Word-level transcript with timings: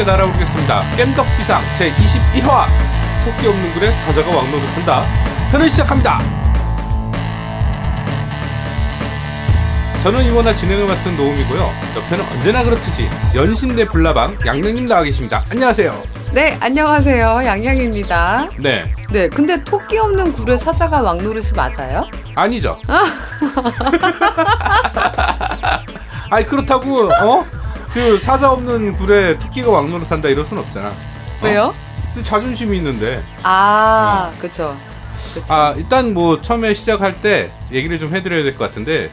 함께 0.00 0.04
날아오르겠습니다. 0.04 0.80
겜덕비상 0.96 1.62
제21화 1.78 2.66
토끼 3.24 3.46
없는 3.48 3.72
글에 3.72 3.90
사자가 3.90 4.34
왕노를 4.34 4.66
탄다. 4.68 5.04
편을 5.50 5.68
시작합니다. 5.68 6.18
저는 10.02 10.24
이번에 10.24 10.54
진행을 10.54 10.86
맡은 10.86 11.14
노움이고요. 11.16 11.70
옆에는 11.96 12.24
언제나 12.32 12.62
그렇듯이 12.62 13.10
연신내 13.34 13.84
불나방 13.86 14.38
양양님 14.46 14.86
나와 14.86 15.02
계십니다. 15.02 15.44
안녕하세요. 15.50 15.92
네, 16.32 16.56
안녕하세요. 16.60 17.42
양양입니다. 17.44 18.48
네. 18.58 18.84
네, 19.10 19.28
근데 19.28 19.62
토끼 19.64 19.98
없는 19.98 20.32
굴에 20.32 20.56
사자가 20.56 21.02
왕노릇이 21.02 21.50
맞아요? 21.54 22.08
아니죠. 22.34 22.80
아니 26.30 26.46
그렇다고 26.46 27.10
어? 27.20 27.59
그 27.92 28.18
사자 28.18 28.50
없는 28.52 28.92
굴에 28.92 29.38
토끼가 29.38 29.70
왕노를 29.70 30.06
산다 30.06 30.28
이럴 30.28 30.44
순 30.44 30.58
없잖아. 30.58 30.88
어? 30.90 30.94
왜요? 31.42 31.74
자존심이 32.22 32.76
있는데. 32.78 33.22
아, 33.42 34.32
그쵸. 34.38 34.76
그쵸. 35.34 35.52
아 35.54 35.74
일단 35.76 36.12
뭐 36.14 36.40
처음에 36.40 36.74
시작할 36.74 37.20
때 37.20 37.52
얘기를 37.72 37.98
좀 37.98 38.14
해드려야 38.14 38.42
될 38.42 38.56
것 38.56 38.68
같은데 38.68 39.10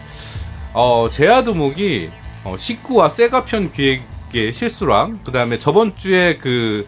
어 0.73 1.07
제아도목이 1.11 2.09
어, 2.43 2.55
19화 2.57 3.11
세가편 3.13 3.71
기획의 3.71 4.53
실수랑 4.53 5.19
그 5.23 5.31
다음에 5.31 5.59
저번 5.59 5.95
주에 5.95 6.37
그 6.37 6.87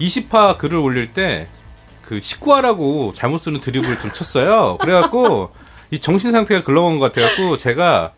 20화 0.00 0.56
글을 0.58 0.78
올릴 0.78 1.12
때 1.12 1.48
그 2.02 2.18
19화라고 2.18 3.14
잘못 3.14 3.38
쓰는 3.38 3.60
드립을 3.60 4.00
좀 4.00 4.10
쳤어요. 4.10 4.78
그래갖고 4.80 5.52
이 5.92 6.00
정신 6.00 6.32
상태가 6.32 6.64
글러온 6.64 6.98
것 6.98 7.12
같아갖고 7.12 7.56
제가 7.56 8.10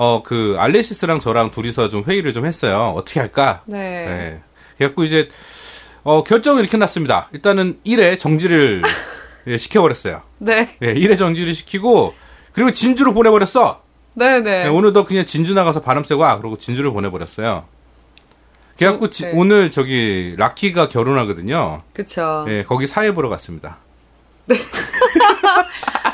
어 0.00 0.22
그 0.22 0.54
알레시스랑 0.58 1.18
저랑 1.18 1.50
둘이서 1.50 1.88
좀 1.88 2.04
회의를 2.06 2.32
좀 2.32 2.46
했어요. 2.46 2.94
어떻게 2.96 3.18
할까? 3.20 3.62
네. 3.66 3.78
네. 4.06 4.40
그래갖고 4.78 5.02
이제 5.04 5.28
어 6.04 6.22
결정을 6.22 6.62
이렇게 6.62 6.76
났습니다. 6.76 7.28
일단은 7.32 7.80
1회 7.84 8.16
정지를 8.18 8.80
예, 9.48 9.58
시켜버렸어요. 9.58 10.22
네. 10.38 10.76
예, 10.82 10.94
1회 10.94 11.18
정지를 11.18 11.52
시키고 11.52 12.14
그리고 12.52 12.70
진주로 12.70 13.12
보내버렸어. 13.12 13.82
네, 14.14 14.40
네. 14.40 14.64
예, 14.64 14.68
오늘도 14.68 15.04
그냥 15.04 15.24
진주 15.26 15.52
나가서 15.54 15.80
바람 15.80 16.04
쐬고 16.04 16.22
와. 16.22 16.38
그러고 16.38 16.56
진주를 16.58 16.90
보내버렸어요. 16.92 17.64
그래갖고 18.78 19.10
지- 19.10 19.24
네. 19.24 19.32
오늘 19.34 19.70
저기 19.72 20.34
라키가 20.38 20.88
결혼하거든요. 20.88 21.82
그쵸. 21.92 22.44
예, 22.48 22.62
거기 22.62 22.86
사회 22.86 23.12
보러 23.12 23.28
갔습니다. 23.28 23.78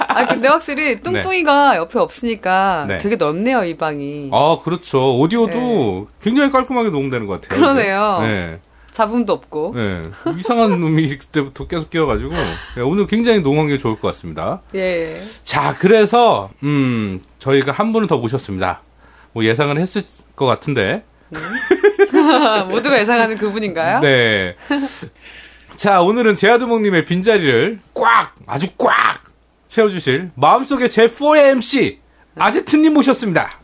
아, 0.09 0.27
근데 0.27 0.49
확실히 0.49 1.01
뚱뚱이가 1.01 1.77
옆에 1.77 1.99
없으니까 1.99 2.87
네. 2.89 2.99
되게 2.99 3.17
넓네요, 3.17 3.65
이 3.65 3.77
방이. 3.77 4.31
아, 4.33 4.59
그렇죠. 4.63 5.19
오디오도 5.19 6.09
굉장히 6.23 6.51
깔끔하게 6.51 6.91
녹음되는 6.91 7.27
것 7.27 7.41
같아요. 7.41 7.49
네. 7.51 7.57
그러네요. 7.57 8.19
네. 8.23 8.61
잡음도 8.91 9.33
없고. 9.33 9.73
네. 9.75 10.03
이상한 10.39 10.71
놈이 10.81 11.19
그때부터 11.19 11.67
계속 11.67 11.91
끼어가지고 11.91 12.31
네, 12.31 12.83
오늘 12.83 13.07
굉장히 13.09 13.41
녹음한 13.41 13.67
게 13.67 13.77
좋을 13.77 13.99
것 13.99 14.07
같습니다. 14.09 14.63
예. 14.77 15.21
자, 15.43 15.77
그래서 15.79 16.51
음 16.63 17.21
저희가 17.41 17.73
한 17.73 17.93
분을 17.93 18.07
더 18.07 18.19
모셨습니다. 18.19 18.83
뭐 19.33 19.45
예상을 19.45 19.77
했을 19.79 20.03
것 20.37 20.47
같은데. 20.47 21.03
모두가 22.71 23.01
예상하는 23.01 23.37
그분인가요? 23.37 24.01
네. 24.01 24.55
자, 25.75 26.01
오늘은 26.03 26.37
제아두목님의 26.37 27.05
빈자리를 27.05 27.81
꽉 27.95 28.33
아주 28.47 28.69
꽉 28.79 28.93
채워주실 29.75 30.31
마음속의 30.37 30.89
제 30.89 31.07
4의 31.09 31.51
MC 31.51 31.99
아제트님 32.39 32.95
모셨습니다. 32.95 33.59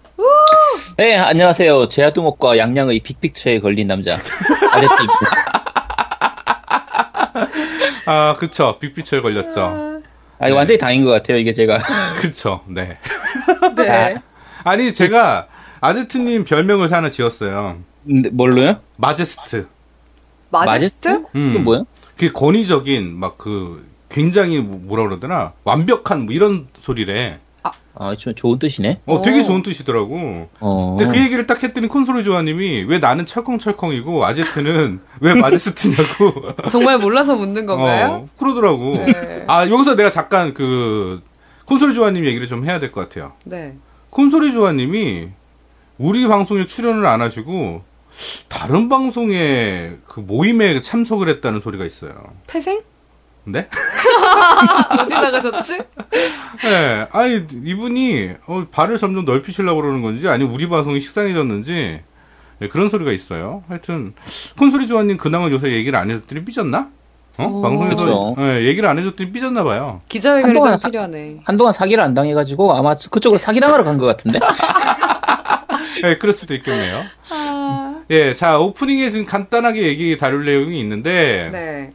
네, 0.97 1.16
안녕하세요. 1.16 1.87
제아두목과 1.87 2.59
양양의 2.59 2.98
빅픽처에 3.04 3.60
걸린 3.60 3.87
남자. 3.87 4.15
아레티입니다. 4.72 5.15
아, 8.06 8.34
그쵸. 8.37 8.76
빅피처에 8.81 9.20
걸렸죠. 9.20 10.03
아니, 10.41 10.53
완전히 10.53 10.78
당인 10.78 11.04
것 11.04 11.12
같아요, 11.12 11.38
이게 11.38 11.53
제가. 11.53 11.78
그쵸. 12.19 12.62
네. 12.66 12.99
네. 13.76 14.16
아니, 14.65 14.93
제가 14.93 15.47
아제트님 15.81 16.43
별명을 16.43 16.91
하나 16.91 17.09
지었어요. 17.10 17.78
근데 18.04 18.31
뭘로요? 18.31 18.81
마제스트. 18.97 19.69
마제스트? 20.50 21.25
음. 21.37 21.50
이게 21.50 21.59
뭐야? 21.60 21.84
그 22.19 22.32
권위적인 22.32 23.16
막 23.16 23.38
그 23.38 23.88
굉장히 24.10 24.59
뭐- 24.59 24.78
뭐라 24.82 25.04
그러더나 25.04 25.53
완벽한 25.65 26.25
뭐 26.26 26.34
이런 26.34 26.66
소리래. 26.75 27.38
아, 27.94 28.15
좀 28.16 28.34
좋은 28.34 28.59
뜻이네. 28.59 29.00
어, 29.04 29.21
되게 29.21 29.41
오. 29.41 29.44
좋은 29.44 29.62
뜻이더라고. 29.62 30.48
어. 30.60 30.97
근데 30.97 31.12
그 31.12 31.22
얘기를 31.22 31.44
딱 31.47 31.62
했더니 31.62 31.87
콘솔이 31.88 32.25
조아님이 32.25 32.84
왜 32.84 32.99
나는 32.99 33.26
철컹철컹이고 33.26 34.25
아제트는 34.25 35.00
왜 35.20 35.34
마제스트냐고. 35.34 36.32
정말 36.70 36.99
몰라서 36.99 37.34
묻는 37.34 37.66
건가요? 37.66 38.06
어, 38.06 38.28
그러더라고. 38.38 38.94
네. 39.04 39.44
아 39.49 39.69
여기서 39.69 39.97
내가 39.97 40.09
잠깐 40.09 40.54
그 40.54 41.20
콘솔이 41.66 41.93
조아님 41.94 42.25
얘기를 42.25 42.47
좀 42.47 42.65
해야 42.65 42.81
될 42.81 42.91
것 42.93 43.06
같아요. 43.09 43.32
네. 43.44 43.76
콘솔이 44.10 44.53
조아님이 44.53 45.28
우리 45.99 46.26
방송에 46.26 46.65
출연을 46.66 47.04
안 47.06 47.20
하시고 47.20 47.82
다른 48.49 48.88
방송에 48.88 49.97
그 50.06 50.20
모임에 50.20 50.81
참석을 50.81 51.28
했다는 51.28 51.60
소리가 51.60 51.84
있어요. 51.84 52.15
태생? 52.47 52.81
네? 53.44 53.68
어디 55.00 55.08
나가셨지? 55.14 55.78
네, 56.64 57.06
아니 57.10 57.44
이분이 57.64 58.30
어, 58.46 58.66
발을 58.70 58.98
점점 58.98 59.24
넓히시려고 59.24 59.80
그러는 59.80 60.02
건지 60.02 60.28
아니 60.28 60.44
우리 60.44 60.68
방송이 60.68 61.00
식상해졌는지 61.00 62.00
네, 62.58 62.68
그런 62.68 62.88
소리가 62.90 63.12
있어요. 63.12 63.62
하여튼 63.68 64.12
콘솔이 64.58 64.86
조아님 64.86 65.16
근황을 65.16 65.50
요새 65.52 65.70
얘기를 65.72 65.98
안 65.98 66.10
해줬더니 66.10 66.44
삐졌나? 66.44 66.88
어? 67.38 67.44
오. 67.44 67.62
방송에서 67.62 67.96
그렇죠. 68.04 68.34
네, 68.36 68.64
얘기를 68.66 68.86
안 68.88 68.98
해줬더니 68.98 69.32
삐졌나 69.32 69.64
봐요. 69.64 70.00
기자회견이 70.08 70.52
좀 70.54 70.62
한동안 70.64 70.80
필요하네. 70.80 71.40
한동안 71.44 71.72
사기를 71.72 72.04
안 72.04 72.12
당해가지고 72.14 72.74
아마 72.76 72.94
그쪽으로 72.96 73.38
사기당하러 73.38 73.84
간 73.84 73.96
것 73.98 74.04
같은데? 74.06 74.38
네, 76.02 76.18
그럴 76.18 76.32
수도 76.32 76.54
있겠네요. 76.54 77.02
아. 77.30 78.02
예, 78.10 78.34
자 78.34 78.58
오프닝에 78.58 79.10
지금 79.10 79.24
간단하게 79.24 79.82
얘기 79.84 80.16
다룰 80.18 80.44
내용이 80.44 80.78
있는데 80.80 81.48
네. 81.52 81.90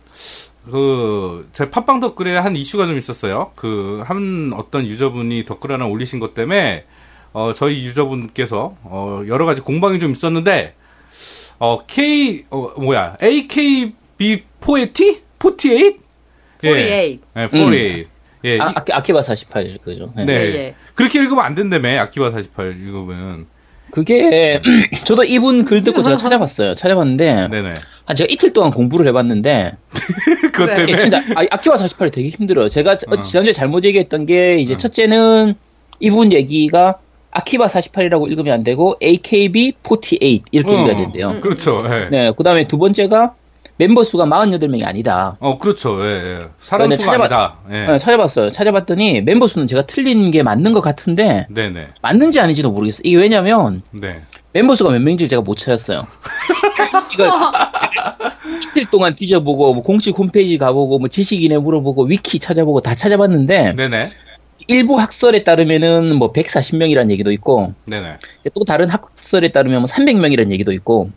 그, 0.70 1.48
제 1.54 1.70
팟빵 1.70 2.00
댓글에 2.00 2.36
한 2.38 2.56
이슈가 2.56 2.86
좀 2.88 2.98
있었어요. 2.98 3.52
그, 3.56 4.02
한 4.06 4.52
어떤 4.56 4.86
유저분이 4.86 5.44
댓글 5.46 5.72
하나 5.72 5.86
올리신 5.86 6.20
것 6.20 6.34
때문에, 6.34 6.86
어, 7.34 7.54
저희 7.54 7.84
유저분께서, 7.86 8.76
어, 8.84 9.22
여러 9.28 9.46
가지 9.46 9.62
공방이 9.62 10.00
좀 10.00 10.12
있었는데, 10.12 10.76
어, 11.60 11.86
K, 11.86 12.44
어, 12.50 12.70
뭐야, 12.82 13.16
AKB48? 13.22 15.20
48? 15.40 15.96
48. 16.62 16.64
예, 16.64 17.20
48. 17.36 18.06
예, 18.46 18.60
아, 18.60 18.70
이- 18.70 18.74
아키, 18.76 18.94
아키바 18.94 19.22
48, 19.22 19.80
그죠? 19.84 20.12
네. 20.16 20.26
네. 20.26 20.34
예, 20.34 20.40
예. 20.56 20.76
그렇게 20.94 21.20
읽으면 21.20 21.44
안 21.44 21.56
된다며, 21.56 22.00
아키바 22.02 22.32
48 22.32 22.78
읽으면. 22.80 23.48
그게, 23.92 24.62
저도 25.06 25.24
이분 25.24 25.64
글 25.66 25.82
듣고 25.84 26.04
제가 26.04 26.18
찾아봤어요. 26.30 26.76
찾아봤는데, 26.76 27.48
네네. 27.50 27.74
아, 28.08 28.14
제가 28.14 28.28
이틀 28.30 28.54
동안 28.54 28.72
공부를 28.72 29.08
해봤는데, 29.08 29.72
그것 30.54 30.66
네. 30.68 30.76
때문에. 30.76 30.92
이게 30.92 30.98
진짜, 31.02 31.18
아, 31.36 31.44
아키바 31.50 31.76
48이 31.76 32.14
되게 32.14 32.30
힘들어요. 32.30 32.68
제가 32.70 32.98
어. 33.08 33.22
지난주에 33.22 33.52
잘못 33.54 33.84
얘기했던 33.84 34.26
게, 34.26 34.58
이제 34.60 34.76
어. 34.76 34.78
첫째는 34.78 35.56
이분 36.00 36.32
얘기가 36.32 37.00
아키바 37.32 37.68
48이라고 37.68 38.30
읽으면 38.30 38.54
안 38.54 38.64
되고, 38.64 38.96
AKB48 39.02 40.42
이렇게 40.52 40.72
어, 40.72 40.82
읽어야 40.82 40.96
된대요. 40.96 41.42
그렇죠, 41.42 41.84
예. 41.88 42.10
네, 42.10 42.32
그 42.38 42.44
다음에 42.44 42.68
두 42.68 42.78
번째가 42.78 43.34
멤버 43.78 44.04
수가 44.06 44.26
48명이 44.26 44.86
아니다. 44.86 45.36
어, 45.40 45.58
그렇죠, 45.58 46.00
예, 46.06 46.10
예. 46.10 46.40
사람 46.62 46.90
네, 46.90 46.96
수가 46.96 47.12
찾아봤- 47.14 47.20
아니다. 47.22 47.56
예. 47.72 47.88
네, 47.92 47.98
찾아봤어요. 47.98 48.50
찾아봤더니 48.50 49.22
멤버 49.22 49.48
수는 49.48 49.68
제가 49.68 49.86
틀린 49.86 50.32
게 50.32 50.44
맞는 50.44 50.72
것 50.74 50.82
같은데, 50.82 51.48
네네. 51.50 51.88
맞는지 52.02 52.40
아닌지도 52.40 52.72
모르겠어요. 52.72 53.02
이게 53.04 53.18
왜냐면, 53.18 53.82
네. 53.92 54.22
멤버 54.56 54.74
수가 54.74 54.92
몇 54.92 55.02
명인지 55.02 55.28
제가 55.28 55.42
못 55.42 55.58
찾았어요. 55.58 56.08
이걸 57.14 57.30
이틀 58.64 58.86
동안 58.90 59.14
뒤져보고, 59.14 59.74
뭐 59.74 59.84
공식 59.84 60.18
홈페이지 60.18 60.58
가보고, 60.58 60.98
뭐 60.98 61.10
지식인에 61.10 61.58
물어보고, 61.58 62.06
위키 62.06 62.40
찾아보고 62.40 62.80
다 62.80 62.96
찾아봤는데, 62.96 63.74
네네. 63.74 64.12
일부 64.68 64.98
학설에 64.98 65.44
따르면은 65.44 66.16
뭐 66.16 66.32
140명이라는 66.32 67.12
얘기도 67.12 67.34
있고, 67.34 67.74
네네. 67.84 68.16
또 68.54 68.64
다른 68.64 68.88
학설에 68.90 69.52
따르면 69.52 69.82
뭐 69.82 69.90
300명이라는 69.90 70.50
얘기도 70.54 70.72
있고, 70.72 71.10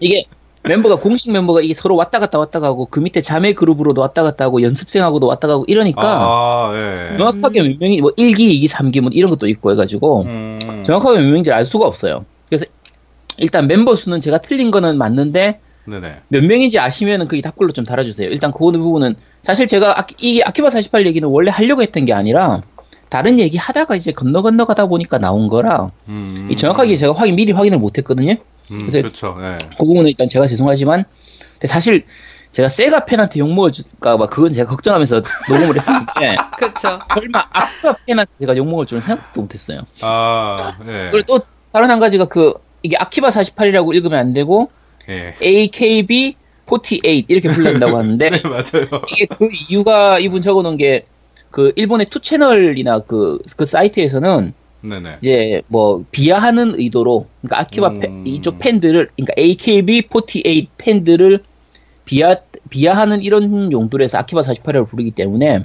이게 0.00 0.24
멤버가 0.64 0.96
공식 0.96 1.30
멤버가 1.30 1.60
이게 1.60 1.72
서로 1.72 1.94
왔다 1.94 2.18
갔다 2.18 2.40
왔다 2.40 2.58
가고 2.58 2.86
그 2.86 2.98
밑에 2.98 3.20
자매 3.20 3.52
그룹으로도 3.52 4.00
왔다 4.00 4.24
갔다 4.24 4.46
하고 4.46 4.60
연습생하고도 4.62 5.28
왔다 5.28 5.46
가고 5.46 5.64
이러니까 5.68 6.02
아, 6.02 6.72
예. 6.74 7.16
정확하게 7.16 7.62
몇 7.62 7.78
명이 7.78 8.00
뭐 8.00 8.10
1기, 8.18 8.38
2기, 8.38 8.68
3기 8.68 9.00
뭐 9.00 9.10
이런 9.12 9.30
것도 9.30 9.46
있고 9.46 9.70
해가지고 9.70 10.22
음. 10.22 10.82
정확하게 10.84 11.20
몇 11.20 11.26
명인지 11.26 11.52
알 11.52 11.64
수가 11.64 11.86
없어요. 11.86 12.24
그래서 12.48 12.64
일단 13.38 13.66
멤버 13.66 13.96
수는 13.96 14.20
제가 14.20 14.38
틀린 14.38 14.70
거는 14.70 14.98
맞는데 14.98 15.60
네네. 15.86 16.22
몇 16.28 16.44
명인지 16.44 16.78
아시면은 16.78 17.28
그 17.28 17.40
답글로 17.40 17.72
좀 17.72 17.84
달아주세요. 17.84 18.28
일단 18.28 18.52
그 18.52 18.58
부분은 18.58 19.14
사실 19.42 19.66
제가 19.66 20.00
아, 20.00 20.06
이 20.18 20.42
아키바 20.42 20.70
48 20.70 21.06
얘기는 21.06 21.26
원래 21.28 21.50
하려고 21.50 21.82
했던 21.82 22.04
게 22.04 22.12
아니라 22.12 22.62
다른 23.08 23.38
얘기 23.38 23.56
하다가 23.56 23.94
이제 23.96 24.12
건너 24.12 24.42
건너 24.42 24.64
가다 24.64 24.86
보니까 24.86 25.18
나온 25.18 25.48
거라 25.48 25.92
음. 26.08 26.48
이 26.50 26.56
정확하게 26.56 26.96
제가 26.96 27.14
확인 27.14 27.36
미리 27.36 27.52
확인을 27.52 27.78
못했거든요. 27.78 28.34
음, 28.72 28.78
그래서 28.78 28.98
그렇죠. 28.98 29.36
예. 29.40 29.58
그 29.78 29.84
부분은 29.84 30.08
일단 30.08 30.28
제가 30.28 30.46
죄송하지만 30.46 31.04
근데 31.52 31.68
사실 31.68 32.04
제가 32.50 32.68
세가 32.68 33.04
팬한테 33.04 33.38
욕 33.38 33.52
먹을까 33.52 34.16
봐 34.16 34.26
그건 34.28 34.52
제가 34.52 34.68
걱정하면서 34.70 35.22
녹음을 35.48 35.76
했었는데 35.76 36.36
그렇죠. 36.56 36.98
설마 37.14 37.48
아쿠아 37.52 37.96
팬한테 38.06 38.32
제가 38.40 38.56
욕 38.56 38.66
먹을 38.66 38.86
줄은 38.86 39.02
생각도 39.02 39.42
못했어요. 39.42 39.82
아, 40.02 40.56
예. 40.86 41.10
그리고 41.12 41.38
또 41.38 41.46
다른 41.76 41.90
한 41.90 42.00
가지가 42.00 42.24
그 42.28 42.54
이게 42.82 42.96
아키바 42.96 43.28
48이라고 43.28 43.94
읽으면 43.94 44.18
안 44.18 44.32
되고 44.32 44.70
예. 45.10 45.34
AKB 45.42 46.36
48 46.66 47.24
이렇게 47.28 47.48
불른다고 47.50 47.98
하는데 47.98 48.30
네, 48.30 48.40
맞아요. 48.42 49.02
이게 49.12 49.26
그 49.26 49.48
이유가 49.68 50.18
이분 50.18 50.40
적어놓은 50.40 50.78
게 50.78 51.04
그 51.50 51.72
일본의 51.76 52.08
투 52.10 52.20
채널이나 52.20 53.00
그, 53.06 53.38
그 53.56 53.64
사이트에서는 53.64 54.52
네네. 54.82 55.16
이제 55.22 55.62
뭐 55.68 56.04
비하하는 56.10 56.78
의도로 56.78 57.26
그러니까 57.40 57.60
아키바 57.60 57.88
음. 57.88 58.00
팬- 58.00 58.26
이쪽 58.26 58.58
팬들을 58.58 59.08
그러니까 59.16 59.32
AKB48 59.40 60.66
팬들을 60.76 61.42
비하 62.04 62.36
비하하는 62.68 63.22
이런 63.22 63.72
용도로 63.72 64.04
해서 64.04 64.18
아키바 64.18 64.42
48을 64.42 64.86
부르기 64.86 65.12
때문에 65.12 65.64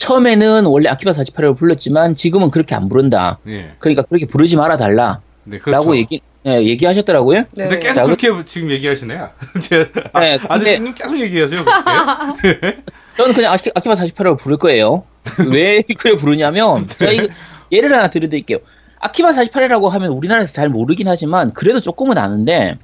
처음에는 0.00 0.64
원래 0.64 0.88
아키바 0.88 1.10
48을 1.12 1.56
불렀지만 1.56 2.16
지금은 2.16 2.50
그렇게 2.50 2.74
안 2.74 2.88
부른다. 2.88 3.38
예. 3.46 3.72
그러니까 3.78 4.02
그렇게 4.02 4.26
부르지 4.26 4.56
말아 4.56 4.78
달라라고 4.78 5.20
네, 5.44 5.58
그렇죠. 5.58 5.94
얘기 5.96 6.20
예, 6.46 6.54
얘기하셨더라고요. 6.64 7.40
네. 7.52 7.68
근데 7.68 7.78
계속 7.80 7.94
자, 7.94 8.02
그렇게 8.04 8.28
지금 8.46 8.70
얘기하시네요. 8.70 9.28
제 9.60 9.90
아, 10.14 10.20
네, 10.20 10.38
근데- 10.38 10.46
아저씨는 10.48 10.94
계속 10.94 11.18
얘기하세요. 11.20 11.64
그렇게. 11.64 12.82
저는 13.18 13.34
그냥 13.34 13.52
아키, 13.52 13.70
아키바 13.74 13.94
48을 13.94 14.38
부를 14.38 14.56
거예요. 14.56 15.04
왜 15.52 15.82
그래 15.98 16.16
부르냐면 16.16 16.86
제가 16.86 17.12
이거 17.12 17.28
예를 17.70 17.92
하나 17.92 18.08
드려드릴게요. 18.08 18.58
아키바 19.00 19.32
48이라고 19.32 19.88
하면 19.90 20.12
우리나라에서 20.12 20.54
잘 20.54 20.70
모르긴 20.70 21.08
하지만 21.08 21.52
그래도 21.52 21.80
조금은 21.80 22.16
아는데 22.16 22.78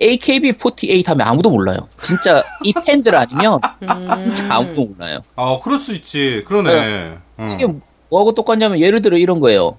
AKB48 0.00 1.06
하면 1.06 1.26
아무도 1.26 1.50
몰라요. 1.50 1.88
진짜 2.02 2.42
이 2.64 2.72
팬들 2.72 3.14
아니면 3.14 3.60
음. 3.82 4.32
진짜 4.34 4.54
아무도 4.56 4.86
몰라요. 4.86 5.18
아, 5.36 5.58
그럴 5.62 5.78
수 5.78 5.94
있지. 5.94 6.42
그러네. 6.46 7.18
응. 7.38 7.50
이게 7.52 7.66
뭐하고 8.10 8.32
똑같냐면 8.34 8.80
예를 8.80 9.02
들어 9.02 9.16
이런 9.18 9.40
거예요. 9.40 9.76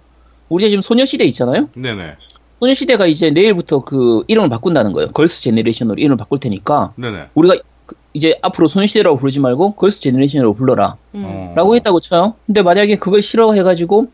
우리가 0.50 0.70
지금 0.70 0.82
소녀시대 0.82 1.24
있잖아요. 1.26 1.70
네네. 1.76 2.16
소녀시대가 2.60 3.08
이제 3.08 3.32
내일부터 3.32 3.84
그 3.84 4.24
이름을 4.28 4.50
바꾼다는 4.50 4.94
거예요. 4.94 5.12
걸스 5.12 5.42
제네레이션으로 5.42 5.98
이름을 5.98 6.18
바꿀 6.18 6.40
테니까 6.40 6.94
네네. 6.96 7.28
우리가 7.34 7.56
그- 7.88 7.96
이제 8.14 8.38
앞으로 8.44 8.68
소녀시대라고 8.68 9.18
부르지 9.18 9.40
말고 9.40 9.74
걸스 9.76 10.02
제네레이션으로 10.02 10.54
불러라. 10.54 10.98
음. 11.16 11.24
어. 11.26 11.54
라고 11.56 11.76
했다고 11.76 12.00
쳐요. 12.02 12.36
근데 12.46 12.62
만약에 12.62 12.98
그걸 12.98 13.22
싫어해가지고 13.24 14.08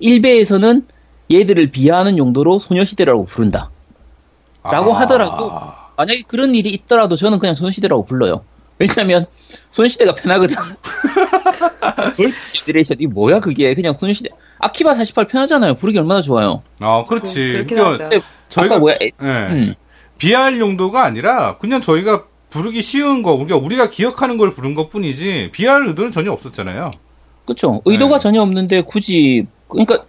1배에서는 0.00 0.84
얘들을 1.30 1.70
비하하는 1.70 2.16
용도로 2.16 2.58
소녀시대라고 2.58 3.26
부른다. 3.26 3.70
라고 4.62 4.94
아. 4.94 5.00
하더라도 5.00 5.52
만약에 5.96 6.22
그런 6.26 6.54
일이 6.54 6.70
있더라도 6.70 7.16
저는 7.16 7.38
그냥 7.38 7.54
소녀시대라고 7.54 8.04
불러요. 8.04 8.42
왜냐면 8.78 9.26
소녀시대가 9.70 10.14
편하거든. 10.14 10.56
걸스 12.16 12.64
제네레이션 12.64 12.96
이 13.00 13.06
뭐야 13.06 13.40
그게 13.40 13.74
그냥 13.74 13.94
소녀시대 13.98 14.30
아키바 14.58 14.94
48 14.94 15.28
편하잖아요. 15.28 15.74
부르기 15.74 15.98
얼마나 15.98 16.22
좋아요. 16.22 16.62
아, 16.80 17.04
그렇지. 17.06 17.52
그렇긴 17.52 17.76
그러니까 17.76 17.90
하죠. 18.04 18.10
근데 18.10 18.20
저희가 18.48 18.78
뭐야? 18.78 18.94
에- 19.00 19.10
예. 19.22 19.26
음. 19.26 19.74
비할 20.18 20.58
용도가 20.60 21.04
아니라 21.04 21.56
그냥 21.58 21.80
저희가 21.80 22.24
부르기 22.50 22.82
쉬운 22.82 23.22
거, 23.22 23.32
우리가 23.32 23.56
우리가 23.56 23.88
기억하는 23.90 24.36
걸 24.36 24.50
부른 24.50 24.74
것 24.74 24.90
뿐이지 24.90 25.50
비할 25.52 25.86
의도는 25.86 26.10
전혀 26.12 26.32
없었잖아요. 26.32 26.90
그렇죠. 27.46 27.80
의도가 27.84 28.18
네. 28.18 28.22
전혀 28.22 28.42
없는데 28.42 28.82
굳이 28.82 29.46
그러니까 29.68 30.04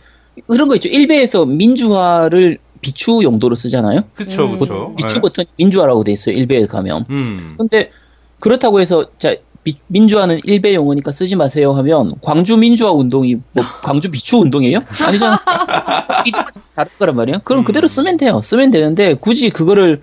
그런 0.47 0.67
거 0.67 0.75
있죠. 0.75 0.89
1배에서 0.89 1.47
민주화를 1.47 2.57
비추 2.81 3.21
용도로 3.23 3.55
쓰잖아요. 3.55 4.01
그쵸, 4.15 4.45
음. 4.45 4.59
그쵸. 4.59 4.93
비추 4.97 5.17
예. 5.17 5.21
버튼 5.21 5.45
민주화라고 5.57 6.03
돼 6.03 6.11
있어요. 6.11 6.35
1배에 6.35 6.67
가면. 6.67 7.05
음. 7.09 7.55
근데 7.57 7.91
그렇다고 8.39 8.81
해서 8.81 9.05
자 9.19 9.35
비- 9.63 9.77
민주화는 9.87 10.39
1배 10.39 10.73
용어니까 10.73 11.11
쓰지 11.11 11.35
마세요 11.35 11.73
하면 11.73 12.15
광주 12.21 12.57
민주화 12.57 12.91
운동이 12.91 13.35
뭐 13.35 13.43
광주 13.83 14.09
비추 14.09 14.37
운동이에요? 14.37 14.79
아니잖아. 15.07 15.39
이게 16.25 16.39
다른 16.75 16.91
거란 16.97 17.15
말이에요. 17.15 17.39
그럼 17.43 17.61
음. 17.61 17.65
그대로 17.65 17.87
쓰면 17.87 18.17
돼요. 18.17 18.41
쓰면 18.41 18.71
되는데 18.71 19.13
굳이 19.13 19.51
그거를 19.51 20.01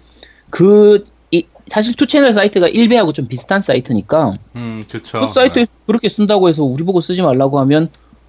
그 0.51 1.05
이, 1.33 1.45
사실 1.69 1.95
투 1.97 2.07
채널 2.07 2.33
사이트가 2.33 2.69
일베하고 2.69 3.13
좀 3.13 3.27
비슷한 3.27 3.61
사이트니까 3.61 4.39
음, 4.57 4.85
그쵸. 4.89 5.21
그 5.21 5.27
사이트에서 5.35 5.73
그렇게 5.87 6.09
쓴다고 6.09 6.49
해서 6.49 6.63
우리 6.63 6.85
보고 6.85 7.01
쓰지 7.01 7.21
말라고 7.23 7.59
하면 7.61 7.89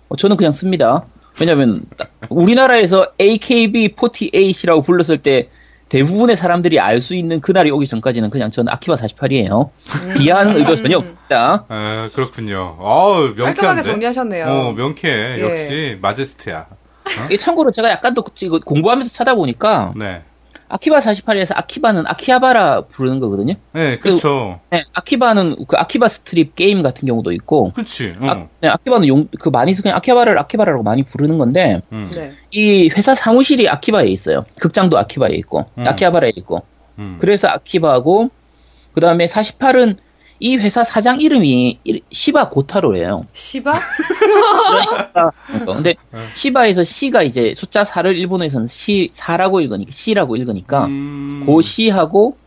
어, 0.09 0.15
저는 0.15 0.35
그냥 0.35 0.51
씁니다. 0.51 1.05
왜냐면 1.39 1.83
우리나라에서 2.29 3.11
AKB48이라고 3.19 4.85
불렀을 4.85 5.19
때 5.21 5.49
대부분의 5.89 6.37
사람들이 6.37 6.79
알 6.79 7.01
수 7.01 7.15
있는 7.15 7.41
그날이 7.41 7.71
오기 7.71 7.87
전까지는 7.87 8.29
그냥 8.29 8.51
저는 8.51 8.71
아키바 8.71 8.95
48이에요. 8.97 9.69
비하하는 10.17 10.57
의도 10.57 10.75
전혀 10.75 10.97
없습니다. 10.97 11.65
아, 11.67 12.09
그렇군요. 12.13 12.75
어우, 12.79 13.33
깔끔하게 13.35 13.43
명쾌한데. 13.55 13.81
정리하셨네요. 13.83 14.45
어, 14.45 14.73
명쾌해. 14.73 15.39
예. 15.39 15.41
역시 15.41 15.97
마제스트야. 16.01 16.67
이게 17.25 17.37
참고로 17.37 17.71
제가 17.71 17.89
약간 17.89 18.13
더 18.13 18.23
이거 18.41 18.59
공부하면서 18.59 19.11
찾아보니까 19.11 19.93
네. 19.95 20.21
아키바 20.69 20.99
48에서 20.99 21.51
아키바는 21.55 22.03
아키하바라 22.05 22.81
부르는 22.85 23.19
거거든요. 23.19 23.55
네, 23.73 23.97
그쵸. 23.97 24.59
네, 24.71 24.83
아키바는 24.93 25.65
그 25.67 25.75
아키바 25.75 26.07
스트립 26.09 26.55
게임 26.55 26.81
같은 26.83 27.07
경우도 27.07 27.31
있고 27.33 27.71
그치. 27.73 28.15
응. 28.21 28.29
아, 28.29 28.47
네, 28.61 28.69
아키바는 28.69 29.07
용, 29.07 29.27
그 29.39 29.49
많이 29.49 29.73
그냥 29.73 29.97
아키바를 29.97 30.37
아키바라고 30.39 30.83
많이 30.83 31.03
부르는 31.03 31.37
건데 31.37 31.81
음. 31.91 32.09
네. 32.13 32.33
이 32.51 32.89
회사 32.95 33.15
사무실이 33.15 33.67
아키바에 33.67 34.07
있어요. 34.07 34.45
극장도 34.59 34.97
아키바에 34.97 35.31
있고, 35.35 35.65
음. 35.77 35.83
아키하바라에 35.87 36.31
있고. 36.37 36.63
음. 36.97 37.17
그래서 37.19 37.47
아키바하고, 37.47 38.29
그 38.93 39.01
다음에 39.01 39.25
48은 39.25 39.97
이 40.39 40.55
회사 40.57 40.83
사장 40.83 41.19
이름이 41.19 41.79
일- 41.83 42.01
시바 42.11 42.49
고타로예요. 42.49 43.23
시바? 43.33 43.73
시바. 44.87 45.31
그러니까. 45.47 45.73
근데 45.73 45.95
네. 46.11 46.19
시바에서 46.35 46.83
시가 46.83 47.23
이제 47.23 47.53
숫자 47.55 47.83
4를 47.83 48.15
일본에서는 48.17 48.67
시, 48.67 49.11
4라고 49.15 49.61
읽으니까, 49.61 49.91
시라고 49.91 50.35
읽으니까, 50.37 50.85
음. 50.85 51.43
고 51.45 51.61
시하고, 51.61 52.37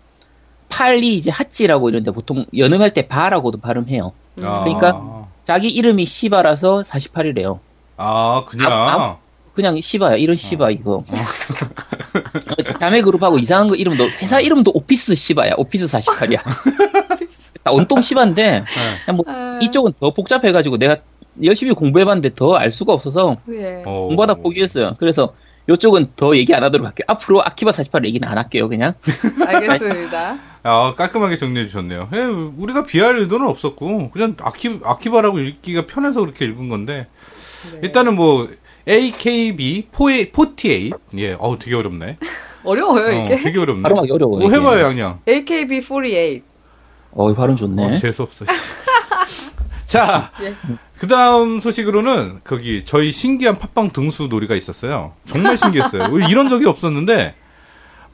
8이 0.71 1.05
이제 1.05 1.31
핫지라고 1.31 1.91
이러는데 1.91 2.13
보통 2.13 2.47
연음할 2.57 2.95
때 2.95 3.07
바라고도 3.07 3.59
발음해요. 3.61 4.13
아. 4.43 4.65
그러니까 4.65 5.27
자기 5.45 5.69
이름이 5.69 6.07
시바라서 6.07 6.85
48이래요. 6.89 7.59
아, 7.99 8.43
그냥. 8.47 8.73
아, 8.73 8.77
아. 9.03 9.17
그냥 9.55 9.79
시바야. 9.83 10.17
이런 10.17 10.35
시바 10.39 10.71
이거. 10.71 11.05
자매 12.81 13.03
그룹하고 13.03 13.39
이상한 13.39 13.69
거 13.69 13.75
이름도 13.75 14.05
회사 14.23 14.41
이름도 14.41 14.71
오피스 14.75 15.15
시바야. 15.15 15.53
오피스 15.59 15.87
48이야. 15.89 16.41
온통 17.71 18.03
시바인데 18.03 18.65
네. 19.07 19.13
뭐 19.13 19.25
아. 19.29 19.59
이쪽은 19.63 19.93
더 20.01 20.13
복잡해가지고 20.13 20.79
내가 20.79 20.97
열심히 21.43 21.73
공부해봤는데 21.75 22.35
더 22.35 22.57
알 22.57 22.73
수가 22.73 22.93
없어서 22.93 23.37
예. 23.53 23.83
어. 23.87 24.07
공부하다 24.09 24.35
포기했어요. 24.35 24.97
그래서 24.99 25.35
이쪽은 25.71 26.09
더 26.17 26.37
얘기 26.37 26.53
안 26.55 26.65
하도록 26.65 26.85
할게요. 26.85 27.05
앞으로 27.07 27.41
아키바 27.45 27.71
48 27.73 28.05
얘기는 28.05 28.27
안 28.27 28.37
할게요. 28.37 28.69
그냥. 28.69 28.95
알겠습니다. 29.47 30.37
아, 30.65 30.95
깔끔하게 30.97 31.37
정리해 31.37 31.67
주셨네요. 31.67 32.09
예, 32.13 32.19
우리가 32.19 32.85
비할 32.85 33.17
의도는 33.19 33.47
없었고, 33.49 34.11
그냥 34.11 34.37
아키, 34.41 34.81
아키바라고 34.85 35.39
읽기가 35.39 35.87
편해서 35.87 36.21
그렇게 36.21 36.45
읽은 36.47 36.69
건데, 36.69 37.07
네. 37.73 37.81
일단은 37.85 38.15
뭐, 38.17 38.49
AKB 38.89 39.89
48, 39.93 40.91
예, 41.19 41.33
어우, 41.39 41.59
되게 41.59 41.77
어렵네. 41.77 42.17
어려워요, 42.65 43.07
어, 43.07 43.25
이게. 43.25 43.37
되게 43.37 43.59
어렵네. 43.59 43.83
발음하기 43.83 44.11
어려워요. 44.13 44.39
뭐. 44.41 44.51
해봐요, 44.51 44.85
양양. 44.87 45.21
AKB48. 45.27 46.43
어, 47.13 47.31
이 47.31 47.35
발음 47.35 47.57
좋네. 47.57 47.85
어, 47.85 47.95
재수없어. 47.95 48.45
자, 49.87 50.31
예. 50.43 50.55
그 50.99 51.07
다음 51.07 51.61
소식으로는, 51.61 52.41
거기, 52.45 52.85
저희 52.85 53.13
신기한 53.13 53.59
팟빵 53.59 53.91
등수 53.91 54.29
놀이가 54.29 54.55
있었어요. 54.55 55.13
정말 55.27 55.59
신기했어요. 55.59 56.19
이런 56.31 56.49
적이 56.49 56.67
없었는데, 56.67 57.35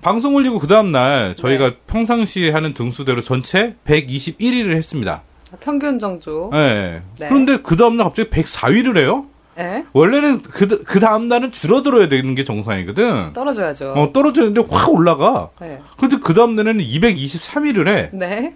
방송 0.02 0.34
올리고 0.34 0.58
그 0.58 0.66
다음날, 0.66 1.36
저희가 1.36 1.74
평상시에 1.86 2.50
하는 2.50 2.74
등수대로 2.74 3.20
전체 3.20 3.76
121위를 3.84 4.74
했습니다. 4.76 5.22
평균 5.60 5.98
정조. 5.98 6.50
예. 6.54 7.02
네. 7.18 7.28
그런데 7.28 7.58
그 7.62 7.76
다음날 7.76 8.06
갑자기 8.06 8.30
104위를 8.30 8.98
해요? 8.98 9.26
예? 9.58 9.84
원래는 9.92 10.40
그, 10.42 10.84
그 10.84 11.00
다음날은 11.00 11.50
줄어들어야 11.52 12.08
되는 12.08 12.34
게 12.34 12.44
정상이거든. 12.44 13.32
떨어져야죠. 13.32 13.92
어, 13.92 14.12
떨어지는데 14.12 14.62
확 14.70 14.92
올라가. 14.92 15.50
네. 15.60 15.80
근데 15.98 16.18
그 16.22 16.32
다음날에는 16.34 16.84
223위를 16.84 17.88
해. 17.88 18.10
네. 18.12 18.54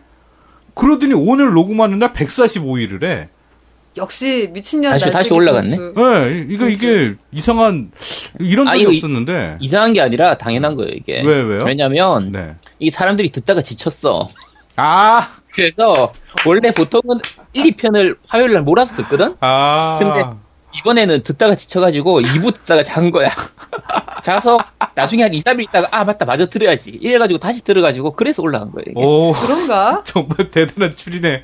그러더니 0.75 1.15
오늘 1.15 1.53
녹음하는 1.53 1.99
날 1.99 2.13
145위를 2.13 3.03
해. 3.05 3.29
역시 3.99 4.49
미친년 4.55 4.93
다시- 4.93 5.11
다시 5.11 5.33
올라갔네. 5.35 5.77
예, 5.77 6.47
이거, 6.49 6.67
이게 6.69 7.15
이상한, 7.31 7.91
이런 8.41 8.67
아, 8.67 8.73
적이 8.73 8.83
이거 8.83 8.93
이- 8.93 8.97
없었는데. 8.97 9.59
이상한 9.61 9.93
게 9.93 10.01
아니라 10.01 10.39
당연한 10.39 10.77
거예요, 10.77 10.93
이게. 10.95 11.23
왜, 11.23 11.43
왜요? 11.43 11.65
왜냐면, 11.65 12.33
네. 12.33 12.57
이 12.79 12.89
사람들이 12.89 13.31
듣다가 13.33 13.61
지쳤어. 13.61 14.29
아, 14.77 15.29
그래서, 15.53 16.15
원래 16.47 16.73
보통은 16.73 17.21
1, 17.53 17.65
2편을 17.77 18.17
화요일 18.27 18.53
날 18.55 18.63
몰아서 18.63 18.97
듣거든? 18.97 19.35
아. 19.41 19.99
근데 20.01 20.25
이번에는 20.79 21.23
듣다가 21.23 21.55
지쳐가지고 21.55 22.23
2부 22.23 22.55
듣다가 22.55 22.83
잔 22.83 23.11
거야. 23.11 23.29
자서 24.25 24.57
나중에 24.95 25.23
한 25.23 25.33
2, 25.35 25.41
3일 25.41 25.63
있다가 25.63 25.89
아 25.91 26.05
맞다 26.05 26.25
마저 26.25 26.47
들어야지 26.47 26.91
이래가지고 26.91 27.39
다시 27.39 27.63
들어가지고 27.63 28.13
그래서 28.13 28.43
올라간 28.43 28.73
거예요. 28.73 28.85
이게. 28.91 29.01
오, 29.01 29.33
그런가? 29.33 30.03
정말 30.07 30.51
대단한 30.51 30.93
추리네. 30.95 31.43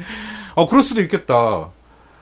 어, 0.55 0.67
그럴 0.67 0.83
수도 0.83 1.00
있겠다. 1.02 1.71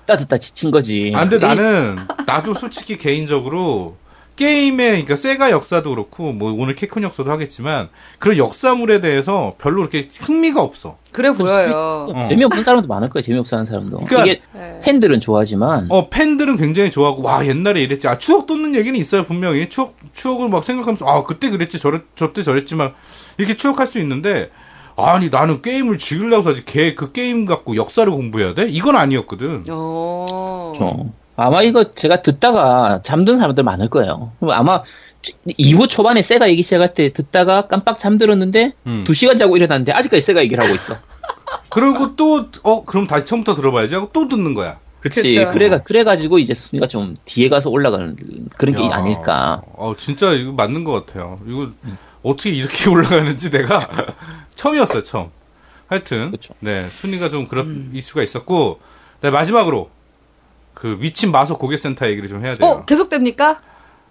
듣다 0.06 0.16
듣다 0.18 0.38
지친 0.38 0.71
거지. 0.71 1.12
아, 1.14 1.26
근데 1.26 1.45
나는, 1.45 1.97
나도 2.26 2.54
솔직히 2.54 2.97
개인적으로, 2.97 3.97
게임의, 4.37 4.90
그러니까 4.90 5.16
세가 5.16 5.50
역사도 5.50 5.90
그렇고, 5.90 6.33
뭐 6.33 6.52
오늘 6.52 6.75
캐콘 6.75 7.02
역사도 7.02 7.31
하겠지만, 7.31 7.88
그런 8.19 8.37
역사물에 8.37 9.00
대해서 9.00 9.55
별로 9.59 9.81
이렇게 9.81 10.09
흥미가 10.12 10.61
없어. 10.61 10.99
그래 11.12 11.33
보여요. 11.33 12.07
어. 12.14 12.23
재미없는 12.28 12.62
사람도 12.62 12.87
많을 12.87 13.09
거예요. 13.09 13.23
재미없어 13.23 13.57
하는 13.57 13.64
사람도. 13.66 13.99
그러니까- 14.07 14.23
이게 14.25 14.43
네. 14.52 14.81
팬들은 14.85 15.21
좋아하지만 15.21 15.87
어, 15.88 16.11
팬들은 16.11 16.57
굉장히 16.59 16.90
좋아하고, 16.90 17.23
와, 17.23 17.47
옛날에 17.47 17.81
이랬지. 17.81 18.07
아, 18.09 18.19
추억 18.19 18.47
돋는 18.47 18.75
얘기는 18.76 18.99
있어요, 18.99 19.25
분명히. 19.25 19.69
추억, 19.71 19.97
추억을 20.12 20.49
막 20.50 20.62
생각하면서, 20.64 21.07
아, 21.07 21.25
그때 21.25 21.49
그랬지, 21.50 21.78
저랬, 21.78 22.02
저때 22.14 22.43
저랬지, 22.43 22.75
막, 22.75 22.95
이렇게 23.38 23.57
추억할 23.57 23.87
수 23.87 23.99
있는데, 24.00 24.50
아니, 24.99 25.28
나는 25.31 25.61
게임을 25.62 25.99
즐기려고 25.99 26.43
사지, 26.43 26.64
걔 26.64 26.95
그 26.95 27.12
게임 27.12 27.45
갖고 27.47 27.76
역사를 27.76 28.11
공부해야 28.11 28.55
돼? 28.55 28.66
이건 28.69 28.97
아니었거든. 28.97 29.64
어. 29.71 30.73
좀 30.76 31.12
아마 31.37 31.62
이거 31.62 31.93
제가 31.95 32.23
듣다가 32.23 33.00
잠든 33.05 33.37
사람들 33.37 33.62
많을 33.62 33.88
거예요. 33.88 34.33
아마 34.50 34.83
2부 35.47 35.88
초반에 35.88 36.23
세가 36.23 36.49
얘기 36.49 36.62
시작할 36.62 36.95
때 36.95 37.12
듣다가 37.12 37.66
깜빡 37.66 37.99
잠들었는데 37.99 38.73
음. 38.87 39.05
2시간 39.07 39.38
자고 39.38 39.57
일어났는데 39.57 39.93
아직까지 39.93 40.23
세가 40.23 40.43
얘기를 40.43 40.62
하고 40.62 40.75
있어. 40.75 40.97
그리고 41.69 42.16
또, 42.16 42.47
어, 42.62 42.85
그럼 42.85 43.07
다시 43.07 43.26
처음부터 43.26 43.55
들어봐야지 43.55 43.95
하고 43.95 44.11
또 44.12 44.28
듣는 44.28 44.55
거야. 44.55 44.78
그쵸. 45.00 45.23
그래가, 45.52 45.78
그래가지고 45.83 46.38
이제 46.38 46.55
순위가 46.55 46.87
좀 46.87 47.16
뒤에 47.26 47.49
가서 47.49 47.71
올라가는 47.71 48.16
그런 48.57 48.75
게 48.75 48.85
야, 48.85 48.90
아닐까. 48.93 49.62
어, 49.75 49.95
진짜 49.97 50.33
이거 50.33 50.52
맞는 50.52 50.85
것 50.85 51.07
같아요. 51.07 51.38
이거 51.47 51.71
어떻게 52.23 52.50
이렇게 52.50 52.88
올라가는지 52.90 53.50
내가 53.50 53.87
처음이었어요, 54.57 55.02
처음. 55.05 55.28
하여튼, 55.87 56.33
그쵸. 56.33 56.55
네, 56.59 56.88
순위가 56.88 57.28
좀 57.28 57.47
그런 57.47 57.90
이슈가 57.95 58.23
있었고, 58.23 58.81
네, 59.21 59.31
마지막으로, 59.31 59.90
그, 60.76 60.99
미친 61.00 61.33
마소 61.33 61.59
고객센터 61.59 62.06
얘기를 62.11 62.28
좀 62.28 62.45
해야 62.45 62.54
돼요. 62.54 62.68
어, 62.71 62.85
계속됩니까? 62.85 63.61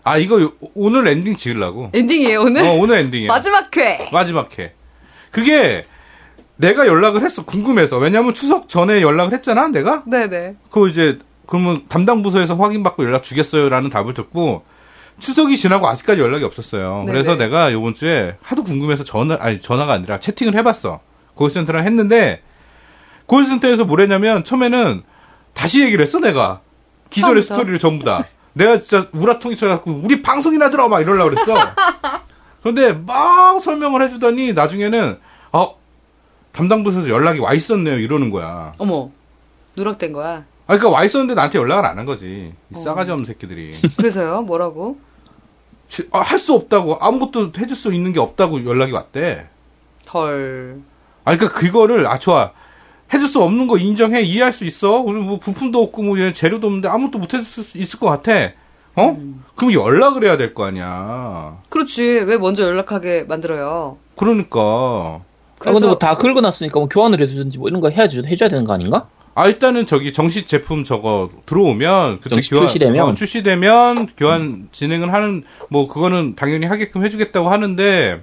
아, 0.03 0.17
이거 0.17 0.41
요- 0.41 0.53
오늘 0.73 1.07
엔딩 1.07 1.35
지으려고. 1.35 1.91
엔딩이에요, 1.93 2.41
오늘? 2.41 2.65
어, 2.65 2.71
오늘 2.73 2.97
엔딩이에요. 2.97 3.27
마지막 3.27 3.75
회! 3.77 4.09
마지막 4.11 4.49
회. 4.57 4.73
그게, 5.29 5.85
내가 6.55 6.87
연락을 6.87 7.21
했어, 7.21 7.45
궁금해서. 7.45 7.97
왜냐면 7.99 8.33
추석 8.33 8.67
전에 8.67 9.01
연락을 9.01 9.33
했잖아, 9.33 9.67
내가? 9.67 10.03
네네. 10.07 10.55
그거 10.71 10.87
이제 10.87 11.19
그러면 11.45 11.83
담당 11.87 12.23
부서에서 12.23 12.55
확인받고 12.55 13.03
연락 13.03 13.21
주겠어요 13.21 13.69
라는 13.69 13.91
답을 13.91 14.15
듣고 14.15 14.63
추석이 15.19 15.57
지나고 15.57 15.87
아직까지 15.87 16.19
연락이 16.19 16.43
없었어요. 16.43 17.03
네네. 17.05 17.11
그래서 17.11 17.35
내가 17.37 17.69
이번 17.69 17.93
주에 17.93 18.37
하도 18.41 18.63
궁금해서 18.63 19.03
전화 19.03 19.37
아니 19.39 19.61
전화가 19.61 19.93
아니라 19.93 20.19
채팅을 20.19 20.55
해봤어. 20.55 21.01
고객센터랑 21.35 21.85
했는데 21.85 22.41
고객센터에서 23.27 23.85
뭐랬냐면 23.85 24.43
처음에는 24.43 25.03
다시 25.55 25.83
얘기를 25.83 26.05
했어 26.05 26.19
내가 26.19 26.61
기존의 27.09 27.41
처음부터? 27.41 27.55
스토리를 27.55 27.79
전부 27.79 28.05
다. 28.05 28.25
내가 28.53 28.79
진짜 28.79 29.07
우라통이 29.13 29.55
쳐갖고 29.55 30.01
우리 30.03 30.21
방송이나 30.21 30.69
들어 30.69 30.87
막 30.87 31.01
이러려고 31.01 31.31
그랬어. 31.31 31.55
그런데 32.61 32.93
막 32.93 33.59
설명을 33.59 34.01
해주더니 34.03 34.53
나중에는 34.53 35.19
어 35.53 35.75
담당 36.51 36.83
부서에서 36.83 37.09
연락이 37.09 37.39
와 37.39 37.53
있었네요 37.53 37.97
이러는 37.97 38.29
거야. 38.29 38.73
어머. 38.77 39.09
누락된 39.75 40.13
거야. 40.13 40.45
아, 40.67 40.77
그니까 40.77 40.89
와 40.89 41.03
있었는데 41.03 41.33
나한테 41.35 41.59
연락을 41.59 41.85
안 41.85 41.97
한 41.97 42.05
거지. 42.05 42.53
이 42.73 42.77
어. 42.77 42.81
싸가지 42.81 43.11
없는 43.11 43.25
새끼들이. 43.25 43.71
그래서요? 43.97 44.41
뭐라고? 44.43 44.97
아, 46.11 46.19
할 46.21 46.39
수 46.39 46.53
없다고, 46.53 46.97
아무것도 46.99 47.51
해줄 47.59 47.75
수 47.77 47.93
있는 47.93 48.11
게 48.13 48.19
없다고 48.19 48.65
연락이 48.65 48.91
왔대. 48.91 49.47
헐. 50.13 50.81
아, 51.25 51.37
그니까 51.37 51.53
그거를, 51.53 52.07
아, 52.07 52.17
좋아. 52.17 52.51
해줄 53.13 53.27
수 53.27 53.41
없는 53.43 53.67
거 53.67 53.77
인정해, 53.77 54.21
이해할 54.21 54.51
수 54.51 54.65
있어. 54.65 55.01
오늘 55.01 55.21
뭐 55.21 55.37
부품도 55.39 55.79
없고, 55.81 56.01
뭐얘 56.03 56.33
재료도 56.33 56.67
없는데 56.67 56.87
아무것도 56.87 57.19
못 57.19 57.33
해줄 57.33 57.45
수 57.45 57.77
있을 57.77 57.99
것 57.99 58.07
같아. 58.07 58.51
어? 58.97 59.17
그럼 59.55 59.73
연락을 59.73 60.23
해야 60.23 60.37
될 60.37 60.53
거 60.53 60.65
아니야. 60.65 61.57
그렇지. 61.69 62.01
왜 62.01 62.37
먼저 62.37 62.63
연락하게 62.63 63.23
만들어요? 63.27 63.97
그러니까. 64.15 64.59
아, 64.59 65.21
그래서 65.59 65.79
근데 65.79 65.87
뭐 65.87 65.97
다 65.99 66.17
긁어 66.17 66.41
놨으니까 66.41 66.79
뭐 66.79 66.87
교환을 66.87 67.21
해주든지 67.21 67.57
뭐 67.57 67.67
이런 67.69 67.81
거 67.81 67.89
해야지, 67.89 68.21
해줘야 68.25 68.49
되는 68.49 68.63
거 68.65 68.73
아닌가? 68.73 69.07
아, 69.37 69.47
일단은 69.47 69.85
저기 69.85 70.13
정식 70.13 70.47
제품 70.47 70.85
저거 70.85 71.29
들어오면, 71.45 72.19
그때 72.21 72.29
정식 72.29 72.51
교환, 72.51 72.67
출시되면? 72.67 73.05
어, 73.05 73.15
출시되면 73.15 74.07
교환 74.15 74.69
진행을 74.71 75.11
하는, 75.11 75.43
뭐, 75.69 75.87
그거는 75.89 76.35
당연히 76.35 76.65
하게끔 76.65 77.03
해주겠다고 77.03 77.49
하는데, 77.49 78.21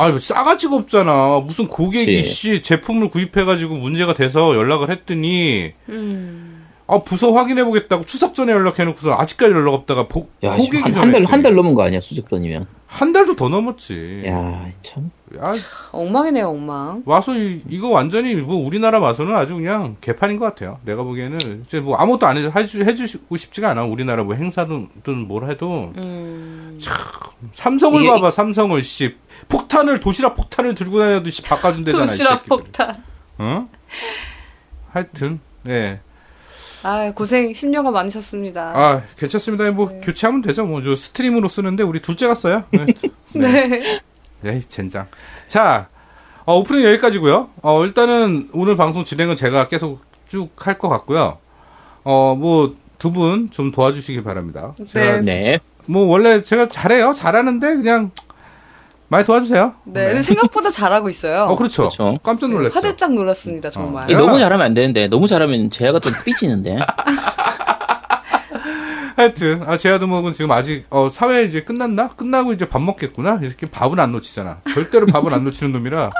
아, 0.00 0.08
뭐 0.08 0.18
싸가지가 0.18 0.76
없잖아. 0.76 1.40
무슨 1.44 1.66
고객이, 1.68 2.16
그치. 2.16 2.30
씨, 2.30 2.62
제품을 2.62 3.10
구입해가지고 3.10 3.74
문제가 3.74 4.14
돼서 4.14 4.54
연락을 4.56 4.90
했더니, 4.90 5.72
음. 5.90 6.64
아, 6.86 6.98
부서 6.98 7.32
확인해 7.32 7.62
보겠다고 7.64 8.04
추석 8.04 8.34
전에 8.34 8.50
연락해놓고서 8.52 9.14
아직까지 9.14 9.52
연락 9.52 9.74
없다가, 9.74 10.08
보- 10.08 10.28
야, 10.42 10.56
고객이 10.56 10.82
한, 10.82 10.92
전에 10.94 11.00
한 11.00 11.12
달, 11.12 11.20
한 11.20 11.26
했더니. 11.26 11.42
달 11.42 11.54
넘은 11.54 11.74
거 11.74 11.82
아니야, 11.84 12.00
수직선이면. 12.00 12.66
한 12.86 13.12
달도 13.12 13.36
더 13.36 13.48
넘었지. 13.48 14.24
야, 14.26 14.66
참. 14.82 15.10
야, 15.38 15.52
엉망이네요, 15.92 16.48
엉망. 16.48 17.02
와서 17.04 17.36
이, 17.36 17.60
이거 17.68 17.88
완전히 17.90 18.34
뭐 18.34 18.56
우리나라 18.56 18.98
와서는 18.98 19.36
아주 19.36 19.54
그냥 19.54 19.96
개판인 20.00 20.40
것 20.40 20.46
같아요. 20.46 20.80
내가 20.84 21.04
보기에는 21.04 21.64
이제 21.68 21.78
뭐 21.78 21.94
아무것도 21.94 22.26
안 22.26 22.36
해주, 22.38 22.50
해주, 22.50 22.82
해주고 22.82 23.36
싶지가 23.36 23.70
않아. 23.70 23.84
우리나라 23.84 24.24
뭐 24.24 24.34
행사든 24.34 24.88
뭘 25.28 25.48
해도 25.48 25.92
음. 25.98 26.49
삼성을 27.54 28.02
이게- 28.02 28.10
봐봐. 28.10 28.30
삼성을 28.32 28.82
씨 28.82 29.16
폭탄을 29.48 30.00
도시락 30.00 30.36
폭탄을 30.36 30.74
들고 30.74 30.98
다녀도 30.98 31.30
씨 31.30 31.42
바꿔준대잖아. 31.42 32.04
이 32.04 32.06
도시락. 32.06 32.44
폭탄. 32.44 33.02
어? 33.38 33.68
하여튼 34.92 35.40
네. 35.62 36.00
아 36.82 37.12
고생 37.12 37.52
10년간 37.52 37.90
많으셨습니다. 37.92 38.72
아 38.74 39.02
괜찮습니다. 39.18 39.70
뭐 39.70 39.88
네. 39.90 40.00
교체하면 40.02 40.40
되죠. 40.42 40.64
뭐 40.66 40.82
저 40.82 40.94
스트림으로 40.94 41.48
쓰는데 41.48 41.82
우리 41.82 42.00
둘째가 42.00 42.34
써요. 42.34 42.64
네. 42.72 42.86
네. 43.32 44.00
에이, 44.44 44.62
젠장. 44.62 45.06
자, 45.46 45.88
어, 46.46 46.56
오프닝 46.58 46.82
여기까지고요 46.86 47.50
어, 47.62 47.84
일단은 47.84 48.48
오늘 48.54 48.74
방송 48.76 49.04
진행은 49.04 49.36
제가 49.36 49.68
계속 49.68 50.00
쭉 50.28 50.50
할 50.56 50.78
것 50.78 50.88
같고요. 50.88 51.36
어, 52.04 52.34
뭐, 52.34 52.74
두 52.98 53.10
분 53.12 53.50
좀 53.50 53.70
도와주시길 53.72 54.22
바랍니다. 54.22 54.74
제가 54.88 55.20
네. 55.20 55.20
네. 55.20 55.58
뭐, 55.90 56.06
원래 56.06 56.42
제가 56.42 56.68
잘해요. 56.68 57.12
잘하는데, 57.12 57.66
그냥, 57.76 58.12
많이 59.08 59.24
도와주세요. 59.24 59.74
네. 59.84 60.06
근데 60.06 60.22
생각보다 60.22 60.70
잘하고 60.70 61.08
있어요. 61.08 61.42
어, 61.44 61.56
그렇죠. 61.56 61.88
그렇죠. 61.88 62.18
깜짝 62.22 62.48
놀랐죠. 62.50 62.74
화들짝 62.74 63.12
놀랐습니다, 63.12 63.68
정말. 63.70 64.08
야. 64.10 64.16
너무 64.16 64.38
잘하면 64.38 64.64
안 64.64 64.72
되는데, 64.74 65.08
너무 65.08 65.26
잘하면 65.26 65.70
제가 65.70 65.98
좀 65.98 66.12
삐지는데. 66.24 66.78
하여튼, 69.16 69.64
아, 69.66 69.76
제아드목은 69.76 70.32
지금 70.32 70.52
아직, 70.52 70.86
어, 70.90 71.08
사회 71.10 71.42
이제 71.42 71.64
끝났나? 71.64 72.10
끝나고 72.10 72.52
이제 72.52 72.68
밥 72.68 72.80
먹겠구나? 72.80 73.40
이렇게 73.42 73.68
밥은 73.68 73.98
안 73.98 74.12
놓치잖아. 74.12 74.60
절대로 74.72 75.06
밥을 75.06 75.34
안 75.34 75.42
놓치는 75.44 75.72
놈이라. 75.72 76.10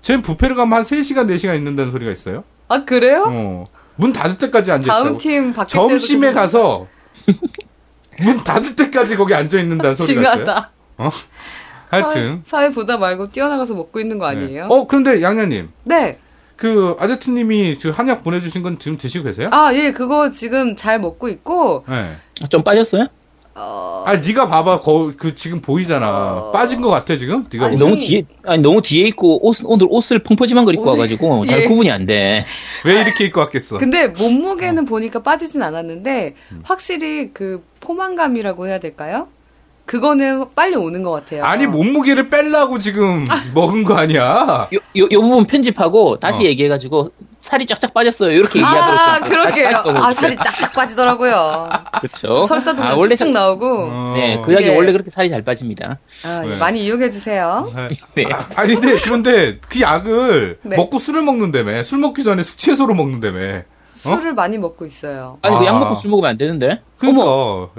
쟤 0.00 0.22
부페를 0.22 0.54
가면 0.56 0.78
한 0.78 0.84
3시간, 0.84 1.26
4시간 1.26 1.56
있는다는 1.56 1.90
소리가 1.90 2.10
있어요. 2.12 2.44
아 2.68 2.84
그래요? 2.84 3.26
어. 3.28 3.66
문 3.96 4.12
닫을 4.12 4.38
때까지 4.38 4.70
앉아있다고. 4.72 5.04
다음 5.04 5.18
팀 5.18 5.52
때도 5.52 5.64
점심에 5.66 6.32
가서 6.32 6.86
문 8.20 8.36
닫을 8.38 8.76
때까지 8.76 9.16
거기 9.16 9.34
앉아 9.34 9.58
있는다는 9.58 9.94
소리가 9.96 10.20
있어요. 10.20 10.44
징하다. 10.44 10.70
하여튼. 11.88 12.42
사회 12.44 12.70
보다 12.70 12.96
말고 12.96 13.30
뛰어나가서 13.30 13.74
먹고 13.74 14.00
있는 14.00 14.18
거 14.18 14.26
아니에요? 14.26 14.66
네. 14.68 14.74
어 14.74 14.86
그런데 14.86 15.22
양냐님 15.22 15.70
네. 15.84 16.18
그 16.56 16.94
아제트님이 16.98 17.78
그 17.80 17.88
한약 17.88 18.22
보내주신 18.22 18.62
건 18.62 18.78
지금 18.78 18.98
드시고 18.98 19.24
계세요? 19.24 19.48
아, 19.50 19.72
예, 19.72 19.92
그거 19.92 20.30
지금 20.30 20.76
잘 20.76 21.00
먹고 21.00 21.30
있고, 21.30 21.86
네. 21.88 22.16
좀 22.50 22.62
빠졌어요? 22.62 23.06
어, 23.62 24.04
아 24.06 24.16
네가 24.16 24.48
봐봐 24.48 24.80
거, 24.80 25.12
그 25.16 25.34
지금 25.34 25.60
보이잖아. 25.60 26.50
빠진 26.52 26.80
것 26.80 26.88
같아 26.88 27.16
지금. 27.16 27.46
네가 27.52 27.66
아니. 27.66 27.76
너무 27.76 27.96
뒤에, 27.98 28.22
아니, 28.44 28.62
너무 28.62 28.80
뒤에 28.80 29.06
있고, 29.08 29.46
옷, 29.46 29.58
오늘 29.64 29.86
옷을 29.90 30.20
펑퍼짐한 30.22 30.64
걸 30.64 30.74
입고 30.74 30.84
옷을- 30.84 30.88
와가지고, 30.88 31.44
잘 31.46 31.60
예. 31.62 31.66
구분이 31.66 31.90
안 31.90 32.06
돼. 32.06 32.44
왜 32.84 33.00
이렇게 33.00 33.24
입고 33.26 33.40
왔겠어? 33.40 33.78
근데 33.78 34.04
어. 34.04 34.14
몸무게는 34.18 34.86
보니까 34.86 35.22
빠지진 35.22 35.62
않았는데, 35.62 36.34
음. 36.52 36.60
확실히 36.64 37.32
그 37.32 37.62
포만감이라고 37.80 38.66
해야 38.66 38.78
될까요? 38.80 39.28
그거는 39.90 40.44
빨리 40.54 40.76
오는 40.76 41.02
것 41.02 41.10
같아요. 41.10 41.44
아니 41.44 41.66
몸무게를 41.66 42.30
빼려고 42.30 42.78
지금 42.78 43.24
먹은 43.54 43.82
거 43.82 43.94
아니야? 43.96 44.68
요, 44.72 44.78
요, 44.96 45.08
요 45.10 45.20
부분 45.20 45.48
편집하고, 45.48 46.20
다시 46.20 46.38
어. 46.38 46.42
얘기해가지고, 46.44 47.10
살이 47.40 47.66
쫙쫙 47.66 47.92
빠졌어요. 47.92 48.30
이렇게 48.30 48.60
얘기하도록. 48.60 49.00
아, 49.00 49.18
좀 49.18 49.28
그러게요. 49.28 49.82
좀 49.84 49.96
아, 49.96 50.12
살이 50.12 50.36
쫙쫙 50.36 50.72
빠지더라고요. 50.74 51.68
그쵸. 52.02 52.44
설사도 52.46 52.84
아, 52.84 52.94
원래, 52.94 53.16
쭉쭉 53.16 53.32
나오고. 53.32 53.88
어. 53.90 54.14
네, 54.16 54.40
그 54.46 54.54
약이 54.54 54.66
이게- 54.66 54.76
원래 54.76 54.92
그렇게 54.92 55.10
살이 55.10 55.28
잘 55.28 55.42
빠집니다. 55.42 55.98
아, 56.24 56.44
네. 56.46 56.56
많이 56.58 56.84
이용해 56.84 57.10
주세요. 57.10 57.68
네. 57.74 57.88
네. 58.14 58.32
아, 58.32 58.46
아니 58.54 58.76
근데 58.76 59.00
그런데 59.00 59.58
그 59.68 59.80
약을 59.80 60.58
네. 60.62 60.76
먹고 60.76 61.00
술을 61.00 61.22
먹는다며 61.22 61.82
술 61.82 61.98
먹기 61.98 62.22
전에 62.22 62.44
숙취해소로 62.44 62.94
먹는다며 62.94 63.62
술을 64.00 64.34
많이 64.34 64.58
먹고 64.58 64.86
있어요. 64.86 65.38
아니 65.42 65.56
그 65.56 65.62
아. 65.62 65.66
약 65.66 65.78
먹고 65.78 65.94
술 65.96 66.10
먹으면 66.10 66.30
안 66.30 66.38
되는데. 66.38 66.80
그러니까 66.98 67.22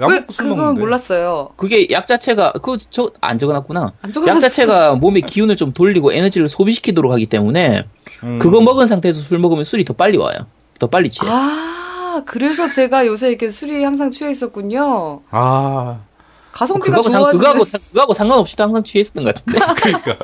약왜 0.00 0.20
먹고 0.20 0.32
술 0.32 0.44
그건 0.44 0.58
먹는데. 0.58 0.80
몰랐어요. 0.80 1.50
그게 1.56 1.86
약 1.90 2.06
자체가 2.06 2.52
그 2.62 2.76
저 2.90 3.10
안 3.20 3.38
적어놨구나. 3.38 3.92
안약 4.02 4.12
적어놨어. 4.14 4.40
자체가 4.40 4.94
몸의 4.96 5.22
기운을 5.22 5.56
좀 5.56 5.72
돌리고 5.72 6.12
에너지를 6.12 6.48
소비시키도록 6.48 7.12
하기 7.12 7.26
때문에 7.26 7.84
음. 8.22 8.38
그거 8.38 8.60
먹은 8.60 8.86
상태에서 8.86 9.20
술 9.20 9.38
먹으면 9.38 9.64
술이 9.64 9.84
더 9.84 9.92
빨리 9.94 10.18
와요. 10.18 10.46
더 10.78 10.86
빨리 10.88 11.10
취해. 11.10 11.30
아, 11.30 12.22
그래서 12.26 12.68
제가 12.70 13.06
요새 13.06 13.28
이렇게 13.28 13.48
술이 13.50 13.82
항상 13.84 14.10
취해 14.10 14.30
있었군요. 14.30 15.20
아 15.30 16.00
가성비가 16.52 16.98
그거하고, 16.98 17.10
좋아지는. 17.24 17.38
그거하고, 17.38 17.64
상- 17.64 17.80
그거하고 17.88 18.14
상관없이도 18.14 18.62
항상 18.64 18.82
취해 18.84 19.00
있었던 19.00 19.24
것 19.24 19.34
같은데. 19.34 19.58
그러니까 19.80 20.16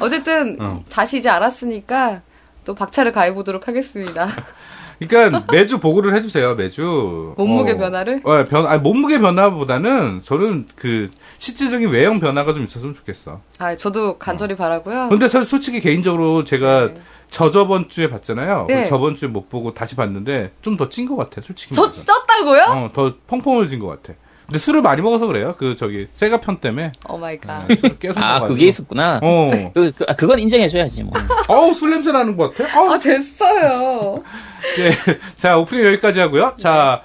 어쨌든 0.00 0.56
어. 0.60 0.82
다시 0.88 1.18
이제 1.18 1.28
알았으니까 1.28 2.22
또 2.64 2.74
박차를 2.74 3.12
가해 3.12 3.34
보도록 3.34 3.68
하겠습니다. 3.68 4.28
그러니까 4.98 5.44
매주 5.52 5.78
보고를 5.78 6.14
해주세요 6.16 6.54
매주 6.56 7.34
몸무게 7.36 7.72
어. 7.72 7.76
변화를? 7.76 8.20
어, 8.24 8.44
변 8.46 8.66
아니, 8.66 8.80
몸무게 8.80 9.18
변화보다는 9.20 10.22
저는 10.24 10.66
그 10.74 11.08
실질적인 11.38 11.88
외형 11.90 12.18
변화가 12.20 12.52
좀 12.54 12.64
있었으면 12.64 12.94
좋겠어. 12.96 13.40
아, 13.58 13.76
저도 13.76 14.18
간절히 14.18 14.56
바라고요. 14.56 15.08
근데 15.08 15.28
사실 15.28 15.46
솔직히 15.48 15.80
개인적으로 15.80 16.44
제가 16.44 16.88
네. 16.94 17.00
저저번 17.30 17.88
주에 17.88 18.08
봤잖아요. 18.08 18.64
네. 18.68 18.86
저번 18.86 19.14
주에 19.14 19.28
못 19.28 19.48
보고 19.48 19.72
다시 19.74 19.94
봤는데 19.94 20.52
좀 20.62 20.76
더 20.76 20.88
찐 20.88 21.06
것 21.06 21.16
같아, 21.16 21.40
솔직히. 21.42 21.74
저 21.74 21.82
말해서. 21.82 22.02
쪘다고요? 22.04 22.68
어, 22.68 22.88
더 22.92 23.14
펑펑해진 23.26 23.78
것 23.78 23.86
같아. 23.88 24.14
근데 24.48 24.58
술을 24.58 24.80
많이 24.80 25.02
먹어서 25.02 25.26
그래요. 25.26 25.54
그 25.58 25.76
저기 25.76 26.08
세가 26.14 26.40
편 26.40 26.56
때문에 26.58 26.92
oh 27.06 27.18
my 27.18 27.38
god. 27.38 27.68
네, 27.68 27.76
술을 27.76 27.98
계속 27.98 28.18
아. 28.18 28.48
그게 28.48 28.68
있었구나. 28.68 29.20
어. 29.22 29.48
그, 29.74 29.92
그, 29.92 30.06
아, 30.08 30.16
그건 30.16 30.38
인정해줘야지, 30.38 31.02
뭐. 31.02 31.12
어우 31.48 31.74
술 31.74 31.90
냄새 31.90 32.10
나는 32.12 32.34
것 32.34 32.56
같아. 32.56 32.80
어우. 32.80 32.94
아, 32.94 32.98
됐어요. 32.98 34.22
예. 34.80 34.92
자 35.36 35.58
오프닝 35.58 35.84
여기까지 35.84 36.20
하고요. 36.20 36.54
자 36.56 37.02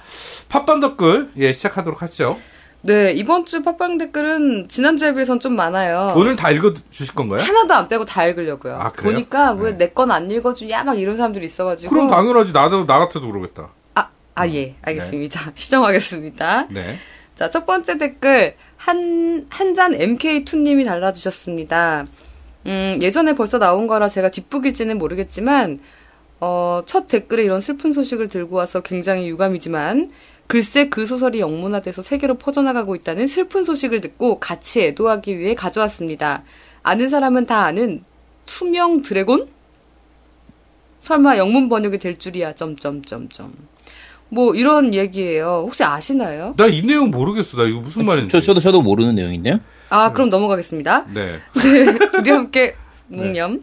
팟빵 0.48 0.80
댓글 0.80 1.32
예 1.36 1.52
시작하도록 1.52 2.00
하죠. 2.00 2.38
네, 2.80 3.12
이번 3.12 3.44
주 3.44 3.62
팟빵 3.62 3.98
댓글은 3.98 4.68
지난주에 4.68 5.12
비해선 5.12 5.38
좀 5.38 5.54
많아요. 5.54 6.14
오늘 6.16 6.36
다 6.36 6.50
읽어 6.50 6.72
주실 6.90 7.14
건가요? 7.14 7.42
하나도 7.42 7.74
안 7.74 7.88
빼고 7.88 8.06
다 8.06 8.24
읽으려고요. 8.24 8.74
아, 8.74 8.90
그래요? 8.92 9.12
보니까 9.12 9.52
왜 9.52 9.72
네. 9.72 9.86
내건 9.86 10.10
안 10.10 10.30
읽어주냐 10.30 10.84
막 10.84 10.98
이런 10.98 11.18
사람들이 11.18 11.44
있어가지고. 11.44 11.94
그럼 11.94 12.08
당연하지. 12.08 12.52
나도 12.52 12.86
나 12.86 12.98
같아도 13.00 13.30
그러겠다. 13.30 13.68
아, 13.96 14.08
아, 14.34 14.48
예. 14.48 14.76
알겠습니다. 14.80 15.52
시정하겠습니다. 15.56 16.68
네. 16.70 16.98
자, 17.34 17.50
첫 17.50 17.66
번째 17.66 17.98
댓글, 17.98 18.54
한, 18.76 19.46
한 19.50 19.74
잔 19.74 19.92
MK2님이 19.92 20.84
달아주셨습니다. 20.84 22.06
음, 22.66 22.98
예전에 23.02 23.34
벌써 23.34 23.58
나온 23.58 23.86
거라 23.86 24.08
제가 24.08 24.30
뒷북일지는 24.30 24.98
모르겠지만, 24.98 25.80
어, 26.40 26.82
첫 26.86 27.08
댓글에 27.08 27.44
이런 27.44 27.60
슬픈 27.60 27.92
소식을 27.92 28.28
들고 28.28 28.56
와서 28.56 28.80
굉장히 28.82 29.28
유감이지만, 29.28 30.10
글쎄 30.46 30.88
그 30.88 31.06
소설이 31.06 31.40
영문화돼서 31.40 32.02
세계로 32.02 32.34
퍼져나가고 32.34 32.94
있다는 32.94 33.26
슬픈 33.26 33.64
소식을 33.64 34.00
듣고 34.00 34.38
같이 34.38 34.82
애도하기 34.82 35.38
위해 35.38 35.54
가져왔습니다. 35.54 36.44
아는 36.82 37.08
사람은 37.08 37.46
다 37.46 37.64
아는 37.64 38.04
투명 38.46 39.02
드래곤? 39.02 39.48
설마 41.00 41.38
영문 41.38 41.68
번역이 41.68 41.98
될 41.98 42.18
줄이야, 42.18 42.54
점점점점. 42.54 43.52
뭐, 44.34 44.54
이런 44.54 44.92
얘기예요. 44.94 45.62
혹시 45.66 45.84
아시나요? 45.84 46.54
나 46.56 46.66
이 46.66 46.82
내용 46.82 47.10
모르겠어. 47.10 47.56
나 47.56 47.64
이거 47.64 47.80
무슨 47.80 48.04
말인지. 48.04 48.32
저, 48.32 48.40
저도, 48.40 48.60
저도 48.60 48.82
모르는 48.82 49.14
내용인데요. 49.14 49.60
아, 49.90 50.12
그럼 50.12 50.28
넘어가겠습니다. 50.30 51.06
네. 51.14 51.38
우리 52.18 52.30
함께 52.30 52.74
묵념. 53.08 53.60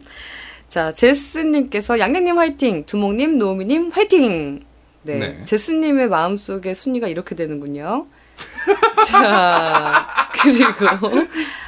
자, 0.68 0.92
제스님께서 0.92 1.98
양양님 1.98 2.38
화이팅, 2.38 2.84
두목님, 2.86 3.36
노우미님 3.38 3.90
화이팅! 3.92 4.60
네. 5.02 5.18
네. 5.18 5.44
제스님의 5.44 6.08
마음 6.08 6.36
속에 6.38 6.72
순위가 6.74 7.08
이렇게 7.08 7.34
되는군요. 7.34 8.06
자, 9.08 10.06
그리고 10.32 11.10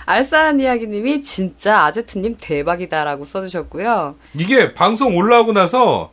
알싸한 0.07 0.61
이야기님이 0.61 1.23
진짜 1.23 1.85
아제트님 1.85 2.37
대박이다라고 2.41 3.25
써주셨고요. 3.27 4.15
이게 4.39 4.73
방송 4.73 5.17
올라오고 5.17 5.53
나서 5.53 6.13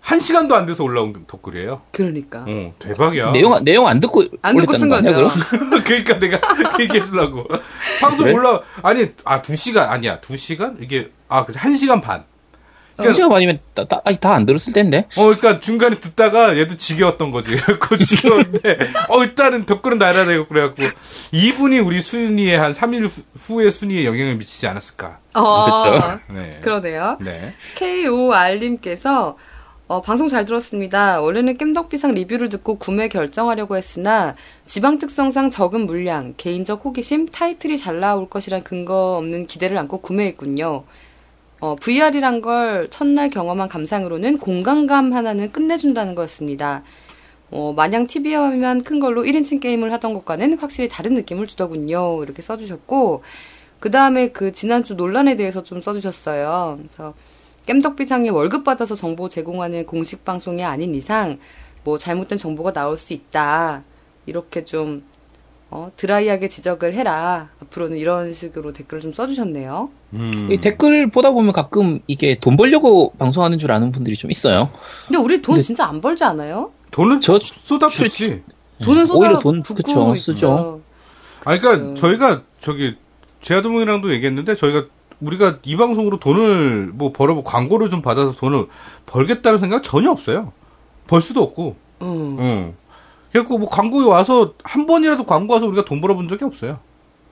한 0.00 0.20
시간도 0.20 0.54
안 0.54 0.64
돼서 0.64 0.84
올라온 0.84 1.12
댓글이에요. 1.26 1.82
그러니까. 1.92 2.44
어, 2.48 2.72
대박이야. 2.78 3.32
내용, 3.32 3.62
내용 3.62 3.86
안 3.86 4.00
듣고. 4.00 4.24
안 4.42 4.56
듣고 4.56 4.72
쓴거 4.74 5.00
거죠. 5.02 5.28
그러니까 5.84 6.18
내가 6.18 6.38
그 6.70 6.82
얘기해주려고. 6.84 7.46
방송 8.00 8.24
그래? 8.24 8.34
올라, 8.34 8.60
아니, 8.82 9.08
아, 9.24 9.42
두 9.42 9.54
시간, 9.56 9.90
아니야, 9.90 10.20
두 10.20 10.36
시간? 10.36 10.78
이게, 10.80 11.10
아, 11.28 11.44
그한 11.44 11.76
시간 11.76 12.00
반. 12.00 12.24
한 12.96 13.14
시간 13.14 13.28
반이면 13.30 13.60
다, 13.74 13.84
다, 13.86 14.00
아니, 14.04 14.18
다 14.18 14.32
안 14.32 14.44
들었을 14.44 14.72
텐데. 14.72 15.06
어, 15.16 15.26
그러니까 15.26 15.60
중간에 15.60 16.00
듣다가 16.00 16.58
얘도 16.58 16.76
지겨웠던 16.76 17.30
거지. 17.30 17.50
그래갖고 17.56 17.96
지겨웠는데, 17.98 18.78
어, 19.08 19.22
일단은 19.22 19.66
댓글은 19.66 19.98
날아야 19.98 20.24
되고, 20.26 20.48
그래갖고, 20.48 20.82
이분이 21.30 21.78
우리 21.80 22.00
순위에 22.00 22.56
한 22.56 22.72
3일 22.72 23.08
후, 23.08 23.22
후의 23.38 23.70
순위에 23.70 24.04
영향을 24.04 24.34
미치지 24.36 24.66
않았을까. 24.66 25.18
어, 25.34 25.82
그쵸. 25.84 26.18
네. 26.34 26.58
그러네요. 26.62 27.18
네. 27.20 27.54
KOR님께서 27.76 29.36
어, 29.88 30.02
방송 30.02 30.28
잘 30.28 30.44
들었습니다. 30.44 31.22
원래는 31.22 31.56
깸덕비상 31.56 32.12
리뷰를 32.12 32.50
듣고 32.50 32.74
구매 32.74 33.08
결정하려고 33.08 33.74
했으나 33.74 34.36
지방 34.66 34.98
특성상 34.98 35.48
적은 35.48 35.86
물량, 35.86 36.34
개인적 36.36 36.84
호기심, 36.84 37.28
타이틀이 37.28 37.78
잘 37.78 37.98
나올 37.98 38.28
것이란 38.28 38.64
근거 38.64 39.16
없는 39.16 39.46
기대를 39.46 39.78
안고 39.78 40.02
구매했군요. 40.02 40.84
어, 41.60 41.76
VR이란 41.76 42.42
걸 42.42 42.88
첫날 42.90 43.30
경험한 43.30 43.70
감상으로는 43.70 44.36
공간감 44.36 45.14
하나는 45.14 45.52
끝내준다는 45.52 46.14
거였습니다. 46.14 46.82
어, 47.50 47.72
마냥 47.74 48.06
TV에 48.06 48.34
화면 48.34 48.82
큰 48.82 49.00
걸로 49.00 49.22
1인칭 49.22 49.58
게임을 49.58 49.90
하던 49.94 50.12
것과는 50.12 50.58
확실히 50.58 50.90
다른 50.90 51.14
느낌을 51.14 51.46
주더군요. 51.46 52.22
이렇게 52.22 52.42
써주셨고, 52.42 53.22
그 53.80 53.90
다음에 53.90 54.32
그 54.32 54.52
지난주 54.52 54.96
논란에 54.96 55.36
대해서 55.36 55.62
좀 55.62 55.80
써주셨어요. 55.80 56.76
그래서 56.78 57.14
깸덕비상이 57.68 58.32
월급 58.32 58.64
받아서 58.64 58.94
정보 58.94 59.28
제공하는 59.28 59.84
공식 59.86 60.24
방송이 60.24 60.64
아닌 60.64 60.94
이상 60.94 61.38
뭐 61.84 61.98
잘못된 61.98 62.38
정보가 62.38 62.72
나올 62.72 62.96
수 62.96 63.12
있다. 63.12 63.82
이렇게 64.26 64.64
좀 64.64 65.04
어, 65.70 65.90
드라이하게 65.96 66.48
지적을 66.48 66.94
해라. 66.94 67.50
앞으로는 67.62 67.98
이런 67.98 68.32
식으로 68.32 68.72
댓글을 68.72 69.02
좀 69.02 69.12
써주셨네요. 69.12 69.90
음. 70.14 70.48
이 70.50 70.58
댓글 70.62 71.10
보다 71.10 71.30
보면 71.30 71.52
가끔 71.52 72.00
이게 72.06 72.38
돈 72.40 72.56
벌려고 72.56 73.12
방송하는 73.18 73.58
줄 73.58 73.70
아는 73.72 73.92
분들이 73.92 74.16
좀 74.16 74.30
있어요. 74.30 74.70
근데 75.06 75.18
우리 75.18 75.42
돈 75.42 75.56
근데- 75.56 75.62
진짜 75.66 75.84
안 75.84 76.00
벌지 76.00 76.24
않아요? 76.24 76.72
돈은 76.90 77.20
저- 77.20 77.38
쏟아붓지. 77.42 78.42
돈은 78.82 79.04
쏟아 79.06 79.18
오히려 79.18 79.38
돈, 79.40 79.60
붓고 79.62 79.74
그쵸, 79.82 80.14
있죠. 80.14 80.32
쓰죠. 80.32 80.80
아, 81.44 81.56
그러니까 81.58 81.76
그렇죠. 81.76 81.94
저희가 82.00 82.42
저기 82.62 82.94
제아도몽이랑도 83.42 84.10
얘기했는데 84.14 84.54
저희가 84.54 84.86
우리가 85.20 85.58
이 85.64 85.76
방송으로 85.76 86.18
돈을 86.18 86.90
뭐 86.94 87.12
벌어 87.12 87.42
광고를 87.42 87.90
좀 87.90 88.02
받아서 88.02 88.32
돈을 88.34 88.66
벌겠다는 89.06 89.58
생각 89.58 89.82
전혀 89.82 90.10
없어요. 90.10 90.52
벌 91.06 91.20
수도 91.22 91.42
없고. 91.42 91.76
음. 92.02 92.36
응. 92.38 92.74
그래갖고 93.32 93.58
뭐 93.58 93.68
광고에 93.68 94.06
와서 94.06 94.54
한 94.62 94.86
번이라도 94.86 95.24
광고 95.24 95.54
와서 95.54 95.66
우리가 95.66 95.84
돈 95.84 96.00
벌어본 96.00 96.28
적이 96.28 96.44
없어요. 96.44 96.78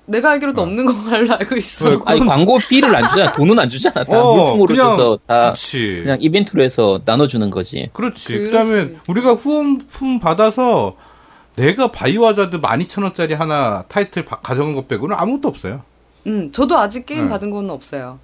내가 0.09 0.31
알기로도 0.31 0.63
없는 0.63 0.87
걸로 0.87 1.35
알고 1.35 1.57
있어. 1.59 1.89
네, 1.89 1.99
아니, 2.05 2.21
광고비를 2.21 2.95
안 2.95 3.03
주잖아. 3.09 3.33
돈은 3.33 3.59
안 3.59 3.69
주잖아. 3.71 4.05
다 4.05 4.21
어, 4.23 4.35
물품으로 4.57 4.67
그냥- 4.67 4.97
줘서 4.97 5.19
다 5.27 5.37
그렇지. 5.47 6.01
그냥 6.05 6.19
이벤트로 6.21 6.63
해서 6.63 7.01
나눠주는 7.05 7.51
거지. 7.51 7.89
그렇지. 7.93 8.29
그럴 8.29 8.45
그다음에 8.51 8.97
우리가 9.09 9.33
후원품 9.35 10.21
받아서 10.21 10.97
내가 11.57 11.91
바이오하자드 11.91 12.61
12,000원짜리 12.61 13.35
하나 13.35 13.85
타이틀 13.89 14.25
바- 14.25 14.37
가져간 14.41 14.75
것 14.75 14.87
빼고는 14.89 15.17
아무것도 15.17 15.49
없어요. 15.49 15.83
음, 16.27 16.53
저도 16.53 16.79
아직 16.79 17.07
게임 17.07 17.25
네. 17.25 17.29
받은 17.31 17.51
건 17.51 17.71
없어요. 17.71 18.19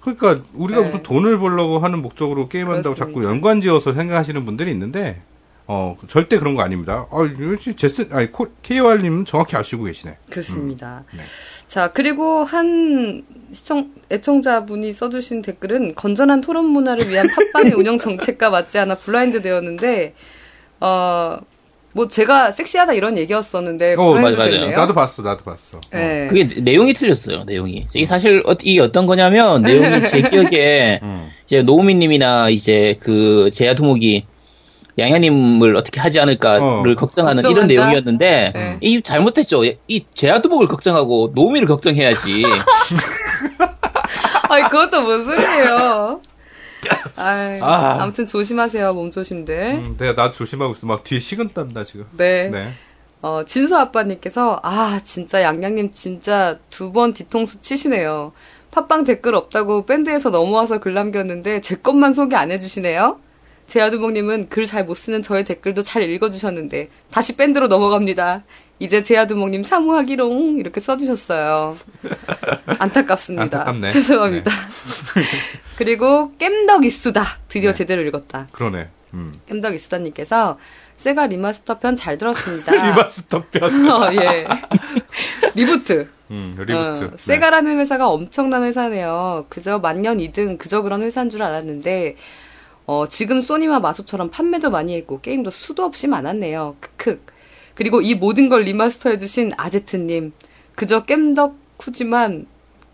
그러니까 0.00 0.40
우리가 0.54 0.80
네. 0.80 0.86
무슨 0.86 1.02
돈을 1.02 1.38
벌려고 1.38 1.78
하는 1.78 2.02
목적으로 2.02 2.48
게임한다고. 2.48 2.94
자꾸 2.94 3.24
연관지어서 3.24 3.94
생각하시는 3.94 4.44
분들이 4.44 4.70
있는데 4.72 5.22
어 5.66 5.96
절대 6.08 6.38
그런 6.38 6.56
거 6.56 6.62
아닙니다. 6.62 7.06
아, 7.10 7.18
제스 7.76 8.08
아니 8.10 8.30
KOR님은 8.32 9.24
정확히 9.24 9.56
아시고 9.56 9.84
계시네. 9.84 10.18
그렇습니다. 10.28 11.04
네. 11.12 11.22
자, 11.72 11.90
그리고 11.90 12.44
한 12.44 13.24
시청, 13.50 13.92
애청자분이 14.10 14.92
써주신 14.92 15.40
댓글은 15.40 15.94
건전한 15.94 16.42
토론 16.42 16.66
문화를 16.66 17.08
위한 17.08 17.26
팟빵의 17.28 17.72
운영 17.80 17.96
정책과 17.96 18.50
맞지 18.50 18.78
않아 18.78 18.96
블라인드 18.96 19.40
되었는데, 19.40 20.14
어, 20.80 21.38
뭐 21.94 22.08
제가 22.08 22.52
섹시하다 22.52 22.94
이런 22.94 23.18
얘기였었는데, 23.18 23.94
어, 23.98 24.12
블라인드 24.14 24.38
맞아요. 24.38 24.76
나도 24.76 24.94
봤어, 24.94 25.22
나도 25.22 25.44
봤어. 25.44 25.76
어. 25.76 25.80
네. 25.92 26.26
그게 26.28 26.60
내용이 26.60 26.94
틀렸어요. 26.94 27.44
내용이. 27.44 27.86
이게 27.94 28.06
사실 28.06 28.42
어, 28.46 28.54
이게 28.62 28.80
어떤 28.80 29.06
거냐면 29.06 29.62
내용이 29.62 30.00
제 30.08 30.22
기억에 30.30 31.00
음. 31.02 31.28
이제 31.46 31.62
노우미님이나 31.62 32.48
이제 32.50 32.98
그 33.00 33.50
제야 33.52 33.74
토목이 33.74 34.24
양야님을 34.98 35.76
어떻게 35.76 36.00
하지 36.00 36.20
않을까를 36.20 36.62
어. 36.62 36.82
걱정하는 36.96 37.40
이런 37.40 37.54
걱정한다? 37.54 37.66
내용이었는데 37.74 38.52
네. 38.54 38.78
이 38.80 39.02
잘못했죠. 39.02 39.62
이 39.64 40.04
제야 40.14 40.40
토목을 40.40 40.68
걱정하고 40.68 41.32
노우미를 41.34 41.66
걱정해야지. 41.66 42.42
아니, 44.48 44.62
그것도 44.64 45.02
뭔 45.02 45.24
소리예요. 45.24 46.20
아이, 47.16 47.60
아. 47.60 47.98
아무튼 48.02 48.26
조심하세요, 48.26 48.92
몸 48.94 49.10
조심들. 49.10 49.74
음, 49.74 49.96
내가 49.98 50.14
나 50.14 50.30
조심하고 50.30 50.72
있어. 50.74 50.86
막 50.86 51.04
뒤에 51.04 51.20
식은땀 51.20 51.72
나 51.72 51.84
지금. 51.84 52.06
네. 52.16 52.48
네. 52.48 52.72
어, 53.20 53.42
진서 53.44 53.76
아빠님께서, 53.78 54.60
아, 54.64 55.00
진짜 55.04 55.42
양양님 55.42 55.92
진짜 55.92 56.58
두 56.70 56.92
번 56.92 57.12
뒤통수 57.14 57.60
치시네요. 57.60 58.32
팟빵 58.72 59.04
댓글 59.04 59.34
없다고 59.34 59.86
밴드에서 59.86 60.30
넘어와서 60.30 60.80
글 60.80 60.94
남겼는데 60.94 61.60
제 61.60 61.76
것만 61.76 62.14
소개 62.14 62.36
안 62.36 62.50
해주시네요. 62.50 63.18
제아두목님은 63.66 64.48
글 64.48 64.66
잘 64.66 64.84
못 64.86 64.96
쓰는 64.96 65.22
저의 65.22 65.44
댓글도 65.44 65.82
잘 65.82 66.02
읽어주셨는데 66.02 66.88
다시 67.10 67.36
밴드로 67.36 67.68
넘어갑니다. 67.68 68.42
이제 68.82 69.00
제아두목님 69.00 69.62
사무하기롱 69.62 70.58
이렇게 70.58 70.80
써주셨어요. 70.80 71.76
안타깝습니다. 72.66 73.60
안타깝네. 73.60 73.90
죄송합니다. 73.90 74.50
그리고 75.78 76.32
겜덕 76.38 76.84
이수다 76.84 77.22
드디어 77.48 77.70
네. 77.70 77.76
제대로 77.76 78.02
읽었다. 78.02 78.48
그러네. 78.50 78.88
음. 79.14 79.32
깸덕 79.48 79.76
이수다님께서 79.76 80.58
세가 80.96 81.28
remaster 81.28 81.78
편 81.78 81.94
잘 81.94 82.18
들었습니다. 82.18 82.72
remaster 82.74 83.44
편. 83.52 83.86
어, 83.88 84.12
예. 84.14 84.48
reboot. 85.54 86.08
음, 86.32 86.54
reboot. 86.58 86.74
어, 87.04 87.10
네. 87.10 87.16
세가라는 87.18 87.78
회사가 87.78 88.08
엄청난 88.08 88.64
회사네요. 88.64 89.46
그저 89.48 89.78
만년 89.78 90.18
2등, 90.18 90.58
그저 90.58 90.82
그런 90.82 91.02
회사인 91.02 91.30
줄 91.30 91.44
알았는데, 91.44 92.16
어, 92.86 93.06
지금 93.08 93.42
소니와 93.42 93.78
마소처럼 93.78 94.30
판매도 94.30 94.70
많이 94.70 94.96
했고, 94.96 95.20
게임도 95.20 95.52
수도 95.52 95.84
없이 95.84 96.08
많았네요. 96.08 96.74
크크. 96.80 97.20
그리고 97.74 98.00
이 98.00 98.14
모든 98.14 98.48
걸 98.48 98.62
remaster 98.62 99.10
해주신 99.10 99.52
아제트님. 99.56 100.32
그저 100.74 101.04
겜 101.04 101.34
덕후지만, 101.34 102.46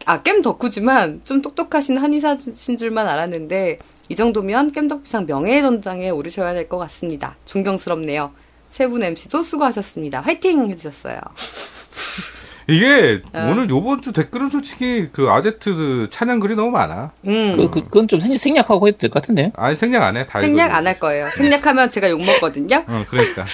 아, 0.06 0.22
겜 0.22 0.42
덕후지만, 0.42 1.22
좀 1.24 1.42
똑똑하신 1.42 1.98
한의사신 1.98 2.76
줄만 2.76 3.06
알았는데, 3.08 3.78
이 4.08 4.14
정도면 4.16 4.72
겜덕비상 4.72 5.26
명예의 5.26 5.60
전당에 5.62 6.10
오르셔야 6.10 6.54
될 6.54 6.68
것 6.68 6.78
같습니다. 6.78 7.36
존경스럽네요. 7.44 8.32
세 8.70 8.86
분 8.88 9.02
MC도 9.02 9.42
수고하셨습니다. 9.42 10.20
화이팅! 10.20 10.68
해주셨어요. 10.70 11.20
이게 12.70 13.22
어. 13.32 13.48
오늘 13.50 13.70
요번 13.70 14.02
주 14.02 14.12
댓글은 14.12 14.50
솔직히 14.50 15.08
그 15.10 15.30
아제트 15.30 16.08
찬양 16.10 16.38
글이 16.38 16.54
너무 16.54 16.70
많아. 16.70 17.12
음. 17.26 17.56
그, 17.56 17.70
그, 17.70 17.82
그건 17.82 18.06
좀 18.08 18.20
생- 18.20 18.36
생략하고 18.36 18.86
해도 18.88 18.98
될 18.98 19.08
것 19.10 19.22
같은데요? 19.22 19.50
아니 19.56 19.74
생략 19.74 20.02
안 20.02 20.16
해. 20.18 20.26
다 20.26 20.40
생략. 20.40 20.72
안 20.74 20.86
할 20.86 20.98
거예요. 21.00 21.30
생략하면 21.34 21.90
제가 21.90 22.10
욕 22.10 22.22
먹거든요. 22.22 22.84
어, 22.86 23.04
그러니까. 23.08 23.46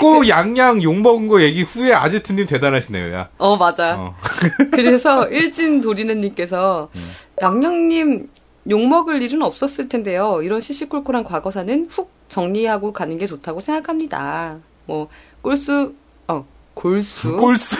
꼭 0.00 0.28
양양 0.28 0.82
욕 0.82 0.96
먹은 1.00 1.28
거 1.28 1.40
얘기 1.42 1.62
후에 1.62 1.92
아제트님 1.92 2.46
대단하시네요, 2.46 3.14
야. 3.14 3.28
어, 3.38 3.56
맞아. 3.56 3.96
어. 3.98 4.16
그래서 4.72 5.28
일진 5.28 5.80
도리네님께서 5.80 6.88
음. 6.94 7.10
양양님 7.42 8.28
욕 8.70 8.80
먹을 8.88 9.22
일은 9.22 9.42
없었을 9.42 9.88
텐데요. 9.88 10.40
이런 10.42 10.60
시시콜콜한 10.60 11.22
과거사는 11.22 11.86
훅 11.88 12.10
정리하고 12.28 12.92
가는 12.92 13.16
게 13.16 13.26
좋다고 13.26 13.60
생각합니다. 13.60 14.56
뭐 14.86 15.06
꼴수 15.42 15.94
어 16.26 16.44
골수 16.86 17.36
꼴수. 17.38 17.76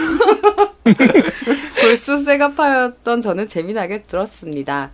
골수 1.81 2.23
세가파였던 2.25 3.21
저는 3.21 3.47
재미나게 3.47 4.03
들었습니다. 4.05 4.91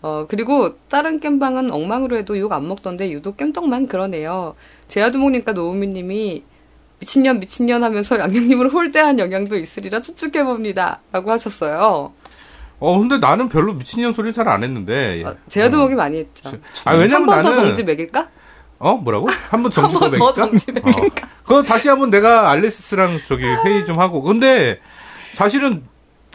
어, 0.00 0.26
그리고 0.28 0.76
다른 0.88 1.18
겜방은 1.20 1.70
엉망으로 1.72 2.16
해도 2.16 2.38
욕 2.38 2.52
안 2.52 2.66
먹던데 2.68 3.10
유독 3.10 3.36
겜떡만 3.36 3.88
그러네요. 3.88 4.54
제아두목님과 4.88 5.52
노우미님이 5.52 6.44
미친년 7.00 7.40
미친년 7.40 7.82
하면서 7.82 8.16
양양님을 8.18 8.68
홀대한 8.72 9.18
영향도 9.18 9.56
있으리라 9.58 10.00
추측해봅니다. 10.00 11.00
라고 11.10 11.30
하셨어요. 11.32 12.12
어, 12.78 12.98
근데 12.98 13.18
나는 13.18 13.48
별로 13.48 13.74
미친년 13.74 14.12
소리 14.12 14.32
잘안 14.32 14.62
했는데. 14.62 15.24
어, 15.24 15.34
제아두목이 15.48 15.94
많이 15.96 16.18
했죠. 16.18 16.52
아, 16.84 16.94
왜냐면 16.94 17.28
한번더 17.28 17.50
나는. 17.50 17.64
정지 17.66 17.82
매길까? 17.82 18.28
어, 18.82 18.96
뭐라고? 18.96 19.28
한번한 19.28 19.70
정지 19.70 19.96
번더 19.96 20.18
고백까? 20.18 20.32
정지 20.32 20.72
매길까? 20.72 21.28
그거 21.44 21.62
다시 21.62 21.88
한번 21.88 22.10
내가 22.10 22.50
알레시스랑 22.50 23.20
저기 23.24 23.44
회의 23.44 23.86
좀 23.86 24.00
하고. 24.00 24.22
근데 24.22 24.80
사실은 25.34 25.84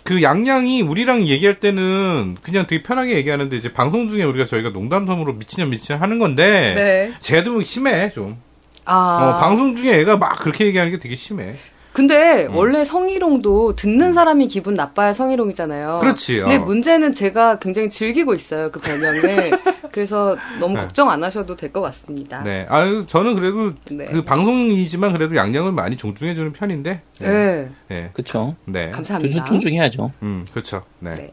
그 0.04 0.24
양양이 0.24 0.82
우리랑 0.82 1.28
얘기할 1.28 1.60
때는 1.60 2.38
그냥 2.42 2.66
되게 2.66 2.82
편하게 2.84 3.16
얘기하는데 3.18 3.54
이제 3.54 3.74
방송 3.74 4.08
중에 4.08 4.24
우리가 4.24 4.46
저희가 4.46 4.70
농담섬으로 4.70 5.34
미친년 5.34 5.70
미친년 5.70 6.02
하는 6.02 6.20
건데. 6.20 6.74
네. 6.74 7.14
쟤도 7.20 7.64
심해, 7.64 8.12
좀. 8.14 8.42
아. 8.86 9.36
어, 9.36 9.42
방송 9.42 9.76
중에 9.76 10.00
애가 10.00 10.16
막 10.16 10.40
그렇게 10.40 10.66
얘기하는 10.68 10.94
게 10.94 11.00
되게 11.00 11.18
심해. 11.18 11.54
근데 11.98 12.46
음. 12.46 12.56
원래 12.56 12.86
성희롱도 12.86 13.76
듣는 13.76 14.14
사람이 14.14 14.50
기분 14.50 14.76
나빠야 14.76 15.14
성희롱이잖아요. 15.14 15.98
그렇지, 16.00 16.42
근데 16.42 16.58
어. 16.58 16.60
문제는 16.60 17.12
제가 17.12 17.58
굉장히 17.58 17.90
즐기고 17.90 18.36
있어요 18.36 18.70
그 18.72 18.80
별명을. 18.80 19.50
그래서 19.92 20.38
너무 20.60 20.76
네. 20.76 20.82
걱정 20.82 21.10
안 21.10 21.24
하셔도 21.24 21.56
될 21.56 21.72
것 21.74 21.82
같습니다. 21.82 22.44
네. 22.44 22.68
아, 22.70 22.84
저는 23.08 23.34
그래도 23.34 23.74
네. 23.90 24.06
그 24.06 24.24
방송이지만 24.24 25.12
그래도 25.12 25.36
양양을 25.36 25.72
많이 25.72 25.98
존중해 25.98 26.36
주는 26.36 26.54
편인데. 26.54 27.02
네. 27.20 27.70
네. 27.88 28.10
그쵸. 28.14 28.56
네. 28.66 28.92
감사합니다. 28.92 29.38
존- 29.46 29.46
존중해야죠. 29.48 30.12
음, 30.22 30.46
그렇죠. 30.52 30.84
네. 31.00 31.16
네. 31.16 31.32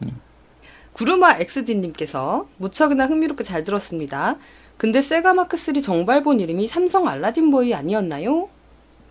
구르마 0.93 1.37
XD님께서 1.41 2.47
무척이나 2.57 3.05
흥미롭게 3.05 3.43
잘 3.43 3.63
들었습니다. 3.63 4.37
근데 4.77 5.01
세가 5.01 5.35
마크 5.35 5.57
3 5.57 5.79
정발본 5.79 6.39
이름이 6.39 6.67
삼성 6.67 7.07
알라딘보이 7.07 7.75
아니었나요? 7.75 8.49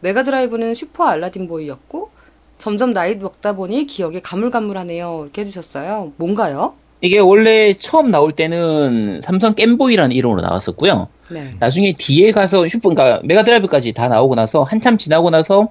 메가드라이브는 0.05 0.75
슈퍼 0.75 1.07
알라딘보이였고 1.07 2.11
점점 2.59 2.93
나이 2.93 3.17
먹다 3.17 3.57
보니 3.57 3.87
기억이 3.87 4.21
가물가물하네요. 4.21 5.21
이렇게 5.23 5.43
해주셨어요. 5.43 6.13
뭔가요? 6.17 6.75
이게 7.01 7.19
원래 7.19 7.75
처음 7.79 8.11
나올 8.11 8.33
때는 8.33 9.21
삼성 9.23 9.55
겜보이라는 9.55 10.15
이름으로 10.15 10.43
나왔었고요. 10.43 11.09
네. 11.31 11.55
나중에 11.59 11.95
뒤에 11.99 12.33
가서 12.33 12.67
슈퍼, 12.69 12.91
그러니까 12.91 13.21
메가드라이브까지 13.25 13.93
다 13.93 14.09
나오고 14.09 14.35
나서 14.35 14.63
한참 14.63 14.97
지나고 14.97 15.31
나서 15.31 15.69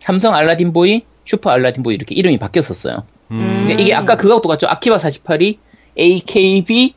삼성 0.00 0.34
알라딘보이, 0.34 1.02
슈퍼 1.24 1.50
알라딘보이 1.50 1.94
이렇게 1.94 2.14
이름이 2.14 2.38
바뀌었었어요. 2.38 3.04
음. 3.30 3.76
이게 3.78 3.94
아까 3.94 4.16
그거 4.16 4.40
똑같죠. 4.40 4.66
아키바 4.68 4.96
48이 4.96 5.58
AKB 5.98 6.94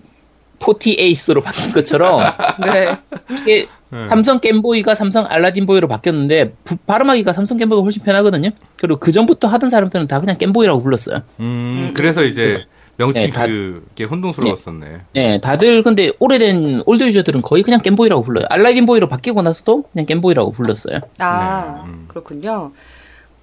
48로 0.60 1.43
바뀐 1.43 1.72
것처럼 1.72 2.20
네. 2.62 2.98
이게 3.41 3.65
네. 3.89 4.08
삼성 4.10 4.39
겜보이가 4.39 4.96
삼성 4.96 5.26
알라딘보이로 5.30 5.88
바뀌었는데 5.88 6.54
부- 6.63 6.78
발음하기가 6.78 7.34
삼성 7.34 7.58
겜보이가 7.58 7.84
훨씬 7.84 8.04
편하거든요. 8.04 8.50
그리고 8.80 9.00
그 9.00 9.12
전부터 9.12 9.48
하던 9.48 9.70
사람들은 9.70 10.08
다 10.08 10.20
그냥 10.20 10.38
겜보이라고 10.38 10.82
불렀어요. 10.84 11.22
음, 11.39 11.93
그래서 11.96 12.24
이제 12.24 12.65
명칭 12.98 13.26
네, 13.28 13.30
다- 13.30 13.46
그게 13.46 14.04
혼동스러웠었네. 14.04 15.02
네, 15.13 15.39
다들 15.41 15.84
근데 15.84 16.12
오래된 16.20 16.84
old 16.86 17.04
user들은 17.04 17.43
거의 17.43 17.63
그냥 17.63 17.80
겜보이라고 17.82 18.24
불러요. 18.24 18.46
알라딘보이로 18.50 19.08
바뀌고 19.08 19.41
나서도 19.43 19.84
그냥 19.93 20.06
겜보이라고 20.06 20.52
불렀어요. 20.52 21.00
아, 21.20 21.84
네, 21.86 21.91
음. 21.91 22.06
그렇군요. 22.08 22.72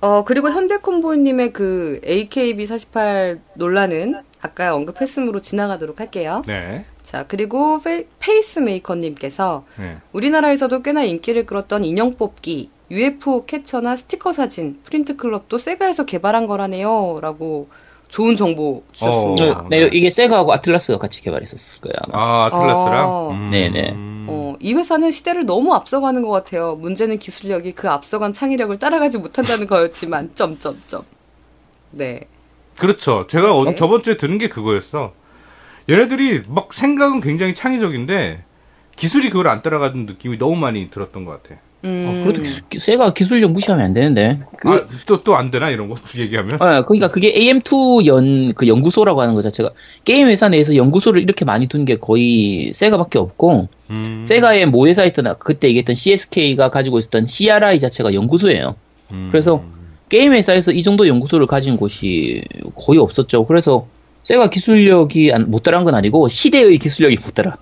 어, 0.00 0.24
그리고 0.24 0.50
현대콤보이님의 0.50 1.53
그 1.55 2.00
AKB48 2.05 3.38
논란은 3.55 4.16
아까 4.42 4.74
언급했으므로 4.74 5.40
지나가도록 5.40 6.00
할게요. 6.00 6.42
네. 6.46 6.85
자, 7.04 7.26
그리고 7.28 7.80
페, 7.82 8.06
페이스메이커님께서 8.18 9.64
네. 9.78 9.98
우리나라에서도 10.12 10.82
꽤나 10.82 11.04
인기를 11.04 11.44
끌었던 11.46 11.84
인형 11.84 12.12
뽑기, 12.14 12.70
UFO 12.90 13.44
캐쳐나 13.44 13.96
스티커 13.96 14.32
사진, 14.32 14.80
print 14.85 15.16
club도 15.16 15.59
세가에서 15.58 16.06
개발한 16.06 16.46
거라네요. 16.46 17.18
라고 17.20 17.68
좋은 18.08 18.36
정보 18.36 18.82
주셨습니다. 18.92 19.44
어, 19.60 19.66
네, 19.68 19.80
네. 19.80 19.90
이게 19.92 20.08
세가하고 20.10 20.52
아틀라스가 20.54 20.98
같이 20.98 21.20
개발했었을 21.22 21.80
거예요. 21.82 21.94
아마. 22.08 22.18
아, 22.22 22.46
아틀라스랑? 22.46 23.08
어. 23.08 23.30
음. 23.32 23.50
네네. 23.50 23.94
어, 24.28 24.54
이 24.60 24.72
회사는 24.72 25.10
시대를 25.10 25.44
너무 25.44 25.74
앞서가는 25.74 26.22
것 26.22 26.30
같아요. 26.30 26.74
문제는 26.76 27.18
기술력이 27.18 27.72
그 27.72 27.90
앞서간 27.90 28.32
창의력을 28.32 28.78
따라가지 28.78 29.18
못한다는 29.18 29.66
거였지만, 29.66 30.30
점점점. 30.36 31.02
네. 31.90 32.20
그렇죠. 32.78 33.26
제가 33.26 33.54
어- 33.54 33.64
네. 33.64 33.74
저번 33.74 34.02
주에 34.02 34.16
들은 34.16 34.38
게 34.38 34.48
그거였어. 34.48 35.12
얘네들이 35.88 36.42
막 36.49 36.73
생각은 36.73 37.20
굉장히 37.20 37.55
창의적인데 37.55 38.42
기술이 38.97 39.29
그걸 39.31 39.49
안 39.49 39.62
따라가는 39.62 40.07
느낌이 40.07 40.38
너무 40.38 40.57
많이 40.57 40.90
들었던 40.90 41.25
것 41.25 41.42
같아. 41.42 41.61
음, 41.85 42.07
어, 42.09 42.25
그래도 42.25 42.40
기술- 42.42 42.62
세가 42.81 43.12
기술력 43.12 43.53
무시하면 43.53 43.85
안 43.85 43.92
되는데. 43.92 44.40
그, 44.59 44.68
아, 44.70 44.87
또, 45.07 45.23
또 45.23 45.35
안 45.37 45.51
되나? 45.51 45.68
이런 45.68 45.88
거 45.88 45.97
얘기하면? 46.18 46.55
어, 46.55 46.85
그러니까 46.87 47.09
그게 47.09 47.31
AM2 47.35 48.07
연, 48.07 48.55
그 48.55 48.66
연구소라고 48.66 49.20
하는 49.20 49.35
거 49.35 49.42
자체가, 49.42 49.70
게임 50.05 50.29
회사 50.29 50.49
내에서 50.49 50.77
연구소를 50.77 51.20
이렇게 51.20 51.44
많이 51.44 51.66
둔 51.66 51.85
게 51.85 51.97
거의 51.99 52.73
세가밖에 52.75 53.18
없고, 53.18 53.68
음. 53.90 54.25
세가의 54.27 54.66
모회사 54.66 55.05
있던, 55.05 55.35
그때 55.40 55.68
얘기했던 55.68 55.97
CSK가 55.97 56.70
가지고 56.70 56.99
있었던 57.01 57.27
CRI 57.27 57.79
자체가 57.81 58.14
연구소예요. 58.14 58.77
음. 59.11 59.29
그래서 59.31 59.62
게임 60.09 60.33
회사에서 60.33 60.73
이 60.73 60.83
정도 60.83 61.07
연구소를 61.07 61.47
가진 61.47 61.77
곳이 61.77 62.42
거의 62.77 62.99
없었죠. 62.99 63.44
그래서 63.44 63.87
세가 64.24 64.48
기술력이 64.50 65.32
안- 65.32 65.50
못 65.50 65.62
따라한 65.62 65.84
건 65.84 65.94
아니고, 65.94 66.28
시대의 66.28 66.78
기술력이 66.78 67.18
못 67.22 67.34
따라. 67.34 67.56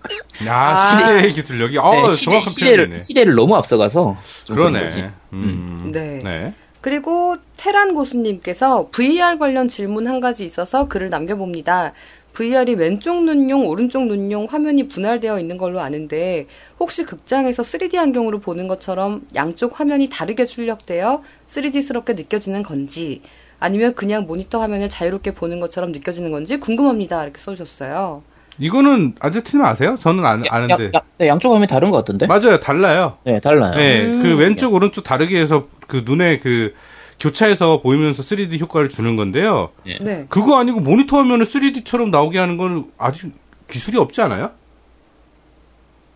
야, 0.46 0.54
아. 0.54 0.96
시대의 1.08 1.32
기술력이, 1.32 1.76
어, 1.78 1.90
네, 2.08 2.14
시대, 2.14 2.24
정확한 2.24 2.52
시대를, 2.52 2.76
표현이네. 2.86 2.98
시대를 3.02 3.34
너무 3.34 3.56
앞서가서. 3.56 4.16
그러네. 4.48 5.10
음. 5.32 5.90
네. 5.92 6.20
네. 6.22 6.52
그리고 6.80 7.36
테란 7.56 7.94
고수님께서 7.94 8.88
VR 8.92 9.38
관련 9.38 9.68
질문 9.68 10.06
한 10.06 10.20
가지 10.20 10.44
있어서 10.44 10.88
글을 10.88 11.10
남겨봅니다. 11.10 11.92
VR이 12.32 12.74
왼쪽 12.74 13.22
눈용, 13.24 13.66
오른쪽 13.66 14.06
눈용 14.06 14.46
화면이 14.48 14.88
분할되어 14.88 15.38
있는 15.38 15.58
걸로 15.58 15.80
아는데 15.80 16.46
혹시 16.80 17.04
극장에서 17.04 17.62
3D 17.62 17.96
안경으로 17.98 18.38
보는 18.40 18.68
것처럼 18.68 19.22
양쪽 19.34 19.78
화면이 19.78 20.08
다르게 20.08 20.44
출력되어 20.46 21.22
3D스럽게 21.50 22.16
느껴지는 22.16 22.62
건지 22.62 23.20
아니면 23.62 23.94
그냥 23.94 24.26
모니터 24.26 24.60
화면을 24.60 24.88
자유롭게 24.88 25.34
보는 25.34 25.60
것처럼 25.60 25.92
느껴지는 25.92 26.32
건지 26.32 26.58
궁금합니다. 26.58 27.22
이렇게 27.22 27.40
써주셨어요. 27.40 28.24
이거는 28.58 29.14
아제트님 29.20 29.64
아세요? 29.64 29.96
저는 29.98 30.26
안, 30.26 30.44
아는데. 30.50 30.90
양, 30.92 31.02
양, 31.20 31.28
양쪽 31.28 31.54
화면 31.54 31.68
다른 31.68 31.92
것 31.92 31.98
같던데? 31.98 32.26
맞아요, 32.26 32.58
달라요. 32.58 33.18
네, 33.24 33.38
달라요. 33.38 33.74
네, 33.76 34.02
음. 34.04 34.20
그 34.20 34.36
왼쪽 34.36 34.74
오른쪽 34.74 35.04
다르게 35.04 35.40
해서 35.40 35.68
그 35.86 36.02
눈에 36.04 36.38
그 36.40 36.74
교차해서 37.20 37.82
보이면서 37.82 38.22
3D 38.24 38.58
효과를 38.60 38.88
주는 38.88 39.14
건데요. 39.14 39.70
네. 39.84 40.26
그거 40.28 40.58
아니고 40.58 40.80
모니터 40.80 41.18
화면을 41.18 41.46
3D처럼 41.46 42.10
나오게 42.10 42.38
하는 42.38 42.56
건 42.56 42.90
아직 42.98 43.32
기술이 43.70 43.96
없지 43.96 44.20
않아요? 44.22 44.50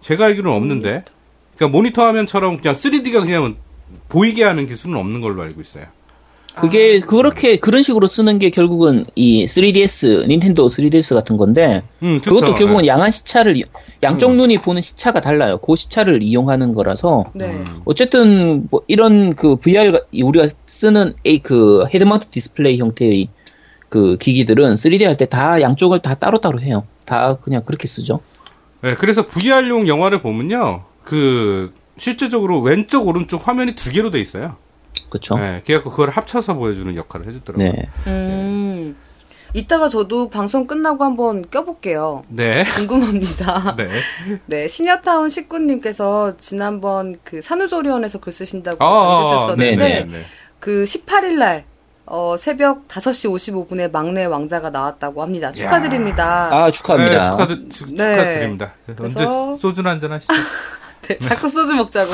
제가 0.01 0.27
알기로는 0.27 0.57
없는데. 0.57 1.05
그러니까 1.55 1.77
모니터 1.77 2.03
화면처럼 2.05 2.59
그냥 2.59 2.75
3D가 2.75 3.21
그냥 3.25 3.55
보이게 4.09 4.43
하는 4.43 4.67
기술은 4.67 4.97
없는 4.97 5.21
걸로 5.21 5.43
알고 5.43 5.61
있어요. 5.61 5.87
그게 6.61 7.01
그렇게 7.01 7.57
그런 7.59 7.83
식으로 7.83 8.07
쓰는 8.07 8.39
게 8.39 8.51
결국은 8.51 9.05
이 9.15 9.45
3DS 9.47 10.27
닌텐도 10.27 10.69
3DS 10.69 11.15
같은 11.15 11.37
건데 11.37 11.83
음. 12.03 12.21
그것도 12.23 12.55
결국은 12.55 12.87
양안 12.87 13.11
시차를 13.11 13.57
이- 13.59 13.65
양쪽 14.03 14.31
음. 14.33 14.37
눈이 14.39 14.59
보는 14.59 14.81
시차가 14.83 15.21
달라요. 15.21 15.59
그 15.59 15.77
시차를 15.77 16.23
이용하는 16.23 16.75
거라서 16.75 17.25
네. 17.35 17.51
음. 17.53 17.83
어쨌든 17.85 18.69
뭐 18.71 18.83
이런 18.89 19.35
그 19.37 19.57
VR 19.57 19.93
가- 19.93 20.01
우리가 20.23 20.49
쓰는 20.67 21.15
에 21.27 21.39
그 21.41 21.85
head 21.93 22.08
mount 22.08 22.27
디스플레이 22.29 22.79
형태의 22.79 23.29
그 23.89 24.17
기기들은 24.19 24.75
3D 24.77 25.05
할 25.05 25.17
때 25.17 25.27
다 25.27 25.61
양쪽을 25.61 26.01
다 26.03 26.15
따로따로 26.15 26.61
해요. 26.61 26.85
다 27.05 27.37
그냥 27.43 27.63
그렇게 27.65 27.87
쓰죠. 27.87 28.21
네, 28.83 28.95
그래서 28.95 29.27
VR용 29.27 29.89
영화를 29.89 30.21
보면요. 30.21 30.85
그 31.05 31.73
실제적으로 31.99 32.61
왼쪽 32.61 33.07
오른쪽 33.09 33.47
화면이 33.47 33.75
두 33.75 33.91
개로 33.93 34.11
돼 34.11 34.21
있어요. 34.21 34.57
그렇죠. 35.11 35.37
네, 35.37 35.63
그래갖고 35.65 35.91
그걸 35.91 36.11
합쳐서 36.11 36.55
보여주는 36.55 36.95
역할을 36.97 37.27
해주더라고요. 37.29 37.73
네. 37.73 37.89
음. 38.07 38.97
이따가 39.55 39.89
저도 39.89 40.29
방송 40.29 40.67
끝나고 40.67 41.03
한번 41.05 41.49
껴볼게요. 41.49 42.25
네. 42.29 42.65
궁금합니다. 42.65 43.77
네. 43.79 43.89
네, 44.47 44.69
신야타운 44.69 45.29
식구님께서 45.31 46.37
지난번 46.37 47.17
그 47.25 47.41
산후조리원에서 47.41 48.19
글 48.21 48.33
쓰신다고 48.33 48.85
아, 48.85 48.89
아, 48.89 49.47
남겨주셨는데, 49.47 49.77
네, 49.77 50.05
네. 50.05 50.23
그 50.61 50.85
18일날, 50.85 51.63
어, 52.09 52.37
새벽 52.39 52.87
5시 52.87 53.31
55분에 53.67 53.91
막내 53.91 54.25
왕자가 54.27 54.71
나왔다고 54.71 55.23
합니다. 55.23 55.53
축하드립니다. 55.53 56.51
아 56.53 56.71
축하합니다. 56.71 57.21
네, 57.23 57.31
축하드, 57.31 57.69
축- 57.71 57.93
네. 57.95 58.11
축하드립니다. 58.15 58.75
그래서- 58.97 59.03
언제 59.55 59.61
소주나 59.61 59.91
한잔 59.91 60.13
하시죠. 60.13 60.33
네, 61.09 61.17
자꾸 61.17 61.49
소주 61.49 61.75
먹자고. 61.75 62.11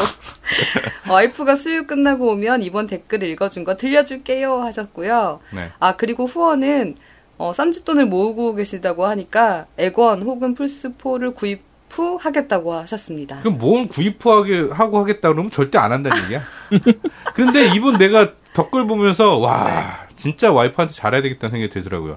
와이프가 1.09 1.57
수유 1.57 1.87
끝나고 1.87 2.33
오면 2.33 2.63
이번 2.63 2.87
댓글 2.87 3.23
읽어준 3.23 3.65
거 3.65 3.77
들려줄게요 3.77 4.61
하셨고요. 4.63 5.41
네. 5.55 5.71
아, 5.79 5.97
그리고 5.97 6.27
후원은, 6.27 6.97
어, 7.39 7.53
쌈짓돈을 7.53 8.07
모으고 8.07 8.55
계시다고 8.55 9.07
하니까, 9.07 9.67
액원 9.77 10.23
혹은 10.23 10.55
플스4를 10.55 11.35
구입 11.35 11.73
후 11.93 12.17
하겠다고 12.19 12.73
하셨습니다. 12.73 13.41
그럼 13.41 13.59
뭘 13.59 13.87
구입하게 13.87 14.69
하고 14.73 14.99
하겠다 14.99 15.29
그러면 15.29 15.51
절대 15.51 15.77
안 15.77 15.93
한다는 15.93 16.23
얘기야. 16.25 16.41
근데 17.35 17.67
이분 17.67 17.99
내가 17.99 18.33
댓글 18.55 18.87
보면서 18.87 19.37
와 19.37 20.07
진짜 20.17 20.53
와이프한테 20.53 20.95
잘해야 20.95 21.21
되겠다는 21.21 21.51
생각이 21.51 21.71
들더라고요. 21.71 22.17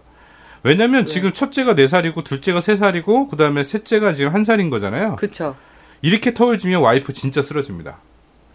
왜냐면 0.64 1.06
지금 1.06 1.32
첫째가 1.32 1.76
4살이고 1.76 2.24
둘째가 2.24 2.60
3살이고 2.60 3.30
그다음에 3.30 3.64
셋째가 3.64 4.14
지금 4.14 4.32
1살인 4.32 4.70
거잖아요. 4.72 5.16
그쵸. 5.18 5.56
이렇게 6.02 6.34
터울 6.34 6.58
지면 6.58 6.82
와이프 6.82 7.14
진짜 7.14 7.42
쓰러집니다. 7.42 7.98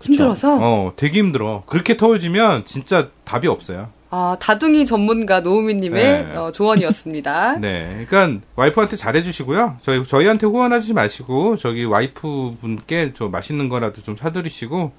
힘들어서? 0.02 0.58
어, 0.60 0.92
되게 0.96 1.18
힘들어. 1.18 1.62
그렇게 1.66 1.96
터울 1.96 2.18
지면 2.18 2.64
진짜 2.64 3.08
답이 3.24 3.46
없어요. 3.48 3.88
아, 4.12 4.36
다둥이 4.40 4.86
전문가 4.86 5.40
노우미님의 5.40 6.24
네. 6.24 6.36
어, 6.36 6.50
조언이었습니다. 6.50 7.58
네. 7.62 8.06
그러니까 8.08 8.44
와이프한테 8.56 8.96
잘해 8.96 9.22
주시고요. 9.22 9.76
저희 9.82 10.02
저희한테 10.02 10.46
후원하지 10.46 10.94
마시고 10.94 11.56
저기 11.56 11.84
와이프 11.84 12.56
분께 12.60 13.12
좀 13.14 13.30
맛있는 13.30 13.68
거라도 13.68 14.02
좀 14.02 14.16
사드리시고 14.16 14.92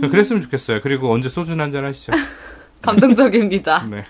그랬으면 0.00 0.42
좋겠어요. 0.42 0.80
그리고 0.82 1.10
언제 1.12 1.28
소주나 1.28 1.64
한잔 1.64 1.84
하시죠. 1.84 2.12
감동적입니다. 2.82 3.86
네. 3.90 4.04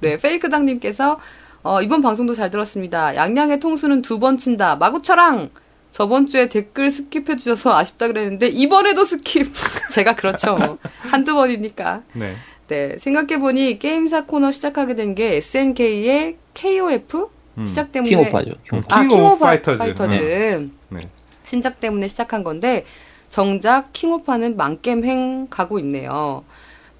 네, 0.00 0.18
페이크당님께서 0.18 1.18
어, 1.62 1.82
이번 1.82 2.00
방송도 2.00 2.32
잘 2.34 2.48
들었습니다. 2.50 3.14
양양의 3.16 3.60
통수는 3.60 4.00
두 4.02 4.18
번 4.18 4.38
친다. 4.38 4.76
마구처랑 4.76 5.50
저번 5.90 6.26
주에 6.26 6.48
댓글 6.48 6.88
skip해 6.88 7.36
주셔서 7.38 7.74
아쉽다 7.76 8.06
그랬는데 8.08 8.46
이번에도 8.48 9.02
skip. 9.02 9.48
제가 9.92 10.14
그렇죠. 10.14 10.78
한두 10.98 11.34
번이니까. 11.34 12.02
네. 12.14 12.34
네, 12.68 12.96
생각해 12.98 13.38
보니 13.40 13.78
게임사 13.80 14.26
코너 14.26 14.52
시작하게 14.52 14.94
된 14.94 15.14
게 15.16 15.36
SNK의 15.36 16.36
KOF 16.54 17.28
음. 17.58 17.66
시작 17.66 17.90
때문에 17.90 18.10
킹오파죠. 18.10 18.52
킹오파. 18.70 18.86
아, 18.96 19.00
King 19.00 19.09
King 19.09 19.18
of 19.18 19.32
of 19.34 19.38
Fighters. 19.44 19.78
Fighters. 19.78 20.70
네. 20.90 21.00
신작 21.44 21.80
때문에 21.80 22.06
시작한 22.06 22.44
건데 22.44 22.84
정작 23.28 23.92
킹오파는 23.92 24.56
만겜행 24.56 25.48
가고 25.50 25.80
있네요. 25.80 26.44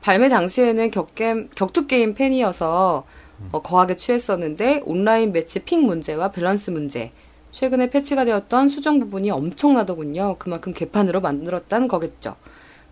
발매 0.01 0.29
당시에는 0.29 0.91
격겜, 0.91 1.51
격투게임 1.55 2.15
팬이어서 2.15 3.05
어, 3.53 3.63
거하게 3.63 3.95
취했었는데 3.97 4.83
온라인 4.87 5.33
매치 5.33 5.61
핑 5.61 5.87
문제와 5.87 6.33
밸런스 6.33 6.71
문제 6.71 7.13
최근에 7.53 7.91
패치가 7.91 8.25
되었던 8.25 8.69
수정 8.69 9.01
부분이 9.01 9.31
엄청나더군요. 9.31 10.37
그만큼 10.39 10.73
개판으로 10.73 11.21
만들었다는 11.21 11.89
거겠죠. 11.89 12.37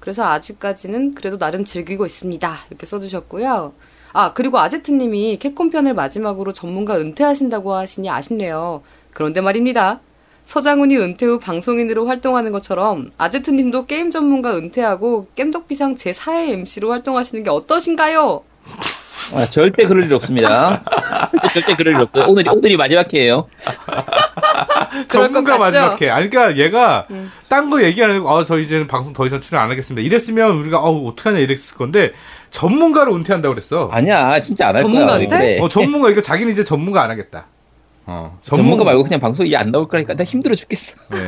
그래서 0.01 0.25
아직까지는 0.25 1.15
그래도 1.15 1.39
나름 1.39 1.65
즐기고 1.65 2.07
있습니다. 2.07 2.57
이렇게 2.71 2.87
써주셨고요. 2.87 3.73
아 4.13 4.33
그리고 4.33 4.59
아제트님이 4.59 5.39
캡콤 5.39 5.71
편을 5.71 5.95
마지막으로 5.95 6.53
전문가 6.53 6.97
은퇴하신다고 6.99 7.75
하시니 7.75 8.09
아쉽네요. 8.09 8.83
그런데 9.13 9.41
말입니다. 9.41 10.01
서장훈이 10.47 10.97
은퇴 10.97 11.27
후 11.27 11.39
방송인으로 11.39 12.07
활동하는 12.07 12.53
것처럼 12.53 13.11
아제트님도 13.19 13.85
게임 13.85 14.11
전문가 14.11 14.57
은퇴하고 14.57 15.27
겜덕비상 15.35 15.97
제4회 15.97 16.53
MC로 16.53 16.91
활동하시는 16.91 17.45
게 17.45 17.51
어떠신가요? 17.51 18.45
아, 19.35 19.45
절대 19.51 19.87
그럴 19.87 20.05
일 20.05 20.15
없습니다. 20.15 20.83
절대, 21.31 21.49
절대 21.53 21.77
그럴 21.77 21.95
일 21.95 22.01
없어요. 22.01 22.25
오늘이 22.29 22.49
오늘이 22.49 22.77
마지막 22.79 23.13
회예요. 23.13 23.47
전문가? 25.09 25.59
마지막에. 25.59 26.11
아니, 26.11 26.29
그러니까 26.31 26.57
얘가 26.63 27.07
음. 27.11 27.31
딴거 27.49 27.83
얘기 27.83 28.03
안 28.03 28.11
하고, 28.11 28.31
아, 28.31 28.45
저 28.45 28.59
이제는 28.59 28.87
방송 28.87 29.13
더 29.13 29.27
이상 29.27 29.41
출연 29.41 29.63
안 29.63 29.71
하겠습니다. 29.71 30.05
이랬으면 30.05 30.57
우리가, 30.59 30.81
어 30.81 30.91
어떡하냐 31.09 31.39
이랬을 31.39 31.77
건데, 31.77 32.13
전문가로 32.51 33.15
은퇴한다고 33.15 33.55
그랬어. 33.55 33.89
아니야, 33.93 34.41
진짜 34.41 34.69
안 34.69 34.77
할 34.77 34.83
거야. 34.83 34.93
전문가한테? 34.93 35.61
어, 35.61 35.69
전문가, 35.69 36.07
그러니까 36.09 36.23
자기는 36.23 36.53
이제 36.53 36.65
전문가 36.65 37.03
안 37.03 37.11
하겠다. 37.11 37.47
어, 38.07 38.39
전문가 38.43 38.85
말고 38.85 39.03
그냥 39.03 39.21
방송이 39.21 39.55
안 39.55 39.71
나올 39.71 39.87
거니까 39.87 40.15
나 40.15 40.25
힘들어 40.25 40.55
죽겠어. 40.55 40.93
네. 41.11 41.19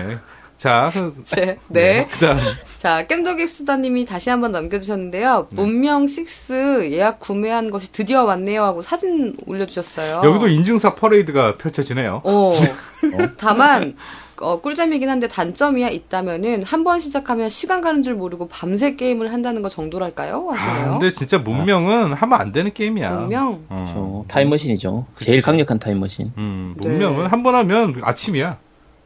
자, 0.61 0.91
그, 0.93 1.25
네. 1.35 1.57
네. 1.69 2.07
그 2.13 2.19
다음. 2.19 2.39
자, 2.77 3.07
수다님이 3.49 4.05
다시 4.05 4.29
한번 4.29 4.53
남겨주셨는데요. 4.53 5.49
문명 5.53 6.03
6 6.05 6.91
예약 6.93 7.19
구매한 7.19 7.71
것이 7.71 7.91
드디어 7.93 8.25
왔네요 8.25 8.63
하고 8.63 8.83
사진 8.83 9.35
올려주셨어요. 9.47 10.21
여기도 10.23 10.49
인증샷 10.49 10.95
퍼레이드가 10.95 11.55
펼쳐지네요. 11.55 12.21
어. 12.25 12.53
다만 13.39 13.97
어, 14.39 14.61
꿀잼이긴 14.61 15.09
한데 15.09 15.29
단점이 15.29 15.83
있다면은 15.95 16.63
한 16.63 16.85
번 16.85 17.01
시작하면 17.01 17.49
시간 17.49 17.81
가는 17.81 18.03
줄 18.03 18.15
모르고 18.15 18.49
밤새 18.49 18.97
게임을 18.97 19.33
한다는 19.33 19.63
거 19.63 19.69
정도랄까요? 19.71 20.47
아, 20.51 20.55
하시네요. 20.55 20.99
근데 20.99 21.13
진짜 21.15 21.39
문명은 21.39 22.13
하면 22.13 22.41
안 22.41 22.53
되는 22.53 22.71
게임이야. 22.73 23.11
문명? 23.13 23.65
어. 23.71 24.25
저 24.29 24.35
타임머신이죠. 24.35 25.07
제일 25.19 25.41
강력한 25.41 25.79
타임머신. 25.79 26.33
음, 26.37 26.75
네. 26.79 26.89
문명은 26.89 27.27
한번 27.29 27.55
하면 27.55 27.95
아침이야. 28.03 28.59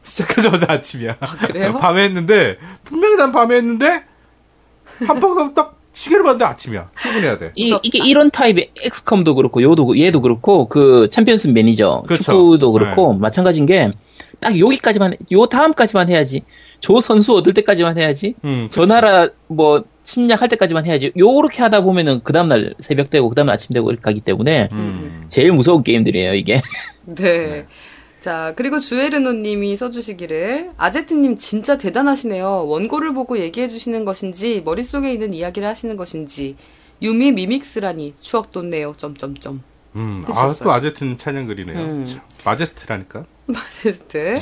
시작하자마자 0.05 0.67
아침이야. 0.69 1.17
그래요? 1.47 1.73
밤에 1.79 2.03
했는데, 2.03 2.57
분명히 2.83 3.15
난 3.15 3.31
밤에 3.31 3.55
했는데, 3.55 4.03
한번딱 5.05 5.75
시계를 5.93 6.23
봤는데 6.23 6.45
아침이야. 6.45 6.89
출근해야 6.99 7.37
돼. 7.37 7.51
이, 7.55 7.77
이게 7.83 7.99
이런 7.99 8.29
타입의 8.29 8.71
엑스컴도 8.83 9.35
그렇고 9.35 9.61
요도 9.61 9.97
얘도 9.97 10.21
그렇고 10.21 10.67
그 10.67 11.07
챔피언스 11.09 11.47
매니저 11.47 12.03
그렇죠. 12.05 12.23
축구도 12.23 12.71
그렇고 12.73 13.13
마찬가지인 13.13 13.65
게 13.65 13.91
딱 14.39 14.59
여기까지만 14.59 15.15
요 15.31 15.45
다음까지만 15.47 16.09
해야지. 16.09 16.43
조 16.79 17.01
선수 17.01 17.33
얻을 17.35 17.53
때까지만 17.53 17.97
해야지. 17.97 18.35
음, 18.43 18.67
저 18.71 18.85
나라 18.85 19.29
뭐 19.47 19.83
침략할 20.03 20.49
때까지만 20.49 20.85
해야지. 20.85 21.11
요렇게 21.17 21.61
하다 21.63 21.81
보면은 21.81 22.21
그 22.23 22.31
다음 22.33 22.47
날 22.49 22.75
새벽 22.79 23.09
되고 23.09 23.27
그 23.29 23.35
다음 23.35 23.47
날 23.47 23.55
아침 23.55 23.73
되고 23.73 23.89
이렇게 23.89 24.03
가기 24.03 24.21
때문에 24.21 24.69
음. 24.71 25.25
제일 25.29 25.51
무서운 25.51 25.83
게임들이에요 25.83 26.35
이게. 26.35 26.61
네. 27.05 27.65
자, 28.25 28.53
그리고 28.55 28.79
주에르노 28.79 29.33
님이 29.33 29.77
써주시기를, 29.77 30.71
아제트님 30.77 31.37
진짜 31.37 31.77
대단하시네요. 31.77 32.65
원고를 32.65 33.13
보고 33.13 33.37
얘기해주시는 33.37 34.03
것인지, 34.03 34.63
머릿속에 34.65 35.13
있는 35.13 35.31
이야기를 35.31 35.67
하시는 35.67 35.95
것인지, 35.95 36.55
유미 37.03 37.33
미믹스라니, 37.33 38.15
추억 38.21 38.51
돋네요, 38.51 38.95
점점점. 38.97 39.61
음, 39.95 40.25
아. 40.27 40.51
또 40.59 40.71
아제트는 40.71 41.19
찬양 41.19 41.45
글이네요. 41.45 41.77
음. 41.77 42.05
참, 42.05 42.21
마제스트라니까. 42.43 43.25
마제스트. 43.45 44.39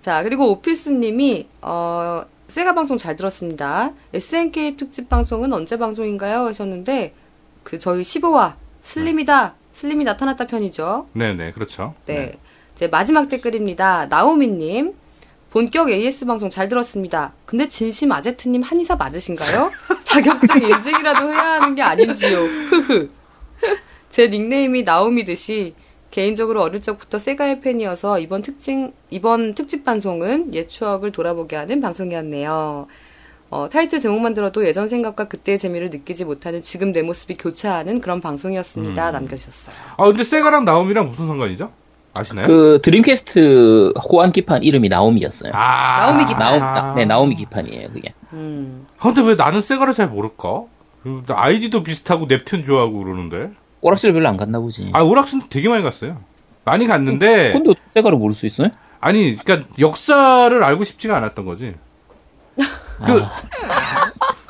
자, 0.00 0.22
그리고 0.22 0.50
오피스 0.52 0.88
님이, 0.88 1.46
어, 1.60 2.24
세가 2.48 2.74
방송 2.74 2.96
잘 2.96 3.16
들었습니다. 3.16 3.92
SNK 4.14 4.78
특집 4.78 5.10
방송은 5.10 5.52
언제 5.52 5.76
방송인가요? 5.76 6.46
하셨는데, 6.46 7.12
그, 7.64 7.78
저희 7.78 8.00
15화, 8.00 8.54
슬림이다. 8.82 9.56
슬림이 9.74 10.04
나타났다 10.04 10.46
편이죠. 10.46 11.08
네네, 11.12 11.52
그렇죠. 11.52 11.94
네. 12.06 12.38
이제 12.76 12.88
마지막 12.88 13.30
댓글입니다. 13.30 14.06
나오미님. 14.06 14.92
본격 15.50 15.90
AS 15.90 16.26
방송 16.26 16.50
잘 16.50 16.68
들었습니다. 16.68 17.32
근데 17.46 17.68
진심 17.68 18.12
아제트님 18.12 18.60
한의사 18.60 18.96
맞으신가요? 18.96 19.70
자격증 20.04 20.60
인증이라도 20.62 21.32
해야 21.32 21.52
하는 21.54 21.74
게 21.74 21.80
아닌지요. 21.80 22.38
흐흐. 22.38 23.08
제 24.10 24.28
닉네임이 24.28 24.82
나오미듯이 24.82 25.74
개인적으로 26.10 26.60
어릴 26.62 26.82
적부터 26.82 27.18
세가의 27.18 27.62
팬이어서 27.62 28.18
이번 28.18 28.42
특징 28.42 28.92
이번 29.08 29.54
특집 29.54 29.82
방송은 29.82 30.52
옛 30.54 30.68
추억을 30.68 31.12
돌아보게 31.12 31.56
하는 31.56 31.80
방송이었네요. 31.80 32.88
어, 33.48 33.68
타이틀 33.70 34.00
제목만 34.00 34.34
들어도 34.34 34.66
예전 34.66 34.86
생각과 34.86 35.28
그때의 35.28 35.58
재미를 35.58 35.88
느끼지 35.88 36.26
못하는 36.26 36.60
지금 36.60 36.92
내 36.92 37.00
모습이 37.00 37.36
교차하는 37.36 38.02
그런 38.02 38.20
방송이었습니다. 38.20 39.12
남겨주셨어요. 39.12 39.74
아, 39.96 40.04
근데 40.04 40.24
세가랑 40.24 40.66
나옴이랑 40.66 41.08
무슨 41.08 41.26
상관이죠? 41.26 41.72
아시나요? 42.20 42.46
그 42.46 42.80
드림캐스트 42.82 43.92
호환 44.10 44.32
기판 44.32 44.62
이름이 44.62 44.88
나오미였어요. 44.88 45.52
아, 45.54 46.06
나오미 46.10 46.26
기판. 46.26 46.38
나오, 46.40 46.54
아. 46.56 46.58
나- 46.82 46.94
네, 46.94 47.04
나오미 47.04 47.36
기판이에요, 47.36 47.88
그게. 47.92 48.12
음. 48.32 48.86
아, 48.98 49.02
근데 49.02 49.22
왜 49.22 49.34
나는 49.34 49.60
세가를 49.60 49.94
잘 49.94 50.08
모를까? 50.08 50.64
그, 51.02 51.22
아이디도 51.28 51.82
비슷하고 51.82 52.26
넵튠 52.26 52.64
좋아하고 52.64 53.02
그러는데. 53.04 53.50
오락실 53.80 54.12
별로 54.12 54.28
안 54.28 54.36
갔나 54.36 54.58
보지. 54.58 54.90
아, 54.92 55.02
오락실 55.02 55.42
되게 55.50 55.68
많이 55.68 55.82
갔어요. 55.84 56.18
많이 56.64 56.86
갔는데, 56.86 57.52
근데 57.52 57.70
어떻게 57.70 57.84
세가를 57.88 58.18
모를 58.18 58.34
수 58.34 58.46
있어요? 58.46 58.70
아니, 59.00 59.36
그니까, 59.36 59.68
역사를 59.78 60.64
알고 60.64 60.82
싶지가 60.84 61.16
않았던 61.16 61.44
거지. 61.44 61.74
그, 63.04 63.22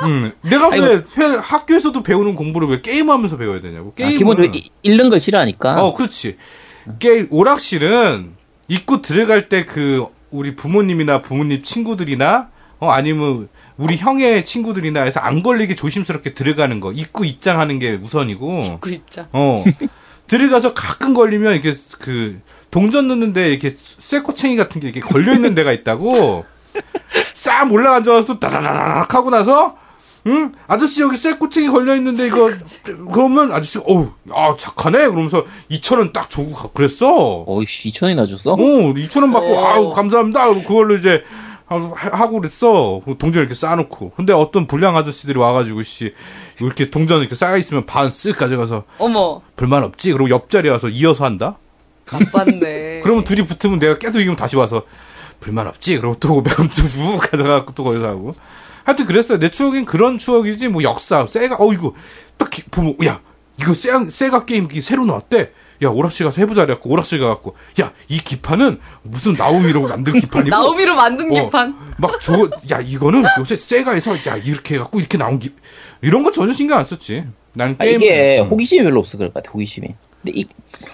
음, 0.07 0.33
내가 0.43 0.67
아니, 0.69 0.81
왜 0.81 0.95
회- 1.19 1.37
학교에서도 1.41 2.03
배우는 2.03 2.35
공부를 2.37 2.69
왜 2.69 2.81
게임하면서 2.81 3.37
배워야 3.37 3.61
되냐고. 3.61 3.89
아, 3.91 3.95
게임은. 3.97 4.19
기본적으로 4.19 4.55
이- 4.55 4.71
읽는 4.83 5.11
걸 5.11 5.21
싫어하니까. 5.21 5.83
어, 5.85 5.95
그렇지. 5.95 6.37
게 6.99 7.27
오락실은 7.31 8.33
입구 8.69 9.03
들어갈 9.03 9.49
때 9.49 9.65
그 9.65 10.07
우리 10.31 10.57
부모님이나 10.57 11.23
부모님 11.23 11.63
친구들이나 11.63 12.49
어 12.79 12.91
아니면 12.91 13.49
우리 13.77 13.97
형의 13.97 14.45
친구들이나 14.45 15.03
해서 15.03 15.21
안 15.21 15.43
걸리게 15.43 15.75
조심스럽게 15.75 16.35
들어가는 16.35 16.81
거. 16.81 16.93
입구 16.93 17.25
입장하는 17.25 17.79
게 17.79 17.93
우선이고. 17.95 18.79
그 18.81 18.91
입장. 18.91 19.29
어. 19.33 19.65
들어가서 20.27 20.75
가끔 20.75 21.15
걸리면 21.15 21.55
이게 21.55 21.75
그 22.01 22.41
동전 22.71 23.09
넣는데 23.09 23.49
이렇게 23.49 23.75
쇠꼬챙이 23.77 24.57
같은 24.57 24.81
게 24.81 24.89
이렇게 24.89 25.01
걸려 25.01 25.33
있는 25.33 25.55
데가 25.55 25.73
있다고. 25.73 26.45
싹 27.35 27.73
올라앉아서 27.73 28.39
따라라락 28.39 29.15
하고 29.15 29.31
나서 29.31 29.79
응 30.27 30.53
아저씨 30.67 31.03
여기 31.03 31.17
쇠꼬챙이 31.17 31.69
걸려 31.69 31.95
있는데 31.97 32.27
이거 32.27 32.51
그러면 33.13 33.53
아저씨 33.53 33.79
어우 33.79 34.11
아 34.33 34.55
착하네 34.57 35.09
그러면서 35.09 35.45
2천 35.71 35.99
원 35.99 36.13
딱 36.13 36.29
주고 36.31 36.53
가- 36.53 36.69
그랬어. 36.75 37.45
어이씨, 37.47 37.91
2천원이나 37.91 38.29
줬어? 38.29 38.53
어 38.53 38.57
2천 38.59 39.23
원 39.23 39.33
받고 39.33 39.53
오. 39.55 39.65
아우 39.65 39.93
감사합니다. 39.93 40.49
그리고 40.49 40.69
그걸로 40.69 40.95
이제 40.97 41.23
하- 41.69 41.77
하고 41.95 42.41
그랬어. 42.41 43.01
그 43.05 43.17
동전 43.19 43.41
이렇게 43.43 43.55
쌓아놓고. 43.55 44.13
근데 44.17 44.33
어떤 44.33 44.67
불량 44.67 44.97
아저씨들이 44.97 45.39
와가지고 45.39 45.83
씨 45.83 46.13
이렇게 46.61 46.91
동전 46.91 47.21
이렇게 47.21 47.35
쌓여 47.35 47.57
있으면 47.57 47.87
반 47.87 48.09
쓱 48.09 48.37
가져가서 48.37 48.85
어머, 48.99 49.41
불만 49.57 49.83
없지. 49.85 50.13
그리고 50.13 50.31
옆자리 50.31 50.69
와서 50.69 50.89
이어서 50.89 51.25
한다. 51.25 51.59
나빴네. 52.11 53.01
그러면 53.05 53.25
둘이 53.25 53.43
붙으면 53.45 53.79
내가 53.81 53.99
계속 53.99 54.19
이기면 54.21 54.37
다시 54.37 54.57
와서 54.57 54.83
불만 55.41 55.67
없지. 55.67 55.99
그러고 55.99 56.17
또 56.21 56.29
500원 56.43 56.71
쭉 56.71 57.19
가져가고 57.31 57.73
또 57.75 57.85
거기서 57.85 58.07
하고. 58.09 58.35
하여튼 58.87 59.05
그랬어요. 59.07 59.39
내 59.39 59.51
추억엔 59.51 59.85
그런 59.85 60.17
추억이지. 60.19 60.69
뭐 60.69 60.83
역사, 60.83 61.27
세가, 61.27 61.57
어 61.59 61.73
이거 61.73 61.93
딱 62.39 62.49
기- 62.51 62.63
보면 62.71 62.95
야 63.05 63.21
이거 63.61 63.75
세, 63.75 63.91
세가 64.09 64.45
게임기 64.47 64.81
새로 64.81 65.05
나왔대. 65.05 65.51
야 65.83 65.89
오락실 65.91 66.25
가서 66.25 66.41
해보자 66.41 66.65
그래갖고 66.65 66.89
오락실 66.89 67.21
가갖고 67.21 67.55
야 67.81 67.93
이 68.09 68.17
기판은 68.19 68.79
무슨 69.03 69.35
나오미로 69.35 69.83
만든 69.83 70.15
기판이고 70.21 70.49
나오미로 70.49 70.95
만든 70.95 71.31
어, 71.31 71.35
기판. 71.45 71.77
막 71.99 72.19
저, 72.21 72.49
야, 72.71 72.81
이거는 72.81 73.25
요새 73.39 73.57
세가에서, 73.57 74.17
야, 74.27 74.37
이렇게 74.43 74.77
해갖고 74.77 74.99
이렇게 75.01 75.19
나온 75.19 75.39
기, 75.39 75.51
이런 76.01 76.23
거 76.23 76.31
전혀 76.31 76.53
신경 76.55 76.79
안 76.79 76.87
썼지. 76.87 77.25
난 77.55 77.77
아, 77.79 77.85
게임. 77.85 78.01
이게 78.01 78.41
음. 78.41 78.49
호기심이 78.49 78.85
별로 78.85 79.01
없어 79.01 79.19
그럴 79.19 79.33
것 79.33 79.43
같아, 79.43 79.53
호기심이. 79.53 79.89
근데 80.23 80.41
이, 80.41 80.45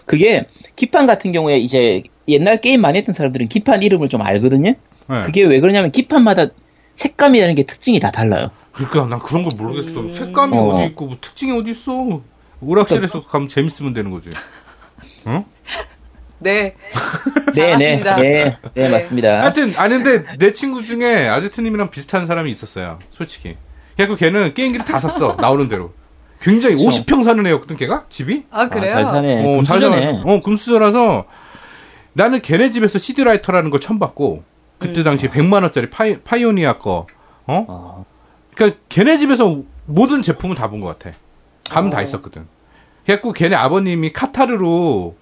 그게, 0.07 0.47
기판 0.75 1.07
같은 1.07 1.31
경우에 1.33 1.59
이제 1.59 2.03
옛날 2.27 2.61
게임 2.61 2.81
많이 2.81 2.99
했던 2.99 3.15
사람들은 3.15 3.49
기판 3.49 3.83
이름을 3.85 4.09
좀 4.09 4.23
알거든요? 4.23 4.75
네. 5.09 5.23
그게 5.27 5.45
왜 5.45 5.61
그러냐면 5.61 5.93
기판마다 5.93 6.49
색감이라는 6.95 7.55
게 7.55 7.65
특징이 7.67 8.01
다 8.01 8.11
달라요. 8.11 8.51
그러니까 8.73 9.07
난 9.07 9.19
그런 9.19 9.45
걸 9.45 9.53
모르겠어. 9.59 10.15
색감이 10.15 10.57
어. 10.57 10.63
어. 10.63 10.79
디 10.79 10.87
있고, 10.87 11.07
뭐 11.07 11.17
특징이 11.21 11.57
어디 11.59 11.71
있어. 11.71 12.21
오락실에서 12.61 13.25
가면 13.25 13.49
재밌으면 13.49 13.93
되는 13.93 14.11
거지. 14.11 14.31
어? 15.25 15.45
네. 16.39 16.75
네, 17.55 17.77
네. 17.77 18.03
네, 18.03 18.57
네, 18.75 18.89
맞습니다. 18.89 19.43
하여튼, 19.43 19.75
아니, 19.77 19.95
근데 20.03 20.25
내 20.39 20.53
친구 20.53 20.85
중에 20.85 21.29
아제트님이랑 21.29 21.91
비슷한 21.91 22.27
사람이 22.27 22.51
있었어요. 22.51 22.99
솔직히. 23.11 23.57
그래갖고 23.97 24.17
걔는 24.17 24.55
게임기를 24.55 24.85
다 24.87 24.99
샀어. 24.99 25.37
나오는 25.39 25.69
대로. 25.69 25.93
굉장히 26.41 26.75
50평 26.77 27.23
사는 27.23 27.47
애였거든, 27.47 27.77
걔가? 27.77 28.07
집이? 28.09 28.47
아, 28.51 28.69
그래요? 28.69 28.95
잘 28.95 29.05
사네. 29.05 29.35
어, 29.59 29.63
잘 29.63 29.79
금수저네. 29.79 30.13
사- 30.25 30.31
어, 30.33 30.41
금수저라서 30.41 31.25
나는 32.15 32.43
걔네 32.43 32.71
집에서 32.71 32.99
CD 32.99 33.23
writer라는 33.23 33.71
걸 33.71 33.79
처음 33.79 34.01
봤고 34.01 34.43
그때 34.83 35.03
당시 35.03 35.27
에 35.27 35.29
100만 35.31 35.63
원짜리 35.63 35.89
파이, 35.91 36.21
파이오니아 36.21 36.79
거. 36.79 37.07
어? 37.47 37.65
어, 37.69 38.05
그러니까 38.55 38.79
걔네 38.89 39.19
집에서 39.19 39.59
모든 39.87 40.23
제품을 40.23 40.55
다 40.57 40.69
본 40.69 40.81
것 40.81 40.99
같아. 40.99 41.17
가면 41.71 41.91
다 41.91 42.03
있었거든. 42.03 42.47
그래갖고 43.05 43.33
걔네 43.33 43.57
아버님이 43.57 44.13
카타르로 44.13 45.17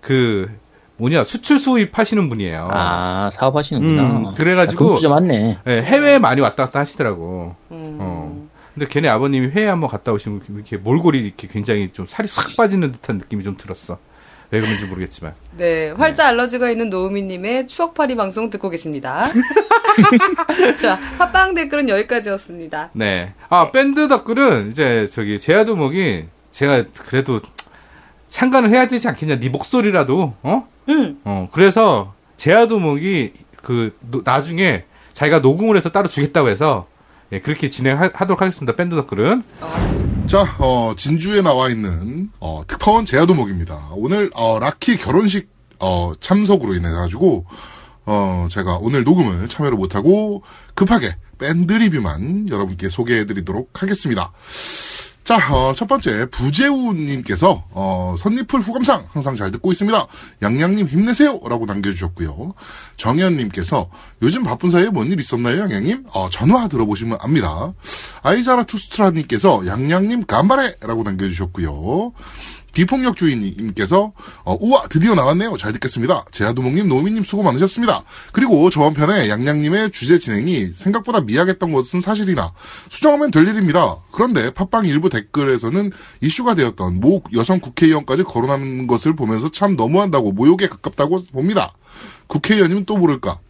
그 0.00 0.50
뭐냐 0.96 1.24
수출 1.24 1.58
수입 1.58 1.98
하시는 1.98 2.28
분이에요. 2.28 2.68
아, 2.72 3.30
사업하시는구나. 3.32 4.02
음, 4.02 4.30
그래가지고- 4.34 4.72
아, 4.84 4.88
금수저 4.88 5.08
맞네. 5.08 5.58
예, 5.66 5.82
해외에 5.82 6.18
많이 6.18 6.40
왔다 6.40 6.66
갔다 6.66 6.80
하시더라고. 6.80 7.54
음. 7.70 7.96
어. 8.00 8.48
근데 8.74 8.86
걔네 8.86 9.08
아버님이 9.08 9.48
해외 9.50 9.68
한번 9.68 9.88
갔다 9.90 10.12
오시면 10.12 10.42
이렇게 10.54 10.76
몰골이 10.76 11.20
이렇게 11.20 11.48
굉장히 11.48 11.90
좀 11.92 12.06
살이 12.06 12.28
싹 12.28 12.56
빠지는 12.56 12.92
듯한 12.92 13.18
느낌이 13.18 13.42
좀 13.44 13.56
들었어. 13.56 13.98
왜 14.50 14.60
그런지 14.60 14.84
모르겠지만. 14.86 15.34
네, 15.56 15.90
활자 15.90 16.26
알러지가 16.28 16.70
있는 16.70 16.90
노우미님의 16.90 17.66
추억파리 17.68 18.16
방송 18.16 18.50
듣고 18.50 18.68
계십니다. 18.70 19.24
자, 20.80 20.98
팟빵 21.18 21.54
댓글은 21.54 21.88
여기까지였습니다. 21.88 22.90
네. 22.92 23.32
아, 23.48 23.64
네. 23.66 23.72
밴드 23.72 24.08
댓글은 24.08 24.70
이제 24.70 25.08
저기 25.12 25.38
제아두목이 25.38 26.26
제가 26.52 26.84
그래도 27.06 27.40
참관을 28.28 28.70
해야 28.70 28.86
되지 28.88 29.08
않겠냐. 29.08 29.38
네 29.40 29.48
목소리라도 29.48 30.34
어? 30.42 30.68
음, 30.88 31.20
어. 31.24 31.48
그래서 31.52 32.14
제아두목이 32.36 33.32
그 33.62 33.96
노- 34.00 34.22
나중에 34.24 34.84
자기가 35.12 35.40
녹음을 35.40 35.76
해서 35.76 35.90
따로 35.90 36.08
주겠다고 36.08 36.48
해서 36.48 36.86
예, 37.32 37.40
그렇게 37.40 37.68
진행하도록 37.68 38.40
하겠습니다. 38.40 38.74
밴드 38.74 38.96
댓글은 38.96 39.42
자, 40.30 40.44
어, 40.60 40.94
진주에 40.96 41.42
나와 41.42 41.70
있는, 41.70 42.30
어, 42.38 42.62
특파원 42.68 43.04
제야도목입니다. 43.04 43.88
오늘, 43.96 44.30
어, 44.34 44.60
라키 44.60 44.96
결혼식, 44.96 45.48
어, 45.80 46.12
참석으로 46.20 46.74
인해 46.74 46.88
가지고, 46.88 47.46
어, 48.06 48.46
제가 48.48 48.78
오늘 48.80 49.02
녹음을 49.02 49.48
참여를 49.48 49.76
못하고, 49.76 50.44
급하게 50.76 51.16
밴드 51.38 51.72
리뷰만 51.72 52.48
여러분께 52.48 52.90
소개해드리도록 52.90 53.82
하겠습니다. 53.82 54.30
자, 55.30 55.54
어, 55.54 55.72
첫 55.72 55.86
번째, 55.86 56.26
부재우님께서, 56.26 57.62
어, 57.70 58.16
선리플 58.18 58.62
후감상 58.62 59.06
항상 59.12 59.36
잘 59.36 59.52
듣고 59.52 59.70
있습니다. 59.70 60.08
양양님 60.42 60.88
힘내세요! 60.88 61.38
라고 61.48 61.66
남겨주셨고요. 61.66 62.52
정현님께서, 62.96 63.90
요즘 64.22 64.42
바쁜 64.42 64.72
사이에 64.72 64.88
뭔 64.88 65.12
일 65.12 65.20
있었나요, 65.20 65.60
양양님? 65.60 66.06
어, 66.08 66.28
전화 66.30 66.66
들어보시면 66.66 67.18
압니다. 67.20 67.72
아이자라 68.22 68.64
투스트라님께서, 68.64 69.68
양양님 69.68 70.24
간발해! 70.26 70.74
라고 70.82 71.04
남겨주셨고요. 71.04 72.12
비폭력 72.72 73.16
주인님께서 73.16 74.12
어, 74.44 74.56
우와 74.60 74.88
드디어 74.88 75.14
나왔네요. 75.14 75.56
잘 75.56 75.72
듣겠습니다. 75.72 76.24
제아두목님 76.30 76.88
노미님 76.88 77.22
수고 77.22 77.42
많으셨습니다. 77.42 78.04
그리고 78.32 78.70
저번 78.70 78.94
편에 78.94 79.28
양양님의 79.28 79.90
주제 79.92 80.18
진행이 80.18 80.72
생각보다 80.74 81.20
미약했던 81.20 81.70
것은 81.70 82.00
사실이나 82.00 82.52
수정하면 82.88 83.30
될 83.30 83.46
일입니다. 83.46 83.96
그런데 84.12 84.50
팟빵 84.52 84.86
일부 84.86 85.08
댓글에서는 85.08 85.90
이슈가 86.20 86.54
되었던 86.54 87.00
모 87.00 87.22
여성 87.34 87.60
국회의원까지 87.60 88.24
거론하는 88.24 88.86
것을 88.86 89.16
보면서 89.16 89.50
참 89.50 89.76
너무한다고 89.76 90.32
모욕에 90.32 90.68
가깝다고 90.68 91.18
봅니다. 91.32 91.74
국회의원이면 92.26 92.84
또 92.84 92.96
모를까? 92.96 93.40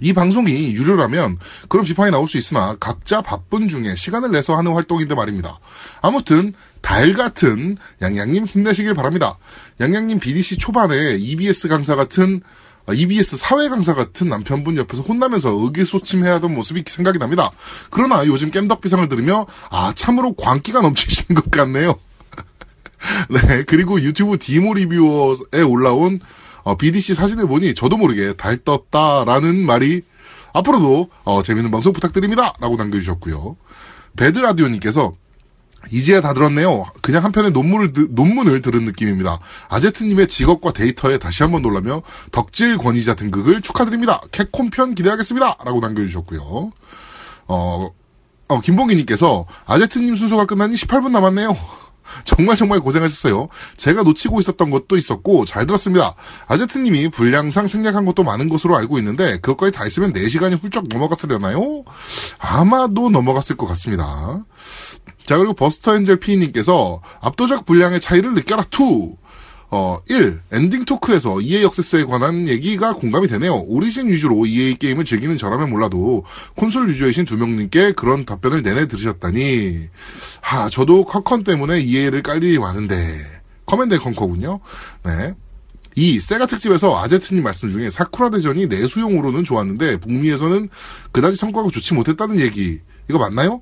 이 0.00 0.12
방송이 0.12 0.72
유료라면 0.72 1.38
그런 1.68 1.84
비판이 1.84 2.10
나올 2.10 2.28
수 2.28 2.36
있으나 2.36 2.76
각자 2.78 3.22
바쁜 3.22 3.68
중에 3.68 3.94
시간을 3.94 4.30
내서 4.30 4.56
하는 4.56 4.72
활동인데 4.72 5.14
말입니다. 5.14 5.58
아무튼 6.02 6.52
달 6.86 7.14
같은 7.14 7.76
양양님 8.00 8.44
힘내시길 8.44 8.94
바랍니다. 8.94 9.38
양양님 9.80 10.20
BDC 10.20 10.56
초반에 10.58 11.16
EBS 11.16 11.66
강사 11.66 11.96
같은 11.96 12.40
아, 12.86 12.92
EBS 12.94 13.38
사회 13.38 13.68
강사 13.68 13.92
같은 13.92 14.28
남편분 14.28 14.76
옆에서 14.76 15.02
혼나면서 15.02 15.50
의기소침해하던 15.50 16.54
모습이 16.54 16.84
생각이 16.86 17.18
납니다. 17.18 17.50
그러나 17.90 18.24
요즘 18.28 18.52
깸덕비상을 18.52 19.08
들으며 19.08 19.46
아 19.68 19.94
참으로 19.96 20.34
광기가 20.34 20.80
넘치시는 20.80 21.42
것 21.42 21.50
같네요. 21.50 21.98
네 23.34 23.64
그리고 23.64 24.00
유튜브 24.00 24.38
디모 24.38 24.74
리뷰어에 24.74 25.62
올라온 25.66 26.20
어, 26.62 26.76
BDC 26.76 27.14
사진을 27.16 27.48
보니 27.48 27.74
저도 27.74 27.96
모르게 27.96 28.34
달 28.34 28.58
떴다라는 28.58 29.56
말이 29.66 30.02
앞으로도 30.52 31.10
어, 31.24 31.42
재밌는 31.42 31.72
방송 31.72 31.92
부탁드립니다. 31.92 32.52
라고 32.60 32.76
남겨주셨고요. 32.76 33.56
배드라디오님께서 34.16 35.14
이제야 35.90 36.20
다 36.20 36.32
들었네요. 36.32 36.86
그냥 37.02 37.24
한편의 37.24 37.50
논문을, 37.52 37.92
드- 37.92 38.08
논문을 38.10 38.60
들은 38.62 38.84
느낌입니다. 38.84 39.38
아제트님의 39.68 40.26
직업과 40.26 40.72
데이터에 40.72 41.18
다시 41.18 41.42
한번 41.42 41.62
놀라며 41.62 42.02
덕질 42.32 42.78
권위자 42.78 43.14
등극을 43.14 43.60
축하드립니다. 43.62 44.20
캡콤 44.32 44.70
편 44.70 44.94
기대하겠습니다. 44.94 45.58
라고 45.64 45.80
남겨주셨고요. 45.80 46.72
어, 47.48 47.90
어, 48.48 48.60
김봉기님께서 48.60 49.46
아제트님 49.66 50.14
순서가 50.16 50.46
끝나니 50.46 50.74
18분 50.76 51.10
남았네요. 51.10 51.56
정말 52.24 52.54
정말 52.54 52.78
고생하셨어요. 52.78 53.48
제가 53.76 54.04
놓치고 54.04 54.38
있었던 54.38 54.70
것도 54.70 54.96
있었고 54.96 55.44
잘 55.44 55.66
들었습니다. 55.66 56.14
아제트님이 56.46 57.08
분량상 57.08 57.66
생략한 57.66 58.04
것도 58.04 58.22
많은 58.22 58.48
것으로 58.48 58.76
알고 58.76 58.98
있는데 58.98 59.38
그것까지 59.38 59.72
다 59.72 59.84
있으면 59.86 60.12
4시간이 60.12 60.62
훌쩍 60.62 60.86
넘어갔으려나요? 60.86 61.82
아마도 62.38 63.10
넘어갔을 63.10 63.56
것 63.56 63.66
같습니다. 63.66 64.44
자 65.26 65.36
그리고 65.36 65.52
버스터 65.52 65.96
엔젤 65.96 66.20
P님께서 66.20 67.02
압도적 67.20 67.66
분량의 67.66 68.00
차이를 68.00 68.34
느껴라 68.34 68.64
2 68.72 69.16
어, 69.70 69.98
1. 70.08 70.40
엔딩 70.52 70.84
토크에서 70.84 71.40
EA 71.40 71.64
역세스에 71.64 72.04
관한 72.04 72.46
얘기가 72.46 72.94
공감이 72.94 73.26
되네요. 73.26 73.56
오리진 73.66 74.08
위주로 74.08 74.46
EA 74.46 74.76
게임을 74.76 75.04
즐기는 75.04 75.36
저라면 75.36 75.70
몰라도 75.70 76.24
콘솔 76.54 76.88
유저이신 76.90 77.24
두 77.24 77.36
명님께 77.36 77.92
그런 77.92 78.24
답변을 78.24 78.62
내내 78.62 78.86
들으셨다니. 78.86 79.88
하, 80.40 80.70
저도 80.70 81.04
커컨 81.04 81.42
때문에 81.42 81.80
EA를 81.80 82.22
깔 82.22 82.42
일이 82.44 82.60
많은데. 82.60 83.20
Command 83.66 83.98
Conquer군요. 83.98 84.60
네. 85.04 85.34
2. 85.96 86.20
세가 86.20 86.46
특집에서 86.46 87.02
아제트님 87.02 87.42
말씀 87.42 87.68
중에 87.70 87.90
사쿠라 87.90 88.30
대전이 88.30 88.66
내수용으로는 88.66 89.42
좋았는데 89.42 89.96
북미에서는 89.96 90.68
그다지 91.10 91.34
성과가 91.36 91.70
좋지 91.70 91.94
못했다는 91.94 92.38
얘기. 92.38 92.78
이거 93.10 93.18
맞나요? 93.18 93.60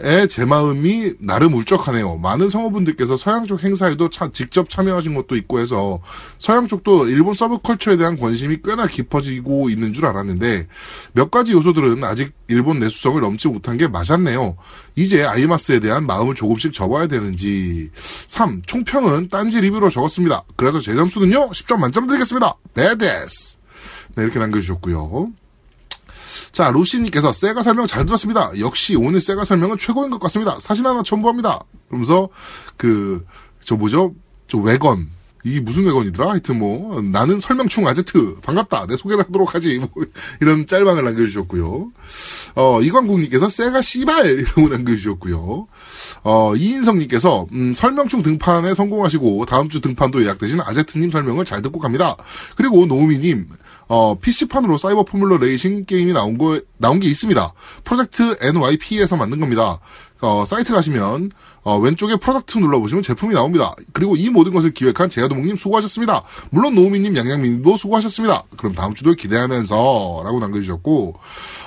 에 0.00 0.15
제 0.15 0.44
마음이 0.44 1.14
나름 1.18 1.54
울적하네요. 1.54 2.16
많은 2.18 2.48
성우분들께서 2.48 3.16
서양 3.16 3.46
쪽 3.46 3.62
행사에도 3.64 4.08
차- 4.10 4.30
직접 4.30 4.70
참여하신 4.70 5.14
것도 5.14 5.34
있고 5.36 5.58
해서 5.58 6.00
서양 6.38 6.68
쪽도 6.68 7.08
일본 7.08 7.34
서브컬처에 7.34 7.96
대한 7.96 8.16
관심이 8.16 8.58
꽤나 8.64 8.86
깊어지고 8.86 9.70
있는 9.70 9.92
줄 9.92 10.06
알았는데 10.06 10.68
몇 11.12 11.30
가지 11.30 11.52
요소들은 11.52 12.04
아직 12.04 12.32
일본 12.46 12.78
내수성을 12.78 13.20
넘지 13.20 13.48
못한 13.48 13.76
게 13.76 13.88
맞았네요. 13.88 14.56
이제 14.94 15.24
아이마스에 15.24 15.80
대한 15.80 16.06
마음을 16.06 16.34
조금씩 16.34 16.72
접어야 16.72 17.06
되는지. 17.08 17.90
3. 17.94 18.62
총평은 18.66 19.28
딴지 19.30 19.60
리뷰로 19.60 19.90
적었습니다. 19.90 20.44
그래서 20.56 20.80
제 20.80 20.94
점수는요 20.94 21.50
10점 21.50 21.78
만점 21.78 22.06
드리겠습니다. 22.06 22.54
베데스. 22.74 23.58
네 24.14 24.22
이렇게 24.22 24.38
남겨주셨고요. 24.38 25.30
자, 26.52 26.70
루시님께서 26.70 27.32
세가 27.32 27.62
설명 27.62 27.86
잘 27.86 28.04
들었습니다. 28.06 28.50
역시 28.58 28.96
오늘 28.96 29.20
세가 29.20 29.44
설명은 29.44 29.78
최고인 29.78 30.10
것 30.10 30.20
같습니다. 30.20 30.58
사진 30.60 30.86
하나 30.86 31.02
첨부합니다. 31.02 31.60
그러면서 31.88 32.28
그, 32.76 33.24
저 33.60 33.76
뭐죠? 33.76 34.14
저 34.48 34.58
외건. 34.58 35.08
이 35.44 35.60
무슨 35.60 35.84
외건이더라? 35.84 36.30
하여튼 36.30 36.58
뭐, 36.58 37.00
나는 37.00 37.38
설명충 37.38 37.86
아제트. 37.86 38.36
반갑다. 38.42 38.86
내 38.86 38.96
소개를 38.96 39.24
하도록 39.24 39.54
하지. 39.54 39.78
뭐, 39.78 40.04
이런 40.40 40.66
짤방을 40.66 41.04
남겨주셨고요. 41.04 41.90
어, 42.56 42.82
이광국님께서 42.82 43.48
세가 43.48 43.80
씨발! 43.80 44.26
이라고 44.40 44.68
남겨주셨고요. 44.68 45.68
어, 46.24 46.56
이인성님께서, 46.56 47.46
음, 47.52 47.72
설명충 47.74 48.22
등판에 48.22 48.74
성공하시고, 48.74 49.46
다음 49.46 49.68
주 49.68 49.80
등판도 49.80 50.24
예약되신 50.24 50.60
아제트님 50.60 51.10
설명을 51.10 51.44
잘 51.44 51.62
듣고 51.62 51.78
갑니다. 51.78 52.16
그리고 52.56 52.86
노우미님, 52.86 53.48
어, 53.88 54.18
PC판으로 54.18 54.76
사이버 54.76 55.04
포뮬러 55.04 55.38
레이싱 55.38 55.84
게임이 55.84 56.12
나온 56.12 56.36
거, 56.36 56.60
나온 56.78 57.00
게 57.00 57.08
있습니다. 57.08 57.52
프로젝트 57.84 58.36
NYP에서 58.40 59.16
만든 59.16 59.40
겁니다. 59.40 59.78
어, 60.20 60.44
사이트 60.46 60.72
가시면, 60.72 61.30
어, 61.68 61.76
왼쪽에 61.76 62.16
product 62.16 62.56
눌러보시면 62.56 63.02
제품이 63.02 63.34
나옵니다. 63.34 63.74
그리고 63.92 64.16
이 64.16 64.30
모든 64.30 64.54
것을 64.54 64.72
기획한 64.72 65.10
제야도목님 65.10 65.56
수고하셨습니다. 65.56 66.22
물론 66.48 66.74
노우미님, 66.74 67.14
양양민님도 67.14 67.76
수고하셨습니다. 67.76 68.44
그럼 68.56 68.74
다음 68.74 68.94
주도 68.94 69.12
기대하면서, 69.12 70.22
라고 70.24 70.40
남겨주셨고, 70.40 71.16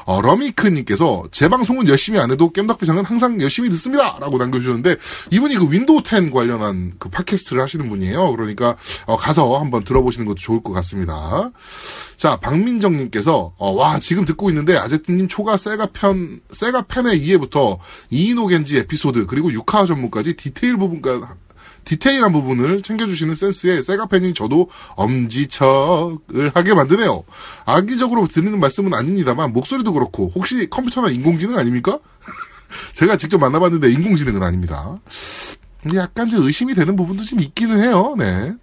어, 0.06 0.22
러미크님께서 0.24 1.26
제 1.30 1.50
방송은 1.50 1.88
열심히 1.88 2.18
안 2.18 2.32
해도 2.32 2.50
겜덕비상은 2.50 3.06
항상 3.06 3.40
열심히 3.42 3.70
듣습니다. 3.70 4.18
라고 4.20 4.40
남겨주셨는데, 4.40 4.96
이분이 5.30 5.58
그 5.58 5.72
윈도우 5.72 6.02
10 6.04 6.32
관련한 6.32 6.94
그 6.98 7.10
팟캐스트를 7.10 7.62
하시는 7.62 7.88
분이에요. 7.88 8.32
그러니까, 8.32 8.76
어, 9.06 9.18
가서 9.18 9.60
한번 9.60 9.84
들어보시는 9.84 10.26
것도 10.26 10.38
좋을 10.38 10.64
것 10.64 10.74
같습니다. 10.74 11.52
자, 12.18 12.38
박민정님께서, 12.38 13.54
어, 13.56 13.72
와, 13.72 14.00
지금 14.00 14.26
듣고 14.26 14.50
있는데, 14.50 14.78
아제트님 14.78 15.28
초가 15.28 15.58
세가 15.58 15.90
편, 15.94 16.42
세가 16.52 16.86
펜의 16.88 17.22
2회부터 17.22 17.78
이이노 18.10 18.48
겐지 18.48 18.80
에피소드, 18.80 19.28
그리고 19.28 19.52
유카 19.52 19.86
전문까지 19.92 20.36
디테일 20.36 20.78
부분까지, 20.78 21.22
디테일한 21.86 22.32
부분을 22.32 22.82
챙겨주시는 22.82 23.36
센스에 23.36 23.82
세가 23.82 24.06
팬인 24.08 24.34
저도 24.34 24.70
엄지척을 24.96 26.52
하게 26.54 26.74
만드네요. 26.74 27.24
악의적으로 27.66 28.28
드리는 28.28 28.60
말씀은 28.60 28.94
아닙니다만, 28.94 29.54
목소리도 29.54 29.94
그렇고, 29.94 30.32
혹시 30.36 30.70
컴퓨터나 30.70 31.10
인공지능 31.10 31.58
아닙니까? 31.58 32.00
제가 32.96 33.18
직접 33.18 33.40
만나봤는데 33.40 33.92
인공지능은 33.92 34.44
아닙니다. 34.44 35.00
약간 35.96 36.30
좀 36.30 36.46
의심이 36.46 36.76
되는 36.76 36.96
부분도 36.96 37.24
좀 37.24 37.40
있기는 37.40 37.80
해요, 37.82 38.16
네. 38.18 38.54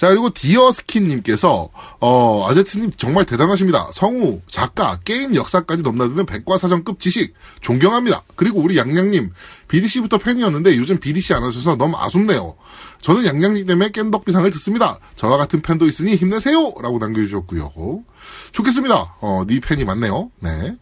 자, 0.00 0.08
그리고 0.08 0.30
디어스킨님께서, 0.30 1.68
어, 2.00 2.48
아제트님 2.48 2.92
정말 2.96 3.26
대단하십니다. 3.26 3.90
성우, 3.92 4.40
작가, 4.48 4.98
게임 5.04 5.34
역사까지 5.34 5.82
넘나드는 5.82 6.24
백과사전급 6.24 7.00
지식, 7.00 7.34
존경합니다. 7.60 8.22
그리고 8.34 8.60
우리 8.60 8.78
양양님, 8.78 9.30
BDC부터 9.70 10.18
팬이었는데 10.18 10.76
요즘 10.76 10.98
BDC 10.98 11.32
안 11.32 11.44
하셔서 11.44 11.76
너무 11.76 11.96
아쉽네요. 11.96 12.56
저는 13.00 13.24
양양님 13.24 13.66
때문에 13.66 13.90
겜덕비상을 13.90 14.52
듣습니다. 14.52 14.98
저와 15.16 15.38
같은 15.38 15.62
팬도 15.62 15.86
있으니 15.86 16.16
힘내세요! 16.16 16.74
라고 16.82 16.98
남겨주셨고요. 16.98 17.72
좋겠습니다. 18.52 19.16
어, 19.20 19.44
네 19.46 19.60
팬이 19.60 19.84
많네요. 19.84 20.30
네. 20.40 20.76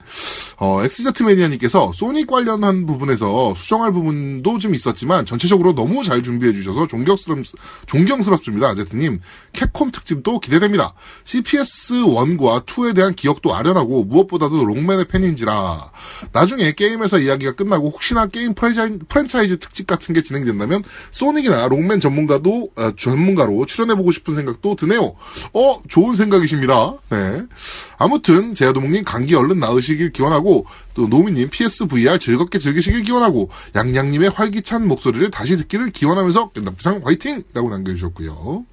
어, 0.57 0.83
엑스자트 0.83 1.23
매니아님께서 1.23 1.93
소닉 1.95 2.27
관련한 2.27 2.87
부분에서 2.87 3.55
수정할 3.55 3.93
부분도 3.93 4.59
좀 4.59 4.75
있었지만 4.75 5.25
전체적으로 5.27 5.75
너무 5.75 6.03
잘 6.03 6.23
준비해 6.23 6.53
주셔서 6.53 6.89
존경스럽, 6.89 7.39
존경스럽습니다. 7.87 8.69
아제트님. 8.71 9.21
캡콤 9.53 9.93
특집도 9.93 10.41
기대됩니다. 10.41 10.95
CPS1과 11.25 12.67
2에 12.67 12.95
대한 12.97 13.15
기억도 13.15 13.55
아련하고 13.55 14.05
무엇보다도 14.05 14.65
록맨의 14.65 15.05
팬인지라 15.07 15.93
나중에 16.33 16.73
게임에서 16.73 17.21
이야기가 17.21 17.53
끝나고 17.53 17.91
혹시나 17.91 18.27
게임 18.27 18.55
프 18.55 18.67
랜차이즈, 18.79 18.99
프랜차이즈 19.09 19.59
특집 19.59 19.87
같은 19.87 20.15
게 20.15 20.23
진행된다면 20.23 20.83
소닉이나 21.11 21.67
록맨 21.69 22.01
전문가도 22.01 22.71
어, 22.77 22.93
전문가로 22.97 23.67
출연해보고 23.67 24.13
싶은 24.13 24.35
생각도 24.35 24.77
드네요. 24.77 25.15
어 25.53 25.83
좋은 25.89 26.15
생각이십니다. 26.15 26.95
네. 27.11 27.43
아무튼 27.99 28.55
제야도목님 28.55 29.05
감기 29.05 29.35
얼른 29.35 29.59
나으시길 29.59 30.13
기원하고 30.13 30.67
또 30.95 31.07
노미님 31.09 31.51
PSVR 31.51 32.19
즐겁게 32.19 32.59
즐기시길 32.59 33.03
기원하고 33.03 33.51
양양님의 33.75 34.31
활기찬 34.31 34.87
목소리를 34.87 35.31
다시 35.31 35.57
듣기를 35.57 35.91
기원하면서 35.91 36.51
깸덕비상 36.53 37.05
화이팅이라고 37.05 37.71
남겨주셨고요. 37.71 38.65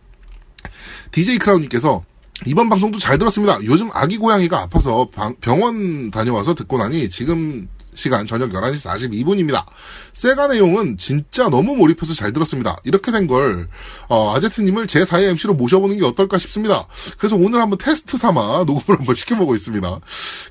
DJ 1.12 1.38
크라운님께서 1.40 2.04
이번 2.46 2.68
방송도 2.70 3.00
잘 3.00 3.18
들었습니다. 3.18 3.60
요즘 3.64 3.90
아기 3.94 4.18
고양이가 4.18 4.60
아파서 4.62 5.10
방- 5.14 5.36
병원 5.40 6.12
다녀와서 6.12 6.54
듣고 6.54 6.78
나니 6.78 7.10
지금 7.10 7.70
시간 7.96 8.28
저녁 8.28 8.52
11시 8.52 8.88
42분입니다. 8.88 9.66
세가 10.14 10.48
내용은 10.48 10.98
진짜 10.98 11.50
너무 11.50 11.76
몰입해서 11.76 12.14
잘 12.14 12.34
들었습니다. 12.34 12.78
이렇게 12.84 13.12
된 13.12 13.28
걸, 13.28 13.68
어, 14.08 14.36
아제트님을 14.36 14.88
제 14.88 15.04
4의 15.04 15.30
MC로 15.30 15.54
모셔보는 15.56 15.98
게 15.98 16.06
어떨까 16.06 16.38
싶습니다. 16.38 16.88
그래서 17.18 17.36
오늘 17.36 17.62
한번 17.62 17.78
테스트 17.78 18.18
삼아 18.18 18.66
녹음을 18.66 19.00
한번 19.00 19.16
시켜보고 19.16 19.56
있습니다. 19.56 20.00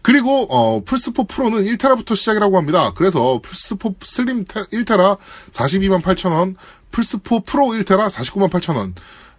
그리고, 0.03 0.47
어, 0.51 0.83
플스4 0.85 1.29
프로는 1.29 1.65
1테라부터 1.65 2.17
시작이라고 2.17 2.57
합니다. 2.57 2.93
그래서 2.95 3.41
플스4 3.43 3.95
슬림 4.05 4.45
1테라 4.45 5.19
42만 5.51 6.03
8천원, 6.03 6.57
플스4 6.95 7.45
프로 7.45 7.67
1테라 7.67 8.09
49만 8.09 8.49
8천 8.51 8.77
원, 8.77 8.95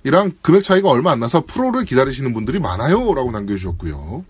이랑 0.06 0.34
금액 0.44 0.62
차이가 0.62 0.90
얼마 0.90 1.12
안 1.12 1.20
나서 1.20 1.46
프로를 1.48 1.84
기다리시는 1.84 2.32
분들이 2.32 2.60
많아요. 2.60 3.16
라고 3.16 3.32
남겨주셨고요. 3.32 4.24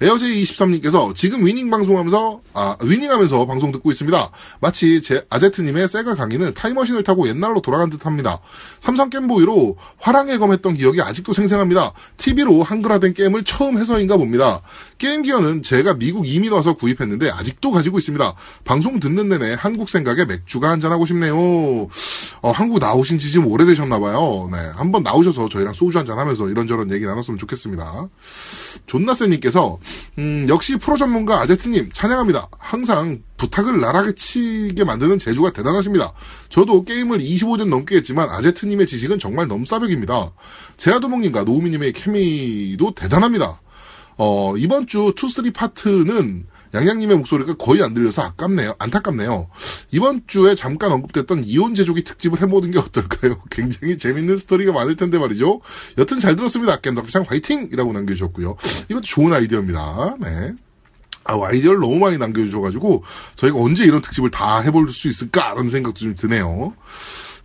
에어제이23님께서 0.00 1.14
지금 1.14 1.46
위닝 1.46 1.70
방송하면서, 1.70 2.40
아, 2.54 2.76
위닝하면서 2.82 3.46
방송 3.46 3.70
듣고 3.70 3.92
있습니다. 3.92 4.30
마치 4.58 5.00
제 5.00 5.24
아제트님의 5.30 5.86
세가 5.86 6.16
강의는 6.16 6.54
타임머신을 6.54 7.04
타고 7.04 7.28
옛날로 7.28 7.60
돌아간 7.60 7.88
듯 7.88 8.04
합니다. 8.04 8.40
삼성 8.80 9.10
겜보이로 9.10 9.76
화랑의 9.98 10.38
검했던 10.38 10.74
기억이 10.74 11.00
아직도 11.00 11.32
생생합니다. 11.32 11.92
TV로 12.16 12.64
한글화된 12.64 13.14
게임을 13.14 13.44
처음 13.44 13.78
해서인가 13.78 14.16
봅니다. 14.16 14.60
게임 14.98 15.22
기어는 15.22 15.62
제가 15.62 15.94
미국 15.94 16.26
이민 16.26 16.50
와서 16.50 16.72
구입했는데 16.72 17.30
아직도 17.30 17.70
가지고 17.70 17.98
있습니다. 17.98 18.34
방송 18.64 18.98
듣는 18.98 19.28
내내 19.28 19.54
한국 19.56 19.88
생각에 19.88 20.24
맥주가 20.24 20.70
한잔하고 20.70 21.06
싶네요. 21.06 21.36
어, 22.42 22.50
한국 22.62 22.78
나오신 22.78 23.18
지 23.18 23.32
지금 23.32 23.48
오래되셨나봐요. 23.48 24.48
네. 24.52 24.56
한번 24.76 25.02
나오셔서 25.02 25.48
저희랑 25.48 25.74
소주 25.74 25.98
한잔 25.98 26.16
하면서 26.16 26.48
이런저런 26.48 26.92
얘기 26.92 27.04
나눴으면 27.04 27.36
좋겠습니다. 27.36 28.08
존나세님께서, 28.86 29.80
음, 30.18 30.46
역시 30.48 30.76
프로 30.76 30.96
전문가 30.96 31.40
아제트님, 31.40 31.90
찬양합니다. 31.92 32.50
항상 32.56 33.20
부탁을 33.36 33.80
나락에 33.80 34.14
치게 34.14 34.84
만드는 34.84 35.18
재주가 35.18 35.50
대단하십니다. 35.50 36.12
저도 36.50 36.84
게임을 36.84 37.18
25년 37.18 37.68
넘게 37.68 37.96
했지만 37.96 38.30
아제트님의 38.30 38.86
지식은 38.86 39.18
정말 39.18 39.48
넘사벽입니다. 39.48 40.30
제아도목님과 40.76 41.42
노우미님의 41.42 41.92
케미도 41.94 42.94
대단합니다. 42.94 43.60
어, 44.18 44.54
이번 44.56 44.86
주 44.86 45.12
2, 45.20 45.28
3 45.28 45.52
파트는 45.52 46.46
양양님의 46.74 47.18
목소리가 47.18 47.54
거의 47.54 47.82
안 47.82 47.94
들려서 47.94 48.22
아깝네요. 48.22 48.74
안타깝네요. 48.78 49.48
이번 49.90 50.22
주에 50.26 50.54
잠깐 50.54 50.92
언급됐던 50.92 51.44
이온 51.44 51.74
제조기 51.74 52.02
특집을 52.04 52.40
해보는 52.42 52.70
게 52.70 52.78
어떨까요? 52.78 53.42
굉장히 53.50 53.98
재밌는 53.98 54.38
스토리가 54.38 54.72
많을 54.72 54.96
텐데 54.96 55.18
말이죠. 55.18 55.60
여튼 55.98 56.18
잘 56.18 56.36
들었습니다. 56.36 56.76
겜덕비상 56.76 57.26
화이팅! 57.28 57.68
이라고 57.72 57.92
남겨주셨고요. 57.92 58.56
이것도 58.88 59.02
좋은 59.02 59.32
아이디어입니다. 59.32 60.16
네. 60.20 60.52
아, 61.24 61.38
아이디어를 61.40 61.80
너무 61.80 61.98
많이 61.98 62.18
남겨주셔가지고, 62.18 63.04
저희가 63.36 63.58
언제 63.58 63.84
이런 63.84 64.00
특집을 64.02 64.30
다 64.30 64.60
해볼 64.60 64.88
수 64.90 65.08
있을까라는 65.08 65.70
생각도 65.70 66.00
좀 66.00 66.16
드네요. 66.16 66.74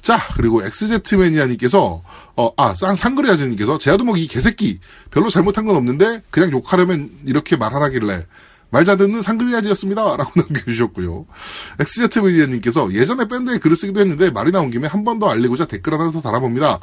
자, 0.02 0.20
그리고 0.36 0.64
엑스제트매니아님께서, 0.64 2.02
어, 2.38 2.52
아, 2.58 2.74
쌍, 2.74 2.96
상그리아즈님께서, 2.96 3.78
제아도목 3.78 4.18
이 4.18 4.28
개새끼, 4.28 4.80
별로 5.12 5.30
잘못한 5.30 5.66
건 5.66 5.76
없는데, 5.76 6.24
그냥 6.32 6.52
욕하려면 6.52 7.12
이렇게 7.26 7.56
말하라길래, 7.56 8.26
말잘 8.70 8.98
듣는 8.98 9.22
상글리아지였습니다. 9.22 10.18
라고 10.18 10.32
남겨주셨고요. 10.36 11.26
엑스제트미디어님께서 11.80 12.94
예전에 12.94 13.28
밴드에 13.28 13.58
글을 13.60 13.76
쓰기도 13.76 14.00
했는데 14.00 14.30
말이 14.30 14.52
나온 14.52 14.70
김에 14.70 14.88
한 14.88 15.04
번 15.04 15.20
더 15.20 15.30
알리고자 15.30 15.66
댓글 15.66 15.94
하나 15.94 16.12
더 16.12 16.22
달아봅니다. 16.22 16.80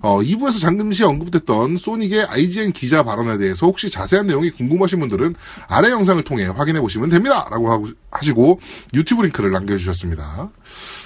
어, 0.00 0.20
2부에서 0.20 0.60
잠금시 0.60 1.02
언급됐던 1.04 1.76
소닉의 1.76 2.24
IGN 2.24 2.72
기자 2.72 3.02
발언에 3.02 3.36
대해서 3.36 3.66
혹시 3.66 3.90
자세한 3.90 4.26
내용이 4.26 4.50
궁금하신 4.50 5.00
분들은 5.00 5.34
아래 5.66 5.90
영상을 5.90 6.22
통해 6.24 6.46
확인해 6.46 6.80
보시면 6.80 7.08
됩니다. 7.10 7.48
라고 7.50 7.88
하시고 8.10 8.60
유튜브 8.94 9.22
링크를 9.22 9.50
남겨주셨습니다. 9.50 10.50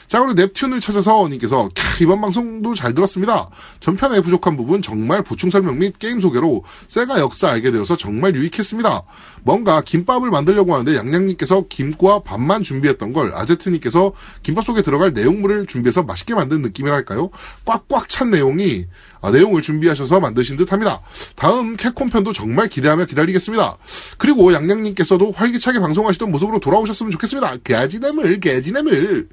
자, 0.09 0.21
그리고 0.21 0.35
넵튠을 0.41 0.81
찾아서 0.81 1.29
님께서 1.29 1.69
캬, 1.69 2.01
이번 2.01 2.23
방송도 2.23 2.75
잘 2.75 2.95
들었습니다. 2.95 3.51
전편에 3.81 4.23
부족한 4.23 4.57
부분 4.57 4.81
정말 4.81 5.23
보충 5.23 5.51
설명 5.51 5.79
및 5.79 5.99
게임 5.99 6.19
소개로 6.19 6.65
세가 6.89 7.21
역사 7.21 7.51
알게 7.51 7.71
되어서 7.71 7.95
정말 7.95 8.35
유익했습니다. 8.35 9.03
뭔가 9.43 9.83
김밥을 9.83 10.31
만들려고 10.31 10.73
하는데 10.73 10.97
양양님께서 10.97 11.65
김과 11.69 12.21
밥만 12.21 12.63
준비했던 12.63 13.13
걸 13.13 13.35
아제트님께서 13.35 14.13
김밥 14.43 14.65
속에 14.65 14.81
들어갈 14.81 15.13
내용물을 15.13 15.67
준비해서 15.67 16.03
맛있게 16.03 16.35
만든 16.35 16.63
느낌이랄까요? 16.63 17.29
꽉꽉 17.67 18.09
찬 18.09 18.31
내용이 18.31 18.87
아, 19.21 19.31
내용을 19.31 19.61
준비하셔서 19.61 20.21
만드신 20.21 20.57
듯합니다. 20.57 21.03
다음 21.37 21.77
캡콤 21.77 22.09
편도 22.09 22.33
정말 22.33 22.69
기대하며 22.69 23.05
기다리겠습니다. 23.05 23.77
그리고 24.17 24.55
양양님께서도 24.55 25.33
활기차게 25.33 25.81
방송하시던 25.81 26.31
모습으로 26.31 26.61
돌아오셨으면 26.61 27.11
좋겠습니다. 27.13 27.57
개지나물 27.65 28.41
개지나물 28.41 29.29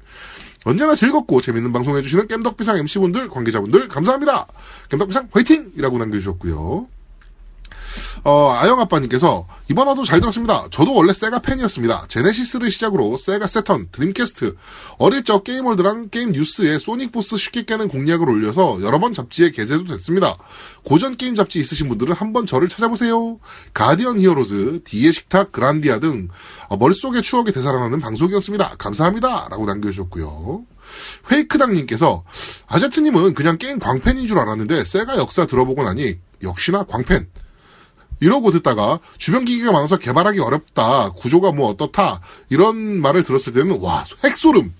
언제나 0.66 0.96
즐겁고 0.96 1.40
재밌는 1.40 1.72
방송 1.72 1.96
해주시는 1.96 2.26
겜덕비상 2.26 2.76
MC분들, 2.78 3.28
관계자분들, 3.28 3.86
감사합니다. 3.86 4.48
겜덕비상 4.90 5.28
화이팅! 5.30 5.70
이라고 5.76 5.96
남겨주셨고요. 5.98 6.88
어, 8.24 8.50
아영 8.52 8.80
아빠님께서, 8.80 9.46
이번 9.70 9.88
화도 9.88 10.04
잘 10.04 10.20
들었습니다. 10.20 10.66
저도 10.70 10.94
원래 10.94 11.12
세가 11.12 11.40
팬이었습니다. 11.40 12.06
제네시스를 12.08 12.70
시작으로 12.70 13.16
세가 13.16 13.46
세턴, 13.46 13.88
드림캐스트, 13.92 14.56
어릴 14.98 15.24
적 15.24 15.44
게임월드랑 15.44 16.10
게임 16.10 16.32
뉴스에 16.32 16.78
소닉 16.78 17.12
보스 17.12 17.36
쉽게 17.36 17.64
깨는 17.64 17.88
공략을 17.88 18.28
올려서 18.28 18.82
여러 18.82 18.98
번 18.98 19.14
잡지에 19.14 19.50
게재도 19.50 19.86
됐습니다. 19.86 20.36
고전 20.84 21.16
게임 21.16 21.34
잡지 21.34 21.58
있으신 21.58 21.88
분들은 21.88 22.14
한번 22.14 22.46
저를 22.46 22.68
찾아보세요. 22.68 23.38
가디언 23.74 24.20
히어로즈, 24.20 24.82
D의 24.84 25.12
식탁, 25.12 25.52
그란디아 25.52 26.00
등 26.00 26.28
어, 26.68 26.76
머릿속에 26.76 27.20
추억이 27.20 27.52
되살아나는 27.52 28.00
방송이었습니다. 28.00 28.76
감사합니다. 28.78 29.48
라고 29.50 29.66
남겨주셨고요. 29.66 30.64
페이크당님께서 31.28 32.24
아제트님은 32.68 33.34
그냥 33.34 33.58
게임 33.58 33.78
광팬인 33.78 34.26
줄 34.26 34.38
알았는데 34.38 34.84
세가 34.84 35.16
역사 35.16 35.46
들어보고 35.46 35.82
나니 35.82 36.18
역시나 36.42 36.84
광팬. 36.84 37.28
이러고 38.20 38.50
듣다가 38.50 39.00
주변 39.18 39.44
기기가 39.44 39.72
많아서 39.72 39.98
개발하기 39.98 40.40
어렵다. 40.40 41.10
구조가 41.10 41.52
뭐 41.52 41.68
어떻다. 41.68 42.20
이런 42.48 43.00
말을 43.00 43.24
들었을 43.24 43.52
때는 43.52 43.80
와 43.80 44.04
핵소름. 44.24 44.72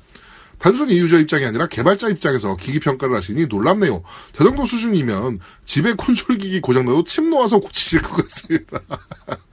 단순히 0.58 0.98
유저 0.98 1.20
입장이 1.20 1.44
아니라 1.44 1.66
개발자 1.66 2.08
입장에서 2.08 2.56
기기 2.56 2.80
평가를 2.80 3.14
하시니 3.14 3.46
놀랍네요. 3.46 4.02
저 4.32 4.44
정도 4.44 4.64
수준이면 4.64 5.40
집에 5.66 5.92
콘솔 5.92 6.38
기기 6.38 6.60
고장나도 6.60 7.04
침 7.04 7.28
놓아서 7.30 7.58
고치실 7.58 8.02
것 8.02 8.22
같습니다. 8.22 8.80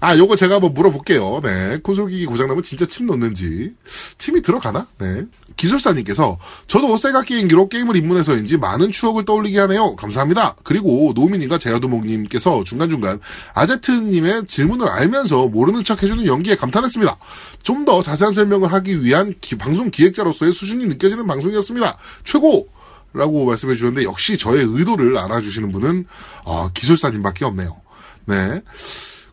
아, 0.00 0.16
요거 0.16 0.36
제가 0.36 0.56
한번 0.56 0.74
물어볼게요. 0.74 1.40
네. 1.42 1.78
콘솔기기 1.82 2.26
고장나면 2.26 2.62
진짜 2.62 2.86
침 2.86 3.06
넣는지. 3.06 3.72
침이 4.18 4.42
들어가나? 4.42 4.86
네. 4.98 5.24
기술사님께서, 5.56 6.38
저도 6.66 6.96
세가 6.96 7.22
게임기로 7.22 7.68
게임을 7.68 7.96
입문해서인지 7.96 8.56
많은 8.56 8.90
추억을 8.90 9.24
떠올리게 9.24 9.60
하네요. 9.60 9.94
감사합니다. 9.96 10.56
그리고 10.64 11.12
노미님과 11.14 11.58
제아도목님께서 11.58 12.64
중간중간 12.64 13.20
아제트님의 13.54 14.46
질문을 14.46 14.88
알면서 14.88 15.46
모르는 15.46 15.84
척 15.84 16.02
해주는 16.02 16.26
연기에 16.26 16.56
감탄했습니다. 16.56 17.16
좀 17.62 17.84
더 17.84 18.02
자세한 18.02 18.32
설명을 18.32 18.72
하기 18.72 19.04
위한 19.04 19.34
기, 19.42 19.56
방송 19.56 19.90
기획자로서의 19.90 20.52
수준이 20.54 20.86
느껴지는 20.86 21.26
방송이었습니다. 21.26 21.98
최고! 22.24 22.68
라고 23.12 23.44
말씀해 23.44 23.74
주셨는데, 23.74 24.04
역시 24.04 24.36
저의 24.38 24.64
의도를 24.66 25.16
알아주시는 25.18 25.70
분은, 25.70 26.06
어, 26.44 26.70
기술사님밖에 26.72 27.44
없네요. 27.44 27.76
네. 28.24 28.62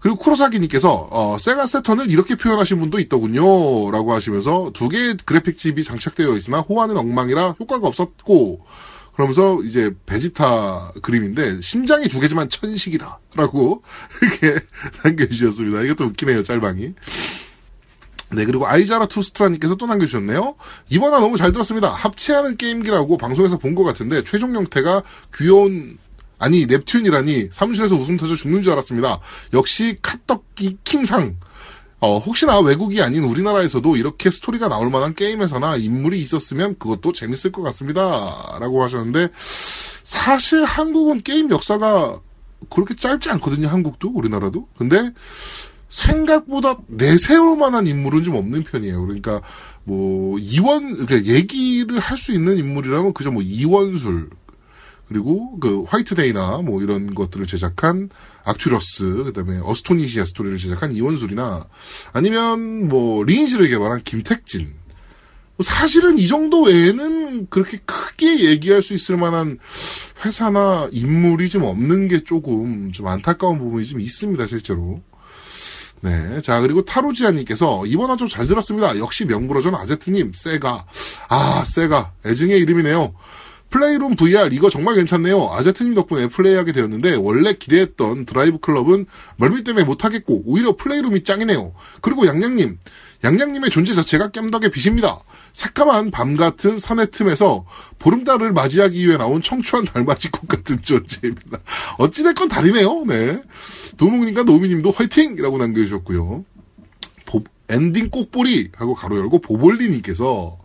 그리고 0.02 0.18
쿠로사기님께서 0.18 1.10
어, 1.12 1.38
세가 1.38 1.68
세턴을 1.68 2.10
이렇게 2.12 2.36
표현하신 2.36 2.80
분도 2.80 3.00
있더군요. 3.00 3.92
라고 3.92 4.14
하시면서 4.14 4.72
두 4.74 4.90
개의 4.90 5.16
그래픽 5.26 5.58
칩이 5.58 5.84
장착되어 5.84 6.36
있으나 6.38 6.60
호환은 6.60 6.98
엉망이라 6.98 7.56
효과가 7.60 7.88
없었고 7.88 8.66
그러면서 9.14 9.62
이제 9.64 9.92
베지타 10.08 10.94
그림인데 11.04 11.62
심장이 11.62 12.08
두 12.08 12.20
개지만 12.20 12.50
천식이다. 12.50 13.20
라고 13.36 13.84
이렇게 14.22 14.60
남겨주셨습니다. 15.04 15.84
이것도 15.84 16.06
웃기네요. 16.06 16.44
짤방이. 16.44 16.94
네, 18.34 18.46
그리고 18.46 18.66
아이자라 18.66 19.08
투스트라님께서 19.08 19.76
또 19.76 19.86
남겨주셨네요. 19.86 20.56
이번화 20.90 21.20
너무 21.20 21.36
잘 21.38 21.52
들었습니다. 21.52 21.90
합체하는 21.90 22.56
게임기라고 22.56 23.18
방송에서 23.18 23.58
본 23.58 23.76
것 23.76 23.84
같은데, 23.84 24.24
최종 24.24 24.56
형태가 24.56 25.04
귀여운 25.36 25.98
아니 26.42 26.66
넵튠이라니 26.66 27.50
사무실에서 27.52 27.96
웃음 27.96 28.18
터져 28.18 28.36
죽는 28.36 28.64
줄 28.64 28.74
알았습니다. 28.74 29.20
역시 29.54 29.98
카떡기 30.02 30.80
킹상. 30.84 31.38
어, 32.00 32.18
혹시나 32.18 32.60
외국이 32.60 33.00
아닌 33.04 33.24
우리나라에서도 33.24 33.96
이렇게 33.96 34.32
스토리가 34.32 34.68
나올 34.68 34.90
만한 34.90 35.14
게임에서나 35.14 35.76
인물이 35.78 36.20
있었으면 36.20 36.76
그것도 36.80 37.14
재밌을 37.14 37.52
것 37.52 37.62
같습니다. 37.62 38.58
라고 38.60 38.84
하셨는데, 38.84 39.30
사실 40.02 40.64
한국은 40.66 41.22
게임 41.22 41.52
역사가 41.52 42.20
그렇게 42.72 42.96
짧지 42.96 43.30
않거든요, 43.30 43.68
한국도, 43.68 44.10
우리나라도. 44.16 44.68
근데, 44.76 45.12
생각보다 45.90 46.78
내세울 46.88 47.56
만한 47.58 47.86
인물은 47.86 48.24
좀 48.24 48.36
없는 48.36 48.64
편이에요. 48.64 49.00
그러니까, 49.06 49.42
뭐, 49.84 50.40
이원, 50.40 51.06
그러니까 51.06 51.32
얘기를 51.32 52.00
할 52.00 52.18
수 52.18 52.32
있는 52.32 52.58
인물이라면 52.58 53.14
그저 53.14 53.30
뭐 53.30 53.44
이원술, 53.44 54.32
그리고 55.12 55.60
그 55.60 55.84
화이트데이나 55.84 56.60
뭐 56.60 56.82
이런 56.82 57.14
것들을 57.14 57.46
제작한 57.46 58.10
악츄러스 58.46 59.26
그다음에 59.26 59.60
어스토니시아 59.62 60.24
스토리를 60.24 60.58
제작한 60.58 60.94
이원술이나 60.94 61.68
아니면 62.14 62.88
뭐 62.88 63.22
리인시를 63.26 63.68
개발한 63.68 64.04
김택진 64.06 64.74
사실은 65.60 66.18
이 66.18 66.30
정도 66.30 66.64
외에는 66.64 67.48
그렇게 67.50 67.78
크게 67.86 68.46
얘기할 68.46 68.82
수 68.82 68.94
있을 68.94 69.18
만한 69.18 69.60
회사나 70.26 70.88
인물이 70.94 71.50
좀 71.50 71.64
없는 71.64 72.08
게 72.08 72.24
조금 72.24 72.94
좀 72.94 73.08
안타까운 73.08 73.60
부분이 73.60 73.86
좀 73.86 74.00
있습니다 74.00 74.48
실제로 74.48 75.02
네. 76.04 76.42
자, 76.42 76.60
그리고 76.62 76.84
타루지아님께서, 76.84 77.86
이번 77.86 78.10
화도 78.10 78.28
잘 78.28 78.48
들었습니다. 78.48 78.98
역시 78.98 79.24
명불허전 79.26 79.76
아제트님, 79.76 80.32
세가. 80.34 80.88
아, 81.30 81.64
세가. 81.64 82.14
애증의 82.26 82.60
이름이네요. 82.62 83.14
플레이룸 83.72 84.16
VR 84.16 84.50
이거 84.52 84.70
정말 84.70 84.96
괜찮네요. 84.96 85.50
아제트님 85.54 85.96
덕분에 85.96 86.28
플레이하게 86.28 86.74
되었는데 86.74 87.16
원래 87.16 87.54
기대했던 87.54 88.26
드라이브 88.26 88.60
클럽은 88.60 89.06
멀미 89.38 89.64
때문에 89.64 89.86
못하겠고 89.86 90.44
오히려 90.46 90.76
플레이룸이 90.76 91.24
짱이네요. 91.24 91.74
그리고 92.02 92.28
양양님 92.28 92.78
양양님의 93.24 93.70
존재 93.70 93.94
자체가 93.94 94.30
깸덕의 94.30 94.72
빛입니다. 94.72 95.20
새까만 95.54 96.12
밤 96.12 96.36
같은 96.36 96.80
산의 96.80 97.12
틈에서 97.12 97.66
보름달을 98.00 98.52
맞이하기 98.52 99.08
위해 99.08 99.18
나온 99.18 99.42
청초한 99.42 99.86
달맞이꽃 99.86 100.48
같은 100.48 100.82
존재입니다. 100.82 101.60
어찌됐건 101.98 102.48
다르네요. 102.48 103.06
네. 103.06 103.42
도목님과 103.98 104.44
노미님도 104.44 104.92
화이팅이라고 104.92 105.58
남겨주셨고요. 105.60 106.46
보- 107.72 107.76
엔딩 107.76 108.10
꼭 108.10 108.40
보리 108.40 108.70
하고 108.76 108.94
가로 108.96 109.18
열고 109.18 109.40
보볼리님께서 109.40 110.58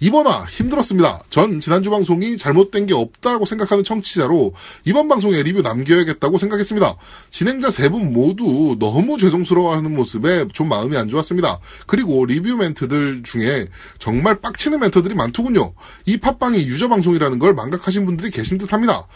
이번화 0.00 0.44
잘 0.44 0.56
들었습니다. 0.56 1.22
전 1.30 1.60
지난주 1.60 1.90
방송이 1.90 2.36
잘못된 2.36 2.86
게 2.86 2.94
없다고 2.94 3.46
생각하는 3.46 3.84
청취자로 3.84 4.54
이번 4.84 5.08
방송에 5.08 5.42
리뷰 5.42 5.62
남겨야겠다고 5.62 6.38
생각했습니다. 6.38 6.96
진행자 7.30 7.70
세 7.70 7.88
분 7.88 8.12
모두 8.12 8.76
너무 8.78 9.16
죄송스러워하는 9.18 9.94
모습에 9.94 10.46
좀 10.52 10.68
마음이 10.68 10.96
안 10.96 11.08
좋았습니다. 11.08 11.58
그리고 11.86 12.26
리뷰 12.26 12.54
멘트들 12.56 13.22
중에 13.24 13.68
정말 13.98 14.40
빡치는 14.40 14.78
멘트들이 14.80 15.14
많더군요. 15.14 15.72
이 16.06 16.18
팟빵이 16.18 16.58
유저 16.58 16.88
방송이라는 16.88 17.38
걸 17.38 17.54
망각하신 17.54 18.04
분들이 18.04 18.30
계신 18.30 18.58
듯합니다. 18.58 19.06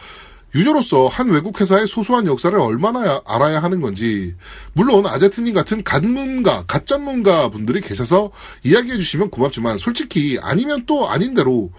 유저로서 0.55 1.09
한 1.09 1.31
외국 1.31 1.61
회사의 1.61 1.87
소소한 1.87 2.27
역사를 2.27 2.57
얼마나 2.59 3.07
야- 3.07 3.21
알아야 3.27 3.63
하는 3.63 3.81
건지. 3.81 4.35
물론 4.75 5.07
아제트님 5.07 5.55
같은 5.55 5.83
갓문가, 5.83 6.65
갓전문가 6.67 7.49
분들이 7.49 7.81
계셔서 7.81 8.31
이야기해 8.65 8.97
주시면 8.99 9.31
고맙지만 9.31 9.79
솔직히 9.79 10.39
아니면 10.43 10.85
또 10.87 11.09
아닌 11.09 11.35
대로 11.35 11.71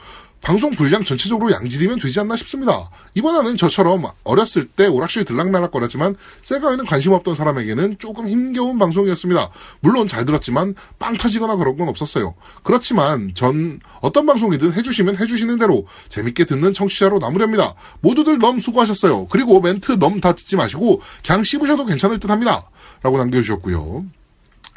방송 0.43 0.71
분량 0.71 1.05
전체적으로 1.05 1.53
양질이면 1.53 1.99
되지 1.99 2.19
않나 2.19 2.35
싶습니다. 2.35 2.89
이번에는 3.15 3.55
저처럼 3.55 4.03
어렸을 4.25 4.67
때 4.67 4.87
오락실 4.87 5.23
들락날락거렸지만 5.23 6.17
세가에는 6.41 6.85
관심 6.85 7.13
없던 7.13 7.33
사람에게는 7.33 7.95
조금 7.97 8.27
힘겨운 8.27 8.77
방송이었습니다. 8.77 9.49
물론 9.79 10.09
잘 10.09 10.25
들었지만 10.25 10.75
빵 10.99 11.15
터지거나 11.15 11.55
그런 11.55 11.77
건 11.77 11.87
없었어요. 11.87 12.35
그렇지만 12.61 13.31
전 13.33 13.79
어떤 14.01 14.25
방송이든 14.25 14.73
해주시면 14.73 15.17
해주시는 15.17 15.59
대로 15.59 15.87
재밌게 16.09 16.43
듣는 16.43 16.73
청취자로 16.73 17.19
남으렵니다. 17.19 17.75
모두들 18.01 18.37
너무 18.37 18.59
수고하셨어요. 18.59 19.27
그리고 19.27 19.61
멘트 19.61 19.93
너무 19.97 20.19
다 20.19 20.35
듣지 20.35 20.57
마시고 20.57 21.01
그냥 21.25 21.45
씹으셔도 21.45 21.85
괜찮을 21.85 22.19
듯 22.19 22.29
합니다. 22.29 22.69
라고 23.01 23.17
남겨주셨고요. 23.17 24.05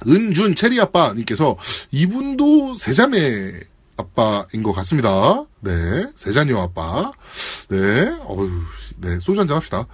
은준 0.07 0.55
체리 0.55 0.81
아빠님께서 0.81 1.57
이분도 1.91 2.75
세자매 2.77 3.76
아빠인 3.97 4.63
것 4.63 4.73
같습니다. 4.73 5.45
네, 5.61 6.07
세자녀 6.15 6.61
아빠. 6.61 7.13
네, 7.69 8.15
어휴, 8.27 8.51
네, 8.99 9.19
소주 9.21 9.41
한잔 9.41 9.57
합시다. 9.57 9.87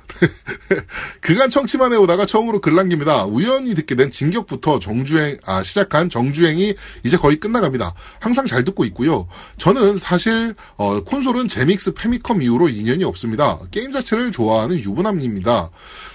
그간 1.21 1.51
청취만 1.51 1.93
해오다가 1.93 2.27
처음으로 2.27 2.61
글 2.61 2.75
남깁니다. 2.75 3.25
우연히 3.25 3.75
듣게 3.75 3.95
된 3.95 4.11
진격부터 4.11 4.79
정주행, 4.79 5.39
아, 5.45 5.63
시작한 5.63 6.11
정주행이 6.11 6.75
이제 7.05 7.17
거의 7.17 7.39
끝나갑니다. 7.39 7.95
항상 8.21 8.47
잘 8.47 8.65
듣고 8.65 8.85
있고요. 8.87 9.29
저는 9.59 9.99
사실, 9.99 10.55
어, 10.77 11.03
콘솔은 11.03 11.49
제믹스 11.49 11.95
패미컴 11.95 12.43
이후로 12.43 12.69
인연이 12.69 13.05
없습니다. 13.05 13.59
게임 13.71 13.93
자체를 13.93 14.33
좋아하는 14.33 14.79
유부남입니다. 14.79 15.71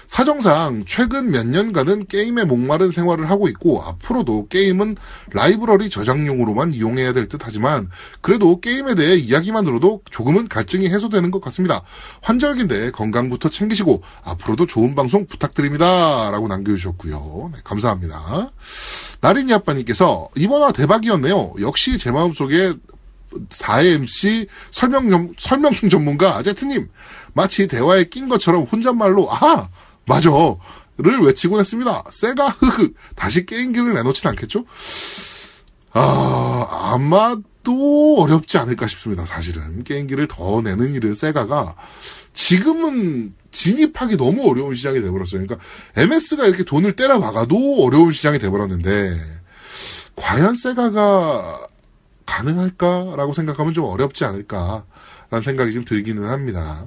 사정상 0.08 0.84
최근 0.86 1.30
몇 1.30 1.46
년간은 1.46 2.06
게임에 2.06 2.44
목마른 2.44 2.90
생활을 2.90 3.28
하고 3.30 3.46
있고 3.48 3.82
앞으로도 3.82 4.48
게임은 4.48 4.96
라이브러리 5.30 5.90
저장용으로만 5.90 6.72
이용해야 6.72 7.12
될 7.12 7.28
듯 7.28 7.42
하지만 7.44 7.90
그래도 8.22 8.58
게임에 8.58 8.94
대해 8.94 9.16
이야기만 9.16 9.64
들어도 9.66 10.00
조금은 10.10 10.48
갈증이 10.48 10.88
해소되는 10.88 11.30
것 11.30 11.42
같습니다. 11.42 11.82
환절기인데 12.22 12.92
건강부터 12.92 13.50
챙기시고 13.50 14.02
앞으로도 14.24 14.64
좋은 14.64 14.94
방송 14.94 15.26
부탁드립니다. 15.26 16.30
라고 16.30 16.48
남겨주셨고요. 16.48 17.50
네, 17.52 17.60
감사합니다. 17.62 18.50
나린이 19.20 19.52
아빠님께서 19.52 20.30
이번화 20.38 20.72
대박이었네요. 20.72 21.54
역시 21.60 21.98
제 21.98 22.10
마음속에 22.10 22.72
4MC 23.50 24.46
설명, 24.70 25.10
전- 25.10 25.34
설명충 25.38 25.90
전문가 25.90 26.36
아제트님. 26.38 26.88
마치 27.34 27.66
대화에 27.68 28.04
낀 28.04 28.30
것처럼 28.30 28.62
혼잣말로, 28.62 29.28
아! 29.30 29.68
맞아! 30.08 30.30
를 30.98 31.20
외치곤 31.20 31.60
했습니다. 31.60 32.02
세가 32.10 32.48
흐흐. 32.48 32.92
다시 33.14 33.46
게임기를 33.46 33.94
내놓진 33.94 34.28
않겠죠? 34.30 34.64
아, 35.92 36.66
아마도 36.92 38.16
어렵지 38.18 38.58
않을까 38.58 38.88
싶습니다. 38.88 39.24
사실은. 39.24 39.84
게임기를 39.84 40.26
더 40.26 40.60
내는 40.60 40.94
일은 40.94 41.14
세가가 41.14 41.76
지금은 42.32 43.32
진입하기 43.52 44.16
너무 44.16 44.50
어려운 44.50 44.74
시장이 44.74 45.00
돼버렸어요. 45.00 45.46
그러니까 45.46 45.56
MS가 45.96 46.46
이렇게 46.46 46.64
돈을 46.64 46.96
때려 46.96 47.20
박아도 47.20 47.84
어려운 47.84 48.10
시장이 48.12 48.40
돼버렸는데 48.40 49.20
과연 50.16 50.56
세가가 50.56 51.66
가능할까라고 52.26 53.32
생각하면 53.32 53.72
좀 53.72 53.84
어렵지 53.84 54.24
않을까라는 54.24 55.42
생각이 55.44 55.72
좀 55.72 55.84
들기는 55.84 56.24
합니다. 56.24 56.86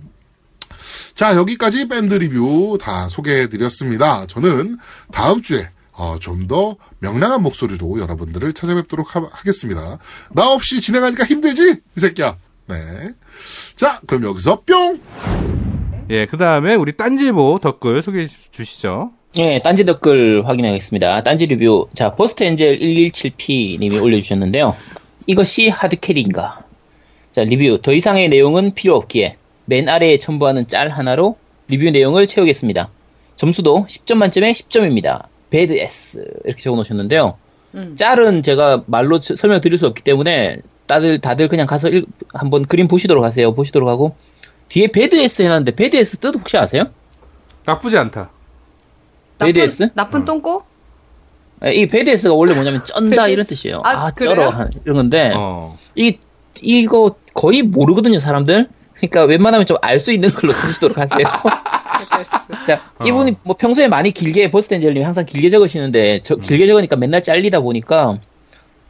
자, 1.14 1.36
여기까지 1.36 1.88
밴드 1.88 2.14
리뷰 2.16 2.78
다 2.82 3.07
소개해드렸습니다. 3.07 4.26
저는 4.28 4.78
다음 5.12 5.41
주에 5.41 5.70
어, 5.93 6.18
좀 6.20 6.47
더 6.47 6.78
명랑한 6.99 7.43
목소리로 7.43 7.99
여러분들을 7.99 8.53
찾아뵙도록 8.53 9.16
하, 9.16 9.30
겠습니다나 9.43 9.99
없이 10.36 10.82
진행하니까 10.82 11.26
힘들지? 11.26 11.76
이 11.95 11.99
새끼야. 11.99 12.38
네. 12.68 12.76
자, 13.76 13.99
그럼 14.07 14.24
여기서 14.24 14.62
뿅! 14.62 14.99
예, 16.09 16.26
그 16.26 16.38
다음에 16.38 16.76
우리 16.76 16.91
딴지일보 16.97 17.59
댓글 17.62 18.01
소개해 18.01 18.26
주시죠. 18.28 19.12
예, 19.38 19.62
딴지 19.64 19.86
댓글 19.86 20.45
확인하겠습니다. 20.47 21.24
딴지 21.24 21.45
리뷰. 21.45 21.88
자, 21.93 22.16
버스트 22.16 22.43
엔젤 22.43 22.80
117P 22.80 23.80
님이 23.80 23.99
올려주셨는데요. 23.99 24.76
이것이 25.28 25.70
hard 25.69 25.97
carry인가? 25.97 26.65
자, 27.34 27.41
리뷰. 27.43 27.82
더 27.82 27.93
이상의 27.93 28.28
내용은 28.30 28.74
필요 28.74 28.95
없기에 28.95 29.38
맨 29.72 29.88
아래에 29.88 30.19
첨부하는 30.19 30.67
짤 30.67 30.89
하나로 30.89 31.38
리뷰 31.69 31.89
내용을 31.91 32.28
채우겠습니다. 32.28 32.89
점수도 33.38 33.86
10점 33.88 34.15
만점에 34.15 34.51
10점입니다. 34.51 35.28
Bad 35.49 35.72
ass. 35.72 36.22
이렇게 36.43 36.61
적어 36.61 36.76
놓으셨는데요. 36.76 37.38
음. 37.76 37.95
짤은 37.97 38.43
제가 38.43 38.84
말로 38.88 39.22
서- 39.22 39.34
설명드릴 39.34 39.78
수 39.78 39.88
없기 39.88 40.03
때문에 40.03 40.57
다들, 40.88 41.22
다들 41.22 41.47
그냥 41.47 41.67
가서 41.67 41.88
읽- 41.88 42.05
한번 42.34 42.65
그림 42.65 42.89
보시도록 42.89 43.24
하세요. 43.24 43.53
보시도록 43.55 43.88
하고. 43.88 44.13
뒤에 44.67 44.88
배드 44.88 45.15
S 45.15 45.41
해놨는데 45.41 45.76
배드 45.76 45.95
S 45.95 46.17
뜻 46.17 46.36
혹시 46.36 46.57
아세요? 46.57 46.84
나쁘지 47.63 47.97
않다. 47.97 48.30
나쁜, 49.38 49.53
BDS? 49.53 49.89
나쁜 49.95 50.26
똥꼬? 50.26 50.63
예, 51.63 51.72
이 51.74 51.88
배드S가 51.88 52.34
원래 52.34 52.53
뭐냐면 52.53 52.84
쩐다? 52.86 53.30
이런 53.30 53.45
뜻이에요. 53.45 53.82
아, 53.86 54.07
아? 54.07 54.11
쩔어 54.11 54.49
한- 54.49 54.69
이런 54.84 54.97
건데 54.97 55.32
어. 55.34 55.78
이 55.95 56.17
이거 56.61 57.15
거의 57.34 57.61
모르거든요 57.61 58.19
사람들. 58.19 58.67
그러니까 59.02 59.26
웬만하면 59.26 59.66
좀 59.66 59.78
알 59.82 59.99
수 59.99 60.12
있는 60.12 60.30
걸로 60.30 60.54
쓰시도록 60.54 60.97
하세요. 60.97 61.26
자, 62.68 62.82
어. 62.99 63.04
이분이 63.06 63.36
뭐 63.43 63.56
평소에 63.58 63.88
많이 63.88 64.12
길게 64.12 64.52
버스텐젤님이 64.52 65.04
항상 65.04 65.26
길게 65.26 65.49
적으시는데 65.49 66.20
저, 66.24 66.36
길게 66.36 66.68
적으니까 66.68 66.95
맨날 66.95 67.24
잘리다 67.24 67.60
보니까 67.62 68.20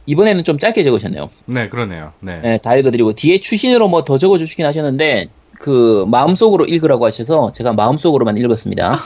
이번에는 0.06 0.44
좀 0.44 0.58
짧게 0.58 0.82
적으셨네요. 0.84 1.30
네, 1.46 1.68
그러네요. 1.68 2.12
네. 2.20 2.40
네, 2.40 2.58
다 2.58 2.74
읽어드리고 2.76 3.14
뒤에 3.14 3.40
추신으로 3.40 3.88
뭐 3.88 4.04
더 4.04 4.18
적어주시긴 4.18 4.66
하셨는데 4.66 5.26
그 5.58 6.04
마음속으로 6.08 6.64
읽으라고 6.66 7.06
하셔서 7.06 7.52
제가 7.52 7.72
마음속으로만 7.72 8.36
읽었습니다. 8.38 9.00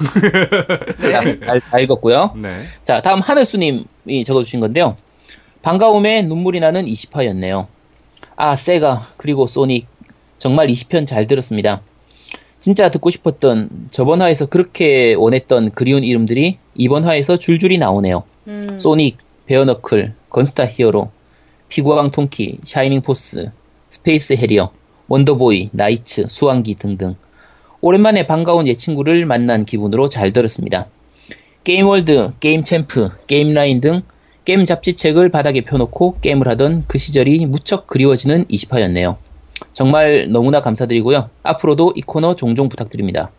자, 1.02 1.36
다, 1.46 1.58
다 1.70 1.78
읽었고요. 1.78 2.32
네. 2.36 2.62
자, 2.82 3.00
다음 3.02 3.20
하늘수님이 3.20 4.24
적어주신 4.26 4.60
건데요. 4.60 4.96
반가움에 5.62 6.22
눈물이 6.22 6.60
나는 6.60 6.86
20화였네요. 6.86 7.66
아, 8.36 8.56
세가, 8.56 9.08
그리고 9.16 9.46
소닉. 9.46 9.86
정말 10.38 10.68
20편 10.68 11.06
잘 11.06 11.26
들었습니다. 11.26 11.82
진짜 12.60 12.90
듣고 12.90 13.10
싶었던 13.10 13.88
저번 13.90 14.22
화에서 14.22 14.46
그렇게 14.46 15.14
원했던 15.14 15.70
그리운 15.70 16.02
이름들이 16.02 16.58
이번 16.74 17.04
화에서 17.04 17.38
줄줄이 17.38 17.78
나오네요. 17.78 18.24
음. 18.48 18.80
소닉, 18.80 19.18
베어너클, 19.46 20.14
건스타 20.30 20.66
히어로, 20.66 21.10
피구왕 21.68 22.10
통키, 22.10 22.58
샤이닝 22.64 23.02
포스, 23.02 23.50
스페이스 23.90 24.34
해리어, 24.34 24.72
원더보이, 25.08 25.70
나이츠, 25.72 26.26
수왕기 26.28 26.76
등등. 26.76 27.14
오랜만에 27.80 28.26
반가운 28.26 28.66
예 28.66 28.74
친구를 28.74 29.26
만난 29.26 29.64
기분으로 29.64 30.08
잘 30.08 30.32
들었습니다. 30.32 30.86
게임월드, 31.64 32.32
게임 32.40 32.64
챔프, 32.64 33.10
게임라인 33.26 33.80
등 33.80 34.02
게임 34.44 34.64
잡지책을 34.64 35.30
바닥에 35.30 35.62
펴놓고 35.62 36.20
게임을 36.20 36.48
하던 36.48 36.84
그 36.86 36.98
시절이 36.98 37.46
무척 37.46 37.86
그리워지는 37.86 38.44
20화였네요. 38.46 39.16
정말 39.72 40.28
너무나 40.30 40.60
감사드리고요. 40.62 41.30
앞으로도 41.42 41.92
이 41.96 42.02
코너 42.02 42.36
종종 42.36 42.68
부탁드립니다. 42.68 43.30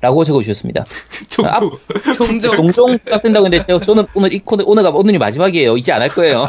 라고 0.00 0.22
적어주셨습니다. 0.24 0.84
좀, 1.30 1.46
아, 1.46 1.58
좀- 1.60 1.70
종종. 2.12 2.52
종종 2.56 2.98
부탁드린다고 2.98 3.46
했는데 3.46 3.64
제가 3.64 3.78
저는 3.78 4.04
오늘 4.14 4.32
이 4.34 4.38
코너 4.40 4.62
오늘가 4.66 4.90
오늘이 4.90 5.16
마지막이에요. 5.18 5.76
이제 5.78 5.92
안 5.92 6.02
할 6.02 6.08
거예요. 6.08 6.46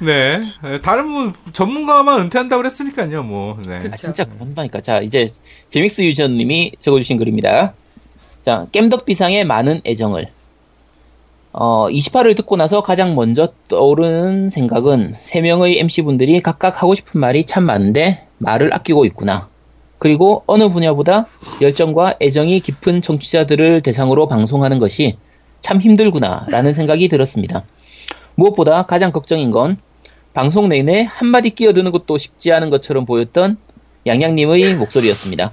네. 0.00 0.38
네, 0.62 0.80
다른 0.80 1.10
분 1.12 1.32
전문가만 1.52 2.20
은퇴한다고 2.22 2.60
그랬으니까요, 2.62 3.22
뭐. 3.22 3.56
네. 3.66 3.76
아, 3.76 3.80
그쵸. 3.80 3.96
진짜 3.96 4.24
그런다니까. 4.24 4.80
자, 4.80 5.00
이제 5.00 5.32
제믹스 5.70 6.02
유저님이 6.02 6.72
적어주신 6.80 7.16
글입니다. 7.18 7.72
자, 8.42 8.66
겜덕비상의 8.72 9.44
많은 9.46 9.80
애정을. 9.86 10.28
어, 11.52 11.88
28을 11.88 12.36
듣고 12.36 12.56
나서 12.56 12.82
가장 12.82 13.14
먼저 13.14 13.52
떠오르는 13.68 14.50
생각은 14.50 15.14
3명의 15.18 15.78
MC분들이 15.78 16.40
각각 16.42 16.82
하고 16.82 16.94
싶은 16.94 17.20
말이 17.20 17.46
참 17.46 17.64
많은데 17.64 18.26
말을 18.38 18.74
아끼고 18.74 19.04
있구나. 19.06 19.48
그리고 19.98 20.44
어느 20.46 20.68
분야보다 20.68 21.26
열정과 21.60 22.16
애정이 22.20 22.60
깊은 22.60 23.02
청취자들을 23.02 23.82
대상으로 23.82 24.28
방송하는 24.28 24.78
것이 24.78 25.16
참 25.60 25.80
힘들구나 25.80 26.46
라는 26.48 26.72
생각이 26.72 27.08
들었습니다. 27.08 27.64
무엇보다 28.36 28.84
가장 28.84 29.10
걱정인 29.10 29.50
건 29.50 29.78
방송 30.32 30.68
내내 30.68 31.08
한마디 31.10 31.50
끼어드는 31.50 31.90
것도 31.90 32.16
쉽지 32.16 32.52
않은 32.52 32.70
것처럼 32.70 33.04
보였던 33.06 33.56
양양님의 34.06 34.76
목소리였습니다. 34.76 35.52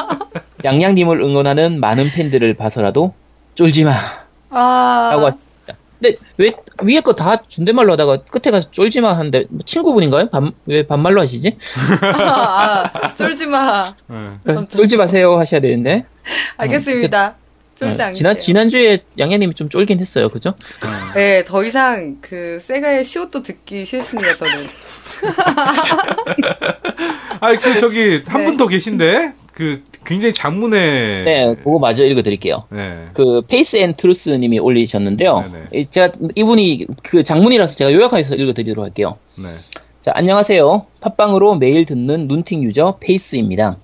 양양님을 0.64 1.20
응원하는 1.20 1.78
많은 1.78 2.10
팬들을 2.14 2.54
봐서라도 2.54 3.12
쫄지 3.54 3.84
마. 3.84 4.23
아, 4.54 5.10
라고 5.12 5.26
하셨습니다. 5.26 5.74
근데 6.00 6.16
왜 6.38 6.52
위에 6.82 7.00
거 7.00 7.14
다 7.14 7.42
존댓말로 7.48 7.92
하다가 7.92 8.18
끝에 8.30 8.50
가서 8.50 8.70
쫄지 8.70 9.00
마 9.00 9.16
하는데 9.16 9.44
뭐 9.48 9.60
친구분인가요? 9.64 10.28
반, 10.30 10.52
왜 10.66 10.86
반말로 10.86 11.20
하시지? 11.22 11.56
아, 12.02 12.90
아, 12.92 13.14
쫄지 13.14 13.46
마. 13.46 13.94
네. 14.08 14.16
좀, 14.52 14.54
좀, 14.54 14.66
쫄지 14.66 14.96
마세요 14.96 15.38
하셔야 15.38 15.60
되는데. 15.60 16.04
알겠습니다. 16.56 17.36
쫄지 17.76 17.96
네, 17.98 18.04
않게. 18.04 18.14
지난 18.16 18.40
지난주에 18.40 19.00
양양님이 19.18 19.54
좀 19.54 19.68
쫄긴 19.68 19.98
했어요. 20.00 20.28
그죠? 20.28 20.54
네, 21.14 21.42
더 21.44 21.62
이상 21.64 22.18
그 22.20 22.58
세가의 22.60 23.04
시옷도 23.04 23.42
듣기 23.42 23.84
싫습니다, 23.84 24.34
저는. 24.36 24.68
아니, 27.40 27.58
그, 27.58 27.78
저기, 27.80 28.22
한 28.26 28.40
네. 28.42 28.44
분 28.46 28.57
더 28.57 28.68
계신데? 28.68 29.32
그, 29.54 29.82
굉장히 30.04 30.32
장문의. 30.32 31.24
네, 31.24 31.54
그거 31.56 31.78
마저 31.78 32.04
읽어 32.04 32.22
드릴게요. 32.22 32.64
네. 32.70 33.06
그 33.14 33.40
페이스 33.46 33.76
앤 33.76 33.94
트루스 33.94 34.30
님이 34.30 34.58
올리셨는데요. 34.58 35.40
네네. 35.40 35.64
이- 35.74 35.86
제가 35.86 36.10
이분이 36.34 36.86
그 37.04 37.22
장문이라서 37.22 37.76
제가 37.76 37.92
요약해서 37.92 38.34
읽어 38.34 38.52
드리도록 38.52 38.84
할게요. 38.84 39.16
네. 39.38 39.44
자, 40.00 40.10
안녕하세요. 40.14 40.86
팟빵으로 41.00 41.54
매일 41.56 41.86
듣는 41.86 42.26
눈팅 42.28 42.62
유저 42.64 42.98
페이스입니다. 43.00 43.76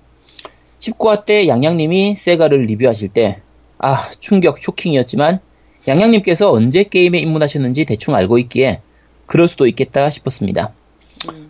19화 0.79 1.25
때 1.25 1.47
양양님이 1.47 2.15
세가를 2.17 2.63
리뷰하실 2.65 3.09
때, 3.09 3.37
아, 3.79 4.09
충격, 4.19 4.57
쇼킹이었지만, 4.59 5.39
양양님께서 5.87 6.51
언제 6.51 6.83
게임에 6.83 7.17
입문하셨는지 7.19 7.85
대충 7.85 8.13
알고 8.15 8.37
있기에, 8.39 8.81
그럴 9.25 9.47
수도 9.47 9.67
있겠다 9.67 10.09
싶었습니다. 10.09 10.71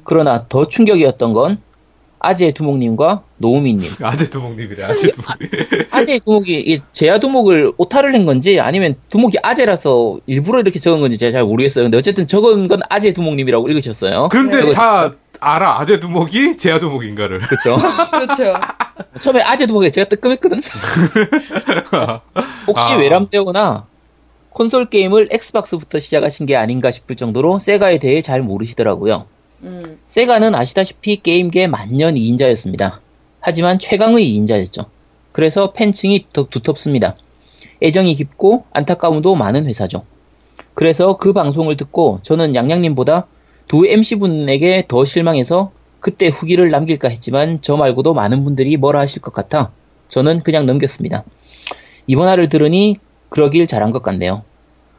그러나 0.03 0.45
더 0.47 0.67
충격이었던 0.67 1.33
건, 1.33 1.61
아재 2.21 2.53
두목님과 2.53 3.23
노우미님. 3.37 3.89
아재 4.01 4.29
두목님이래, 4.29 4.83
아재 4.83 5.11
두목님. 5.11 5.49
아재 5.91 6.19
두목이, 6.19 6.53
이 6.59 6.81
제야 6.93 7.19
두목을 7.19 7.73
오타를 7.77 8.11
낸 8.11 8.25
건지, 8.25 8.59
아니면 8.59 8.95
두목이 9.09 9.37
아재라서 9.41 10.19
일부러 10.27 10.59
이렇게 10.59 10.79
적은 10.79 11.01
건지 11.01 11.17
제가 11.17 11.31
잘 11.31 11.43
모르겠어요. 11.43 11.85
근데 11.85 11.97
어쨌든 11.97 12.27
적은 12.27 12.67
건 12.67 12.81
아재 12.89 13.13
두목님이라고 13.13 13.67
읽으셨어요. 13.69 14.29
그런데 14.31 14.63
네. 14.63 14.71
다 14.71 15.11
알아. 15.39 15.79
아재 15.79 15.99
두목이 15.99 16.57
제야 16.57 16.77
두목인가를. 16.79 17.39
그렇죠. 17.39 17.75
그렇죠. 18.11 18.53
처음에 19.19 19.41
아재 19.41 19.65
두목에 19.65 19.91
제가 19.91 20.07
뜨끔했거든. 20.07 20.61
혹시 22.67 22.83
아. 22.83 22.95
외람되거나 22.95 23.87
콘솔 24.51 24.89
게임을 24.89 25.29
엑스박스부터 25.31 25.99
시작하신 25.99 26.45
게 26.45 26.55
아닌가 26.55 26.91
싶을 26.91 27.15
정도로 27.15 27.57
세가에 27.57 27.97
대해 27.97 28.21
잘 28.21 28.41
모르시더라고요. 28.41 29.25
음, 29.63 29.99
세가는 30.07 30.55
아시다시피 30.55 31.21
게임계 31.21 31.67
만년 31.67 32.15
2인자였습니다. 32.15 32.99
하지만 33.39 33.79
최강의 33.79 34.25
2인자였죠. 34.25 34.85
그래서 35.31 35.71
팬층이 35.71 36.27
더 36.33 36.47
두텁습니다. 36.49 37.15
애정이 37.81 38.15
깊고 38.15 38.65
안타까움도 38.71 39.35
많은 39.35 39.65
회사죠. 39.65 40.03
그래서 40.73 41.17
그 41.17 41.33
방송을 41.33 41.77
듣고 41.77 42.19
저는 42.23 42.55
양양님보다 42.55 43.27
두 43.67 43.85
MC분에게 43.85 44.85
더 44.87 45.05
실망해서 45.05 45.71
그때 45.99 46.27
후기를 46.27 46.71
남길까 46.71 47.09
했지만 47.09 47.59
저 47.61 47.75
말고도 47.77 48.13
많은 48.13 48.43
분들이 48.43 48.77
뭐라 48.77 49.01
하실 49.01 49.21
것 49.21 49.33
같아 49.33 49.71
저는 50.07 50.41
그냥 50.41 50.65
넘겼습니다. 50.65 51.23
이번 52.07 52.27
화를 52.27 52.49
들으니 52.49 52.97
그러길 53.29 53.67
잘한 53.67 53.91
것 53.91 54.01
같네요. 54.01 54.43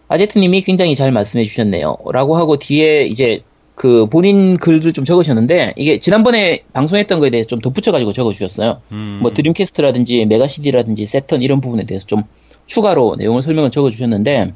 아제트님이 0.09 0.63
굉장히 0.63 0.95
잘 0.95 1.11
말씀해 1.11 1.45
주셨네요. 1.45 1.97
라고 2.13 2.37
하고 2.37 2.59
뒤에 2.59 3.05
이제 3.05 3.43
그 3.75 4.07
본인 4.07 4.59
글을 4.59 4.93
좀 4.93 5.05
적으셨는데 5.05 5.75
이게 5.77 5.99
지난번에 5.99 6.63
방송했던 6.73 7.21
거에 7.21 7.31
대해서 7.31 7.49
좀 7.49 7.61
덧붙여가지고 7.61 8.13
적어주셨어요. 8.13 8.83
음. 8.93 9.19
뭐 9.23 9.33
드림캐스트라든지 9.33 10.25
메가시디라든지 10.27 11.07
세턴 11.07 11.43
이런 11.43 11.61
부분에 11.61 11.85
대해서 11.85 12.07
좀 12.07 12.25
추가로 12.67 13.17
내용을 13.17 13.43
설명을 13.43 13.71
적어주셨는데 13.71 14.53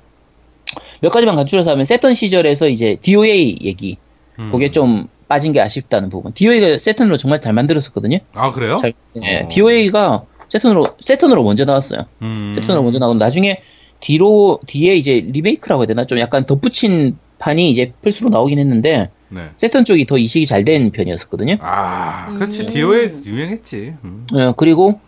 몇 1.00 1.10
가지만 1.10 1.36
간추려서 1.36 1.70
하면 1.70 1.84
세턴 1.84 2.14
시절에서 2.14 2.68
이제 2.68 2.96
DOA 3.00 3.58
얘기 3.62 3.96
음. 4.38 4.50
그게 4.52 4.70
좀 4.70 5.08
빠진 5.28 5.52
게 5.52 5.60
아쉽다는 5.60 6.10
부분. 6.10 6.32
DOA가 6.32 6.78
세턴으로 6.78 7.16
정말 7.16 7.40
잘 7.40 7.52
만들었었거든요. 7.52 8.18
아, 8.34 8.52
그래요? 8.52 8.78
잘, 8.80 8.92
네, 9.14 9.42
어. 9.42 9.48
DOA가 9.48 10.24
세턴으로 10.48 10.94
세턴으로 11.00 11.42
먼저 11.42 11.64
나왔어요. 11.64 12.06
음. 12.22 12.54
세턴으로 12.60 12.82
먼저 12.82 12.98
나오고 12.98 13.16
나중에 13.16 13.60
뒤로 14.00 14.60
뒤에 14.66 14.94
이제 14.94 15.24
리메이크라고 15.26 15.82
해야 15.82 15.86
되나 15.86 16.06
좀 16.06 16.18
약간 16.20 16.46
덧붙인 16.46 17.18
판이 17.38 17.70
이제 17.70 17.92
플스로 18.02 18.28
나오긴 18.30 18.58
했는데 18.58 19.10
네. 19.28 19.50
세턴 19.56 19.84
쪽이 19.84 20.06
더 20.06 20.16
이식이 20.18 20.46
잘 20.46 20.64
된 20.64 20.90
편이었었거든요. 20.90 21.56
아, 21.60 22.32
그렇지. 22.34 22.62
음. 22.62 22.66
디오에 22.66 23.12
유명했지. 23.24 23.94
음. 24.04 24.26
어, 24.34 24.52
그리고 24.56 25.00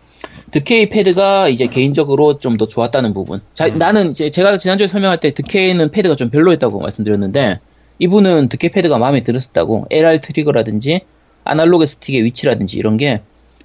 드캐 0.50 0.88
패드가 0.88 1.48
이제 1.48 1.66
개인적으로 1.66 2.38
좀 2.38 2.56
더 2.56 2.66
좋았다는 2.66 3.14
부분. 3.14 3.40
자, 3.54 3.66
음. 3.66 3.78
나는 3.78 4.10
이제 4.10 4.30
제가 4.30 4.58
지난주에 4.58 4.88
설명할 4.88 5.20
때 5.20 5.32
드캐는 5.32 5.90
패드가 5.90 6.16
좀 6.16 6.30
별로였다고 6.30 6.80
말씀드렸는데 6.80 7.60
이분은 7.98 8.48
드캐 8.48 8.70
패드가 8.70 8.98
마음에 8.98 9.22
들었었다고 9.22 9.86
LR 9.90 10.20
트리거라든지 10.20 11.00
아날로그 11.44 11.86
스틱의 11.86 12.24
위치라든지 12.24 12.76
이런 12.78 12.96
게 12.96 13.20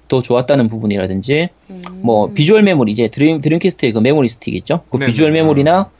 더 0.06 0.20
좋았다는 0.20 0.68
부분이라든지 0.68 1.48
음. 1.70 1.82
뭐 2.02 2.30
비주얼 2.34 2.62
메모리 2.62 2.92
이제 2.92 3.08
드림 3.08 3.40
드림캐스트의 3.40 3.92
그 3.92 4.00
메모리 4.00 4.28
스틱 4.28 4.54
있죠? 4.56 4.82
그 4.90 4.98
네네. 4.98 5.10
비주얼 5.10 5.32
메모리나 5.32 5.90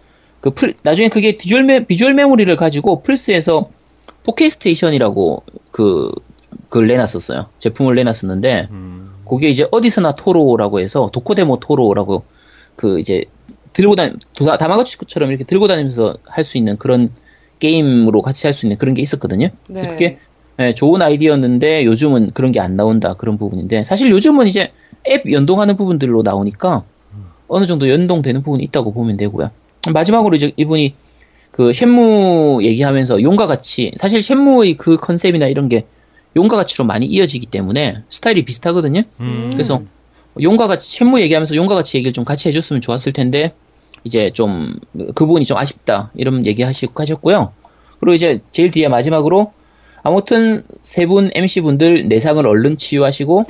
그 0.45 0.51
플, 0.51 0.75
나중에 0.83 1.09
그게 1.09 1.39
비주얼 1.39 1.63
메 1.65 1.87
비주얼 1.87 2.13
메모리를 2.13 2.55
가지고 2.57 3.03
플스에서 3.03 3.71
포켓스테이션이라고 4.27 5.43
그 5.71 6.13
그걸 6.69 6.87
내놨었어요. 6.89 7.47
제품을 7.61 7.95
내놨었는데 7.95 8.69
음. 8.71 9.11
그게 9.27 9.49
이제 9.49 9.67
어디서나 9.71 10.17
토로라고 10.17 10.81
해서 10.81 11.09
도코데모 11.15 11.61
토로라고 11.61 12.25
그 12.77 13.01
이제 13.01 13.25
들고 13.73 13.95
다니 13.95 14.13
다- 14.39 14.59
다마고치처럼 14.59 15.31
이렇게 15.31 15.45
들고 15.45 15.67
다니면서 15.67 16.19
할 16.27 16.45
수 16.45 16.59
있는 16.59 16.77
그런 16.77 17.09
게임으로 17.59 18.21
같이 18.21 18.47
할 18.47 18.53
수 18.53 18.67
있는 18.67 18.77
그런 18.77 18.93
게 18.95 19.01
있었거든요. 19.01 19.49
네. 19.67 19.89
그게 19.89 20.19
예, 20.61 20.75
좋은 20.75 21.01
아이디어였는데 21.01 21.87
요즘은 21.87 22.33
그런 22.35 22.53
게 22.53 22.61
안 22.61 22.77
나온다 22.77 23.15
그런 23.15 23.39
부분인데 23.39 23.85
사실 23.85 24.11
요즘은 24.11 24.47
이제 24.47 24.73
앱 25.09 25.33
연동하는 25.33 25.79
부분들로 25.79 26.21
나오니까 26.23 26.85
어느 27.49 27.65
정도 27.67 27.89
연동되는 27.89 28.43
부분이 28.43 28.63
있다고 28.65 28.93
보면 28.93 29.17
되고요. 29.17 29.51
마지막으로 29.93 30.37
이제 30.37 30.53
이분이 30.57 30.95
그 31.51 31.73
쉔무 31.73 32.61
얘기하면서 32.63 33.23
용과 33.23 33.47
같이 33.47 33.93
사실 33.99 34.23
쉔무의 34.23 34.75
그 34.75 34.97
컨셉이나 34.97 35.47
이런 35.47 35.69
게 35.69 35.85
용과 36.37 36.57
같이로 36.57 36.85
많이 36.85 37.07
이어지기 37.07 37.47
때문에 37.47 37.99
스타일이 38.11 38.45
비슷하거든요. 38.45 39.03
음. 39.21 39.51
그래서 39.53 39.83
용과 40.41 40.67
같이 40.67 40.91
쉔무 40.99 41.21
얘기하면서 41.21 41.55
용과 41.55 41.75
같이 41.77 41.97
얘기를 41.97 42.13
좀 42.13 42.25
같이 42.25 42.49
해줬으면 42.49 42.83
좋았을 42.83 43.13
텐데 43.13 43.53
이제 44.05 44.31
좀 44.35 44.77
그 45.15 45.27
부분이 45.27 45.45
좀 45.47 45.57
아쉽다 45.57 46.11
이런 46.15 46.45
얘기 46.47 46.63
하시, 46.63 46.87
하셨고요. 46.95 47.53
그리고 48.01 48.15
이제 48.15 48.41
제일 48.53 48.71
뒤에 48.71 48.89
마지막으로 48.89 49.53
아무튼 50.03 50.63
세 50.83 51.07
분 51.07 51.31
MC 51.35 51.63
분들 51.63 52.09
내상을 52.09 52.47
얼른 52.47 52.77
치유하시고 52.79 53.45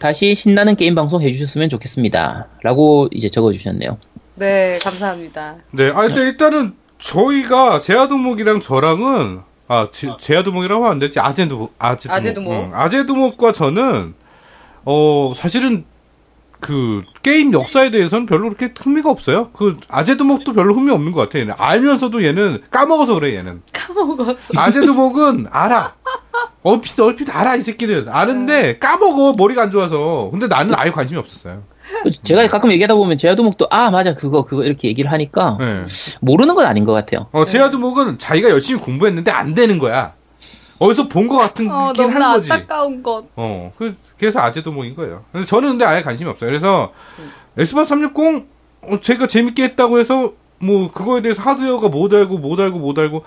다시 0.00 0.34
신나는 0.34 0.76
게임 0.76 0.94
방송 0.94 1.22
해주셨으면 1.22 1.68
좋겠습니다.라고 1.70 3.08
이제 3.12 3.28
적어주셨네요. 3.28 3.98
네, 4.36 4.78
감사합니다. 4.82 5.56
네, 5.72 5.90
아, 5.90 6.02
근데 6.02 6.20
일단은 6.22 6.74
저희가 6.98 7.80
제아두목이랑 7.80 8.60
저랑은 8.60 9.40
아, 9.68 9.88
제, 9.90 10.10
제아두목이라고 10.20 10.84
하면 10.84 10.92
안 10.92 10.98
되지. 11.00 11.18
아제두목. 11.18 11.74
아제두목. 11.78 12.14
아제두목. 12.16 12.52
응. 12.52 12.70
아제두목과 12.74 13.52
저는 13.52 14.14
어, 14.84 15.32
사실은 15.34 15.84
그 16.60 17.02
게임 17.22 17.52
역사에 17.52 17.90
대해서는 17.90 18.26
별로 18.26 18.48
그렇게 18.50 18.72
흥미가 18.78 19.10
없어요. 19.10 19.50
그 19.52 19.74
아제두목도 19.88 20.52
별로 20.52 20.74
흥미 20.74 20.90
없는 20.92 21.12
것 21.12 21.20
같아. 21.22 21.38
얘는 21.38 21.54
알면서도 21.56 22.24
얘는 22.24 22.62
까먹어서 22.70 23.14
그래. 23.14 23.34
얘는 23.36 23.62
까먹었어. 23.72 24.36
아제두목은 24.58 25.48
알아. 25.50 25.94
얼핏 26.62 26.98
얼핏 27.00 27.34
알아 27.34 27.56
이 27.56 27.62
새끼는 27.62 28.08
아는데 28.08 28.78
까먹어 28.78 29.34
머리가 29.36 29.62
안 29.62 29.70
좋아서. 29.70 30.28
근데 30.30 30.46
나는 30.46 30.74
아예 30.76 30.90
관심이 30.90 31.18
없었어요. 31.18 31.62
제가 32.22 32.46
가끔 32.48 32.70
얘기하다 32.72 32.94
보면 32.94 33.18
제아도목도 33.18 33.68
아 33.70 33.90
맞아 33.90 34.14
그거 34.14 34.44
그거 34.44 34.64
이렇게 34.64 34.88
얘기를 34.88 35.10
하니까 35.12 35.56
네. 35.60 35.84
모르는 36.20 36.54
건 36.54 36.66
아닌 36.66 36.84
것 36.84 36.92
같아요. 36.92 37.28
어, 37.32 37.44
제아두목은 37.44 38.18
자기가 38.18 38.50
열심히 38.50 38.80
공부했는데 38.80 39.30
안 39.30 39.54
되는 39.54 39.78
거야. 39.78 40.14
어디서 40.78 41.08
본 41.08 41.26
것 41.28 41.38
같은 41.38 41.70
어, 41.70 41.88
느낌 41.94 42.02
너무 42.02 42.14
하는 42.14 42.36
거지. 42.36 42.52
안타까운 42.52 43.02
것. 43.02 43.24
어, 43.36 43.72
그, 43.78 43.96
그래서 44.18 44.40
아재도목인 44.40 44.94
거예요. 44.94 45.24
근데 45.32 45.46
저는 45.46 45.70
근데 45.70 45.84
아예 45.86 46.02
관심이 46.02 46.28
없어요. 46.28 46.50
그래서, 46.50 46.92
음. 47.18 47.30
에스파 47.56 47.86
360, 47.86 48.46
어, 48.82 49.00
제가 49.00 49.26
재밌게 49.26 49.62
했다고 49.64 49.98
해서, 49.98 50.34
뭐, 50.58 50.90
그거에 50.92 51.22
대해서 51.22 51.40
하드웨어가 51.40 51.88
못 51.88 52.12
알고, 52.12 52.36
못 52.36 52.60
알고, 52.60 52.78
못 52.78 52.98
알고, 52.98 53.24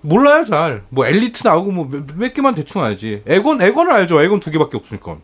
몰라요, 0.00 0.46
잘. 0.46 0.84
뭐, 0.88 1.06
엘리트 1.06 1.46
나오고, 1.46 1.70
뭐, 1.70 1.86
몇, 1.90 2.04
몇 2.16 2.32
개만 2.32 2.54
대충 2.54 2.82
알지. 2.82 3.24
에건, 3.26 3.60
에건을 3.60 3.92
알죠. 3.92 4.22
에건 4.22 4.40
두 4.40 4.50
개밖에 4.50 4.78
없으니까. 4.78 5.18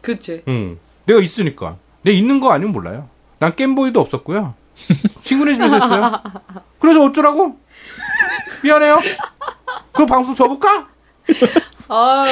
그치. 0.00 0.42
응. 0.48 0.78
내가 1.04 1.20
있으니까. 1.20 1.76
내 2.02 2.12
있는 2.12 2.40
거 2.40 2.50
아니면 2.52 2.72
몰라요. 2.72 3.08
난 3.38 3.54
겜보이도 3.54 4.00
없었고요. 4.00 4.54
친구네 5.22 5.54
집에서 5.54 5.78
했어요. 5.78 6.12
그래서 6.78 7.04
어쩌라고? 7.04 7.56
미안해요. 8.64 8.98
그럼 9.92 10.06
방송 10.06 10.34
접을까? 10.34 10.88
아, 11.88 12.24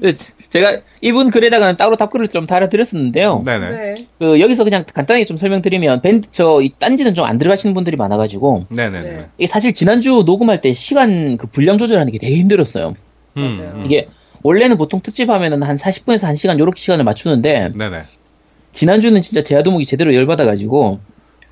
네, 0.00 0.14
제가 0.50 0.80
이분 1.00 1.30
글에다가는 1.30 1.76
따로 1.76 1.96
답글을 1.96 2.28
좀 2.28 2.46
달아드렸었는데요. 2.46 3.42
네네. 3.46 3.70
네. 3.70 3.94
그 4.18 4.40
여기서 4.40 4.64
그냥 4.64 4.84
간단하게 4.92 5.24
좀 5.24 5.36
설명드리면 5.36 6.02
밴드 6.02 6.30
저이 6.32 6.74
딴지는 6.78 7.14
좀 7.14 7.24
안 7.24 7.38
들어가시는 7.38 7.74
분들이 7.74 7.96
많아가지고 7.96 8.66
네네네. 8.70 9.10
네. 9.10 9.28
이게 9.38 9.46
사실 9.46 9.72
지난주 9.74 10.22
녹음할 10.26 10.60
때 10.60 10.72
시간 10.72 11.36
그 11.36 11.46
분량 11.46 11.78
조절하는 11.78 12.12
게 12.12 12.18
되게 12.18 12.36
힘들었어요. 12.36 12.94
음, 13.36 13.56
맞아요. 13.58 13.68
음. 13.76 13.86
이게 13.86 14.08
원래는 14.42 14.76
보통 14.76 15.00
특집 15.02 15.30
하면은 15.30 15.62
한 15.62 15.76
40분에서 15.76 16.24
1시간 16.34 16.58
요렇게 16.58 16.80
시간을 16.80 17.04
맞추는데 17.04 17.72
네네. 17.76 18.04
지난주는 18.80 19.20
진짜 19.20 19.42
제아도목이 19.44 19.84
제대로 19.84 20.14
열받아가지고 20.14 21.00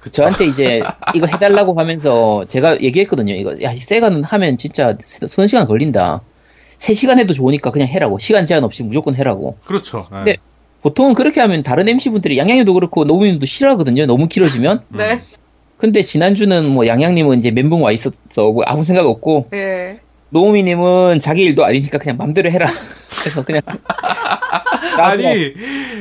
그쵸. 0.00 0.22
저한테 0.22 0.46
이제 0.46 0.80
이거 1.14 1.26
해달라고 1.26 1.74
하면서 1.74 2.46
제가 2.46 2.80
얘기했거든요. 2.80 3.34
이거 3.34 3.54
야 3.60 3.74
세가는 3.78 4.24
하면 4.24 4.56
진짜 4.56 4.96
서너 5.26 5.46
시간 5.46 5.66
걸린다. 5.66 6.22
3시간 6.78 7.18
해도 7.18 7.34
좋으니까 7.34 7.70
그냥 7.70 7.88
해라고. 7.88 8.18
시간 8.18 8.46
제한 8.46 8.64
없이 8.64 8.82
무조건 8.82 9.14
해라고. 9.14 9.58
그렇죠. 9.66 10.06
네. 10.10 10.16
근데 10.16 10.36
보통은 10.80 11.12
그렇게 11.12 11.42
하면 11.42 11.62
다른 11.62 11.86
MC분들이 11.86 12.38
양양이도 12.38 12.72
그렇고 12.72 13.04
노무님도 13.04 13.44
싫어하거든요. 13.44 14.06
너무 14.06 14.26
길어지면. 14.26 14.84
네. 14.88 15.20
근데 15.76 16.04
지난주는 16.04 16.64
뭐 16.70 16.86
양양님은 16.86 17.40
이제 17.40 17.50
멘붕 17.50 17.82
와 17.82 17.92
있었어. 17.92 18.14
뭐 18.36 18.62
아무 18.64 18.84
생각 18.84 19.04
없고 19.04 19.48
예. 19.52 20.00
노무미님은 20.30 21.20
자기 21.20 21.42
일도 21.42 21.66
아니니까 21.66 21.98
그냥 21.98 22.16
맘대로 22.16 22.50
해라. 22.50 22.70
그래서 23.20 23.44
그냥 23.44 23.60
아니 24.98 25.54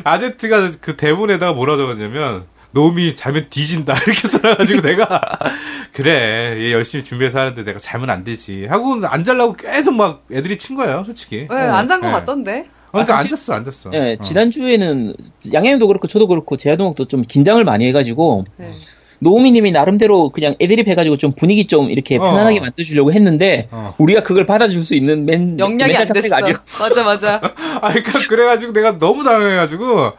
아제트가 0.04 0.72
그 0.82 0.95
대본에다가 0.95 1.54
뭐라 1.54 1.78
적었냐면 1.78 2.45
놈이 2.72 3.16
자면 3.16 3.48
뒤진다 3.50 3.93
이렇게 4.06 4.28
써놔가지고 4.28 4.82
내가 4.82 5.22
그래 5.93 6.56
얘 6.58 6.72
열심히 6.72 7.04
준비해서 7.04 7.39
하는데 7.39 7.64
내가 7.64 7.80
자면 7.80 8.10
안 8.10 8.24
되지 8.24 8.66
하고 8.68 9.02
안 9.06 9.24
잘라고 9.24 9.54
계속 9.54 9.95
막 9.95 10.26
애들이 10.32 10.58
친 10.58 10.76
거예요 10.76 11.04
솔직히 11.06 11.48
네, 11.50 11.56
안잔 11.56 12.02
것 12.02 12.08
네. 12.08 12.14
같던데. 12.14 12.70
어, 12.88 12.91
그러니까 12.91 13.18
아, 13.18 13.20
앉았어 13.20 13.54
앉았어 13.54 13.91
예, 13.93 14.18
어. 14.18 14.24
지난주에는 14.24 15.14
양양님도 15.52 15.88
그렇고 15.88 16.08
저도 16.08 16.28
그렇고 16.28 16.56
제아동욱도 16.56 17.06
좀 17.10 17.24
긴장을 17.24 17.62
많이 17.66 17.86
해가지고 17.88 18.45
네. 18.56 18.72
노우미님이 19.20 19.72
나름대로 19.72 20.30
그냥 20.30 20.55
애드립 20.59 20.88
해가지고 20.88 21.18
좀 21.18 21.32
분위기 21.34 21.68
좀 21.68 21.89
이렇게 21.89 22.18
어. 22.18 22.20
편안하게 22.22 22.59
만들어주려고 22.59 23.13
했는데 23.13 23.68
어. 23.72 23.93
우리가 23.97 24.24
그걸 24.24 24.45
받아줄 24.45 24.86
수 24.86 24.95
있는 24.95 25.26
맨 25.26 25.57
영향이 25.59 25.95
안 25.95 26.07
됐어. 26.07 26.36
아니었어. 26.36 26.84
맞아, 26.84 27.03
맞아. 27.03 27.36
아 27.82 27.89
그러니까 27.89 28.28
그래가지고 28.28 28.74
내가 28.74 28.97
너무 28.97 29.24
당황해가지고 29.24 30.13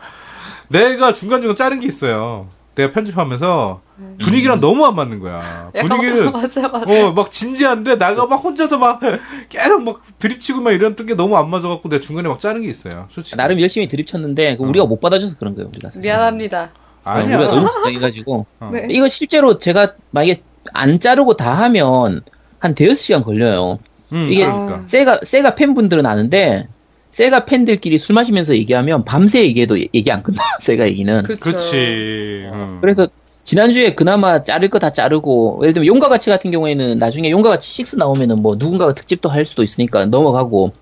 내가 0.69 1.13
중간 1.13 1.41
중간 1.41 1.57
자른 1.57 1.81
게 1.81 1.87
있어요 1.87 2.49
내가 2.75 2.93
편집하면서 2.93 3.81
분위기랑 4.23 4.61
너무 4.61 4.85
안 4.87 4.95
맞는 4.95 5.19
거야 5.19 5.71
분위기를 5.81 6.31
맞아, 6.31 6.69
맞아. 6.69 6.87
어, 6.87 7.13
막 7.13 7.31
진지한데 7.33 7.99
나가 7.99 8.27
막 8.27 8.37
혼자서 8.37 8.79
막 8.79 9.01
계속 9.49 9.83
막 9.83 10.01
드립치고 10.21 10.61
막 10.61 10.71
이런 10.71 10.95
게 10.95 11.15
너무 11.15 11.37
안 11.37 11.51
맞아갖고 11.51 11.89
내가 11.89 12.01
중간에 12.01 12.29
막 12.29 12.39
자른 12.39 12.63
게 12.63 12.69
있어요. 12.69 13.09
솔직히. 13.11 13.37
나름 13.37 13.61
열심히 13.61 13.89
드립 13.89 14.07
쳤는데 14.07 14.57
그 14.57 14.63
우리가 14.63 14.87
못 14.87 15.01
받아줘서 15.01 15.37
그런 15.39 15.57
거예요 15.57 15.69
우리가. 15.69 15.91
미안합니다. 15.97 16.71
아니야. 17.13 17.39
우리가 17.39 17.55
너무 17.55 17.67
긴장해가지고 17.85 18.47
어. 18.61 18.71
네. 18.73 18.87
이거 18.91 19.09
실제로 19.09 19.59
제가 19.59 19.95
만약에 20.11 20.43
안 20.73 21.01
자르고 21.01 21.37
다 21.37 21.53
하면 21.65 22.21
한 22.59 22.75
대여섯 22.75 22.99
시간 22.99 23.23
걸려요. 23.23 23.79
음, 24.13 24.29
이게 24.31 24.45
그러니까. 24.45 24.83
세가 24.87 25.21
세가 25.23 25.55
팬분들은 25.55 26.07
아는데 26.07 26.67
세가 27.11 27.45
팬들끼리 27.47 27.99
술 27.99 28.15
마시면서 28.15 28.55
얘기하면 28.57 29.05
밤새 29.05 29.43
얘기해도 29.45 29.79
얘기 29.81 30.11
안 30.11 30.23
끝나. 30.23 30.43
세가 30.61 30.87
얘기는. 30.89 31.23
그렇지. 31.23 32.49
음. 32.53 32.79
그래서 32.81 33.09
지난주에 33.45 33.95
그나마 33.95 34.45
자를 34.45 34.69
거 34.69 34.79
다 34.79 34.93
자르고 34.93 35.61
예를 35.63 35.73
들면 35.73 35.87
용과 35.87 36.09
같이 36.09 36.29
같은 36.29 36.51
경우에는 36.51 36.99
나중에 36.99 37.31
용과 37.31 37.49
같이 37.49 37.81
6 37.83 37.97
나오면은 37.97 38.43
뭐 38.43 38.57
누군가가 38.59 38.93
특집도 38.93 39.31
할 39.31 39.47
수도 39.47 39.63
있으니까 39.63 40.05
넘어가고 40.05 40.73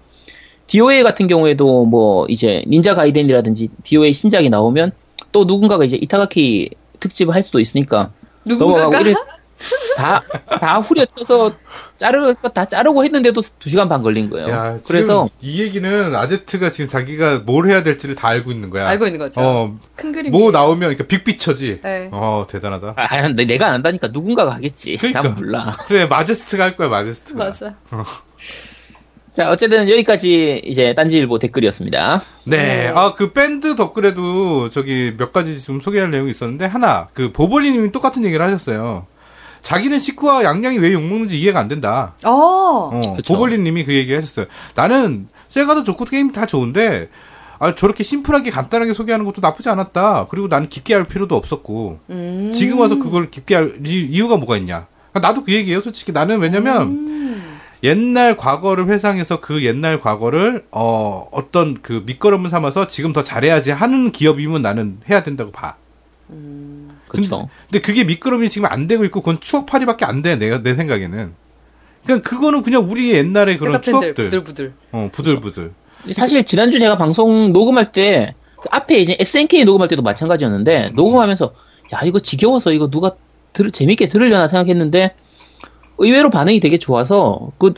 DOA 0.67 1.05
같은 1.05 1.29
경우에도 1.29 1.85
뭐 1.85 2.27
이제 2.29 2.65
닌자 2.67 2.97
가이덴이라든지 2.97 3.69
DOA 3.85 4.13
신작이 4.13 4.51
나오면 4.51 4.91
또 5.37 5.45
누군가가 5.45 5.85
이제 5.85 5.99
이타가키 6.01 6.71
특집을 6.99 7.35
할 7.35 7.43
수도 7.43 7.61
있으니까 7.61 8.11
누군가가 8.47 8.85
넘어가고 8.85 9.15
다, 9.99 10.23
다 10.49 10.81
후려쳐서 10.81 11.53
자르 11.99 12.35
다 12.55 12.65
자르고 12.65 13.05
했는데도 13.05 13.43
2시간 13.43 13.87
반 13.91 14.01
걸린 14.01 14.31
거예요. 14.31 14.49
야, 14.49 14.79
그래서 14.87 15.29
이 15.43 15.61
얘기는 15.61 16.15
아제트가 16.17 16.71
지금 16.71 16.89
자기가 16.89 17.41
뭘 17.45 17.67
해야 17.69 17.83
될지를 17.83 18.15
다 18.15 18.29
알고 18.29 18.51
있는 18.51 18.71
거야. 18.71 18.89
알고 18.89 19.05
있는 19.05 19.19
거죠. 19.19 19.43
어, 19.43 19.79
큰 19.95 20.11
그림. 20.13 20.33
뭐 20.33 20.51
나오면 20.51 20.79
그러니까 20.81 21.05
빅피처지. 21.07 21.81
네. 21.83 22.09
어, 22.13 22.47
대단하다. 22.49 22.95
아, 22.97 23.29
내- 23.29 23.45
내가 23.45 23.67
안 23.67 23.75
한다니까 23.75 24.09
누군가가 24.09 24.55
하겠지. 24.55 24.97
그러니까. 24.97 25.21
난 25.21 25.35
몰라. 25.35 25.77
그래, 25.87 26.07
마제스트가 26.07 26.65
할 26.65 26.77
거야, 26.79 26.89
마제스트가. 26.89 27.45
맞아. 27.45 27.75
자, 29.37 29.51
어쨌든 29.51 29.91
여기까지 29.91 30.63
이제 30.65 30.95
딴지일보 30.97 31.39
댓글이었습니다. 31.39 32.23
네. 32.45 32.57
네. 32.57 32.89
아, 32.95 33.13
그 33.13 33.33
밴드 33.33 33.77
덧글에도 33.77 34.71
저기 34.71 35.13
몇 35.19 35.31
가지 35.31 35.61
좀 35.63 35.81
소개할 35.81 36.11
내용이 36.11 36.31
있었는데, 36.31 36.65
하나, 36.65 37.09
그 37.13 37.33
보볼리님이 37.33 37.91
똑같은 37.93 38.25
얘기를 38.25 38.45
하셨어요. 38.47 39.07
자기는 39.61 39.99
식구와 39.99 40.43
양양이 40.45 40.79
왜 40.79 40.93
욕먹는지 40.95 41.39
이해가 41.39 41.61
안 41.61 41.69
된다. 41.69 42.15
어. 42.25 42.31
어, 42.93 43.15
그쵸. 43.17 43.35
보볼리님이 43.35 43.85
그 43.85 43.93
얘기 43.93 44.15
하셨어요. 44.15 44.47
나는 44.75 45.29
세가도 45.49 45.85
좋고 45.85 46.07
게임 46.07 46.33
다 46.33 46.47
좋은데, 46.47 47.11
아, 47.59 47.75
저렇게 47.75 48.03
심플하게 48.05 48.51
간단하게 48.51 48.95
소개하는 48.95 49.27
것도 49.27 49.43
나쁘지 49.43 49.69
않았다. 49.69 50.29
그리고 50.31 50.47
나는 50.49 50.71
깊게 50.71 50.95
할 50.95 51.05
필요도 51.05 51.37
없었고, 51.37 51.99
음. 52.09 52.53
지금 52.55 52.79
와서 52.81 52.97
그걸 52.99 53.31
깊게 53.31 53.55
할 53.55 53.75
이- 53.85 54.09
이유가 54.11 54.39
뭐가 54.39 54.57
있냐. 54.57 54.87
나도 55.13 55.45
그 55.45 55.53
얘기예요, 55.53 55.81
솔직히. 55.81 56.13
나는 56.13 56.39
왜냐면, 56.39 56.83
음. 56.83 57.46
옛날 57.83 58.37
과거를 58.37 58.89
회상해서 58.89 59.41
그 59.41 59.65
옛날 59.65 60.01
과거를 60.01 60.65
어 60.71 61.29
어떤 61.31 61.81
그 61.83 62.03
밑거름을 62.07 62.51
삼아서 62.51 62.89
지금 62.89 63.13
더 63.13 63.23
잘해야지 63.23 63.71
하는 63.71 64.13
기업이면 64.13 64.63
나는 64.63 64.99
해야 65.09 65.23
된다고 65.23 65.53
봐. 65.53 65.77
그쵸. 67.09 67.49
근데 67.71 67.81
그게 67.81 68.05
밑거름이 68.05 68.49
지금 68.51 68.69
안 68.71 68.87
되고 68.87 69.05
있고 69.05 69.21
그건 69.21 69.41
추억팔이밖에 69.41 70.05
안 70.05 70.23
돼. 70.23 70.37
내가 70.37 70.63
내 70.63 70.75
생각에는. 70.75 71.35
그냥 72.05 72.23
그거는 72.23 72.63
그냥 72.63 72.89
우리 72.89 73.13
옛날의 73.13 73.59
그런 73.59 73.83
추억들. 73.83 74.15
부들부들. 74.15 74.73
어, 74.93 75.09
부들부들. 75.13 75.73
사실 76.13 76.45
지난주 76.45 76.79
제가 76.79 76.97
방송 76.97 77.53
녹음할 77.53 77.93
때 77.93 78.35
그 78.57 78.69
앞에 78.71 78.99
이제 78.99 79.17
SNK 79.19 79.65
녹음할 79.65 79.89
때도 79.89 80.03
마찬가지였는데 80.03 80.91
녹음하면서 80.95 81.55
야 81.95 82.01
이거 82.05 82.21
지겨워서 82.21 82.73
이거 82.73 82.91
누가 82.91 83.13
들, 83.53 83.71
재밌게 83.71 84.09
들으려나 84.09 84.49
생각했는데 84.49 85.15
의외로 85.99 86.31
반응이 86.31 86.61
되게 86.61 86.79
좋아서 86.79 87.51
그 87.59 87.73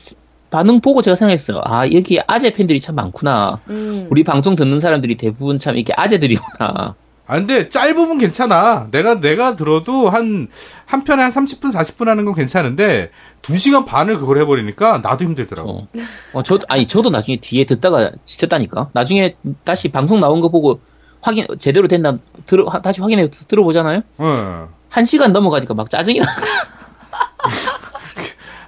반응 0.51 0.81
보고 0.81 1.03
제가 1.03 1.15
생각했어요. 1.15 1.61
아 1.65 1.87
여기 1.93 2.21
아재 2.27 2.55
팬들이 2.55 2.81
참 2.81 2.95
많구나. 2.95 3.61
음. 3.69 4.07
우리 4.11 4.25
방송 4.25 4.57
듣는 4.57 4.81
사람들이 4.81 5.17
대부분 5.17 5.59
참 5.59 5.77
이게 5.77 5.93
아재들이구나. 5.97 6.95
아, 7.29 7.35
근데 7.35 7.69
짧으면 7.69 8.17
괜찮아. 8.17 8.89
내가, 8.91 9.21
내가 9.21 9.55
들어도 9.55 10.09
한, 10.09 10.49
한 10.87 11.05
편에 11.05 11.23
한 11.23 11.31
30분, 11.31 11.71
40분 11.71 12.07
하는 12.07 12.25
건 12.25 12.33
괜찮은데, 12.33 13.11
2시간 13.43 13.85
반을 13.85 14.17
그걸 14.17 14.39
해버리니까 14.39 15.01
나도 15.03 15.27
힘들더라고. 15.27 15.71
어, 15.71 15.89
어, 16.33 16.43
저 16.43 16.59
아니 16.71 16.89
저도 16.89 17.11
나중에 17.11 17.37
뒤에 17.39 17.67
듣다가 17.67 18.13
지쳤다니까. 18.25 18.89
나중에 18.95 19.37
다시 19.65 19.89
방송 19.89 20.21
나온 20.21 20.41
거 20.41 20.49
보고 20.49 20.81
확인 21.21 21.47
제대로 21.59 21.87
됐나 21.87 22.19
들어 22.47 22.65
다시 22.83 23.03
확인해 23.03 23.29
들어보잖아요. 23.47 24.03
어. 24.17 24.69
한 24.89 25.05
시간 25.05 25.33
넘어가니까 25.33 25.75
막 25.75 25.91
짜증이 25.91 26.21
나. 26.21 26.27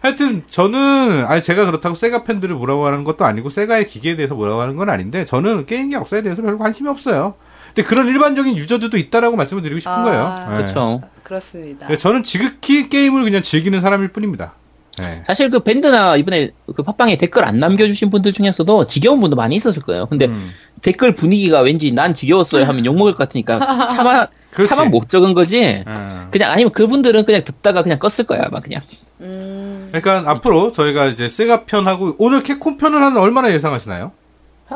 하여튼 0.00 0.42
저는 0.46 1.26
아니 1.26 1.42
제가 1.42 1.66
그렇다고 1.66 1.94
세가 1.94 2.24
팬들을 2.24 2.56
뭐라고 2.56 2.86
하는 2.86 3.04
것도 3.04 3.24
아니고 3.24 3.50
세가의 3.50 3.86
기계에 3.86 4.16
대해서 4.16 4.34
뭐라고 4.34 4.60
하는 4.60 4.76
건 4.76 4.88
아닌데 4.88 5.24
저는 5.24 5.66
게임기 5.66 5.94
역사에 5.94 6.22
대해서 6.22 6.42
별로 6.42 6.58
관심이 6.58 6.88
없어요. 6.88 7.34
근데 7.74 7.86
그런 7.86 8.08
일반적인 8.08 8.56
유저들도 8.56 8.96
있다라고 8.96 9.36
말씀을 9.36 9.62
드리고 9.62 9.78
싶은 9.78 9.92
아, 9.92 10.04
거예요. 10.04 10.34
네. 10.38 10.56
그렇죠. 10.56 11.00
그렇습니다. 11.22 11.86
네, 11.86 11.96
저는 11.96 12.24
지극히 12.24 12.88
게임을 12.88 13.22
그냥 13.24 13.42
즐기는 13.42 13.78
사람일 13.80 14.08
뿐입니다. 14.08 14.54
네. 14.98 15.22
사실 15.26 15.50
그 15.50 15.60
밴드나 15.60 16.16
이번에 16.16 16.50
그 16.74 16.82
팟빵에 16.82 17.16
댓글 17.16 17.44
안 17.44 17.58
남겨주신 17.58 18.10
분들 18.10 18.32
중에서도 18.32 18.86
지겨운 18.88 19.20
분도 19.20 19.36
많이 19.36 19.54
있었을 19.56 19.82
거예요. 19.82 20.06
근데 20.06 20.26
음. 20.26 20.50
댓글 20.82 21.14
분위기가 21.14 21.60
왠지 21.60 21.92
난 21.92 22.14
지겨웠어요 22.14 22.64
하면 22.64 22.84
욕먹을 22.84 23.12
것 23.12 23.18
같으니까 23.18 23.58
참아, 23.94 24.28
그렇지. 24.52 24.68
차만 24.70 24.90
못 24.90 25.08
적은 25.08 25.34
거지. 25.34 25.82
어. 25.86 26.28
그냥 26.30 26.50
아니면 26.52 26.72
그분들은 26.72 27.24
그냥 27.24 27.44
듣다가 27.44 27.82
그냥 27.82 27.98
껐을 27.98 28.26
거야 28.26 28.42
아마 28.46 28.60
그냥. 28.60 28.82
음, 29.20 29.90
그러니까 29.92 30.30
앞으로 30.30 30.72
저희가 30.72 31.06
이제 31.06 31.28
세가 31.28 31.64
편하고 31.64 32.16
오늘 32.18 32.42
캡콤 32.42 32.78
편을 32.78 33.02
한 33.02 33.16
얼마나 33.16 33.52
예상하시나요? 33.52 34.12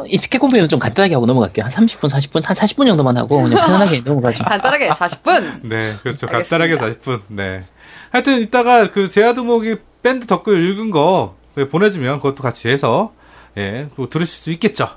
이 0.06 0.18
피켓콤프는 0.18 0.68
좀 0.68 0.80
간단하게 0.80 1.14
하고 1.14 1.24
넘어갈게요. 1.26 1.66
한 1.66 1.70
30분, 1.72 2.10
40분, 2.10 2.44
한 2.44 2.56
40분 2.56 2.88
정도만 2.88 3.16
하고 3.16 3.42
그냥 3.42 3.64
편안하게 3.64 4.00
넘어가죠. 4.04 4.42
간단하게 4.42 4.88
40분. 4.88 5.68
네, 5.68 5.92
그렇죠. 6.02 6.26
알겠습니다. 6.26 6.38
간단하게 6.58 6.76
40분. 6.76 7.20
네. 7.28 7.64
하여튼 8.10 8.40
이따가 8.40 8.90
그 8.90 9.08
제아두목이 9.08 9.76
밴드 10.02 10.26
댓글 10.26 10.68
읽은 10.72 10.90
거 10.90 11.36
보내주면 11.70 12.16
그것도 12.16 12.42
같이 12.42 12.68
해서 12.68 13.12
예, 13.56 13.88
또 13.96 14.08
들으실 14.08 14.34
수 14.34 14.50
있겠죠. 14.50 14.88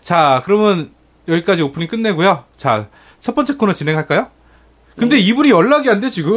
자, 0.00 0.42
그러면 0.44 0.90
여기까지 1.28 1.62
오프닝 1.62 1.86
끝내고요. 1.88 2.44
자, 2.56 2.88
첫 3.20 3.34
번째 3.34 3.54
코너 3.54 3.72
진행할까요? 3.74 4.28
근데 4.96 5.18
이분이 5.18 5.50
연락이 5.50 5.88
안 5.90 6.00
돼 6.00 6.10
지금. 6.10 6.32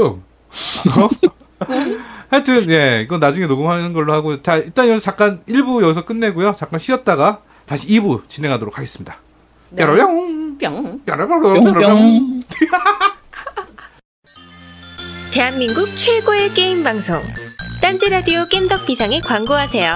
어? 0.97 1.09
하여튼 2.29 2.69
예, 2.69 3.01
이건 3.01 3.19
나중에 3.19 3.47
녹음하는 3.47 3.93
걸로 3.93 4.13
하고 4.13 4.41
자, 4.41 4.57
일단 4.57 4.87
여기서 4.89 5.03
잠깐 5.03 5.41
1부 5.47 5.81
여기서 5.83 6.05
끝내고요. 6.05 6.55
잠깐 6.57 6.79
쉬었다가 6.79 7.41
다시 7.65 7.87
2부 7.87 8.27
진행하도록 8.27 8.77
하겠습니다. 8.77 9.17
네. 9.69 9.77
뾰로롱 9.85 10.57
뿅. 10.57 11.01
뾰로롱 11.05 11.63
뿅뿅. 11.63 12.43
대한민국 15.33 15.87
최고의 15.95 16.49
게임 16.49 16.83
방송 16.83 17.19
딴지 17.81 18.07
라디오 18.09 18.45
겜덕 18.47 18.85
비상에 18.85 19.19
광고하세요. 19.21 19.95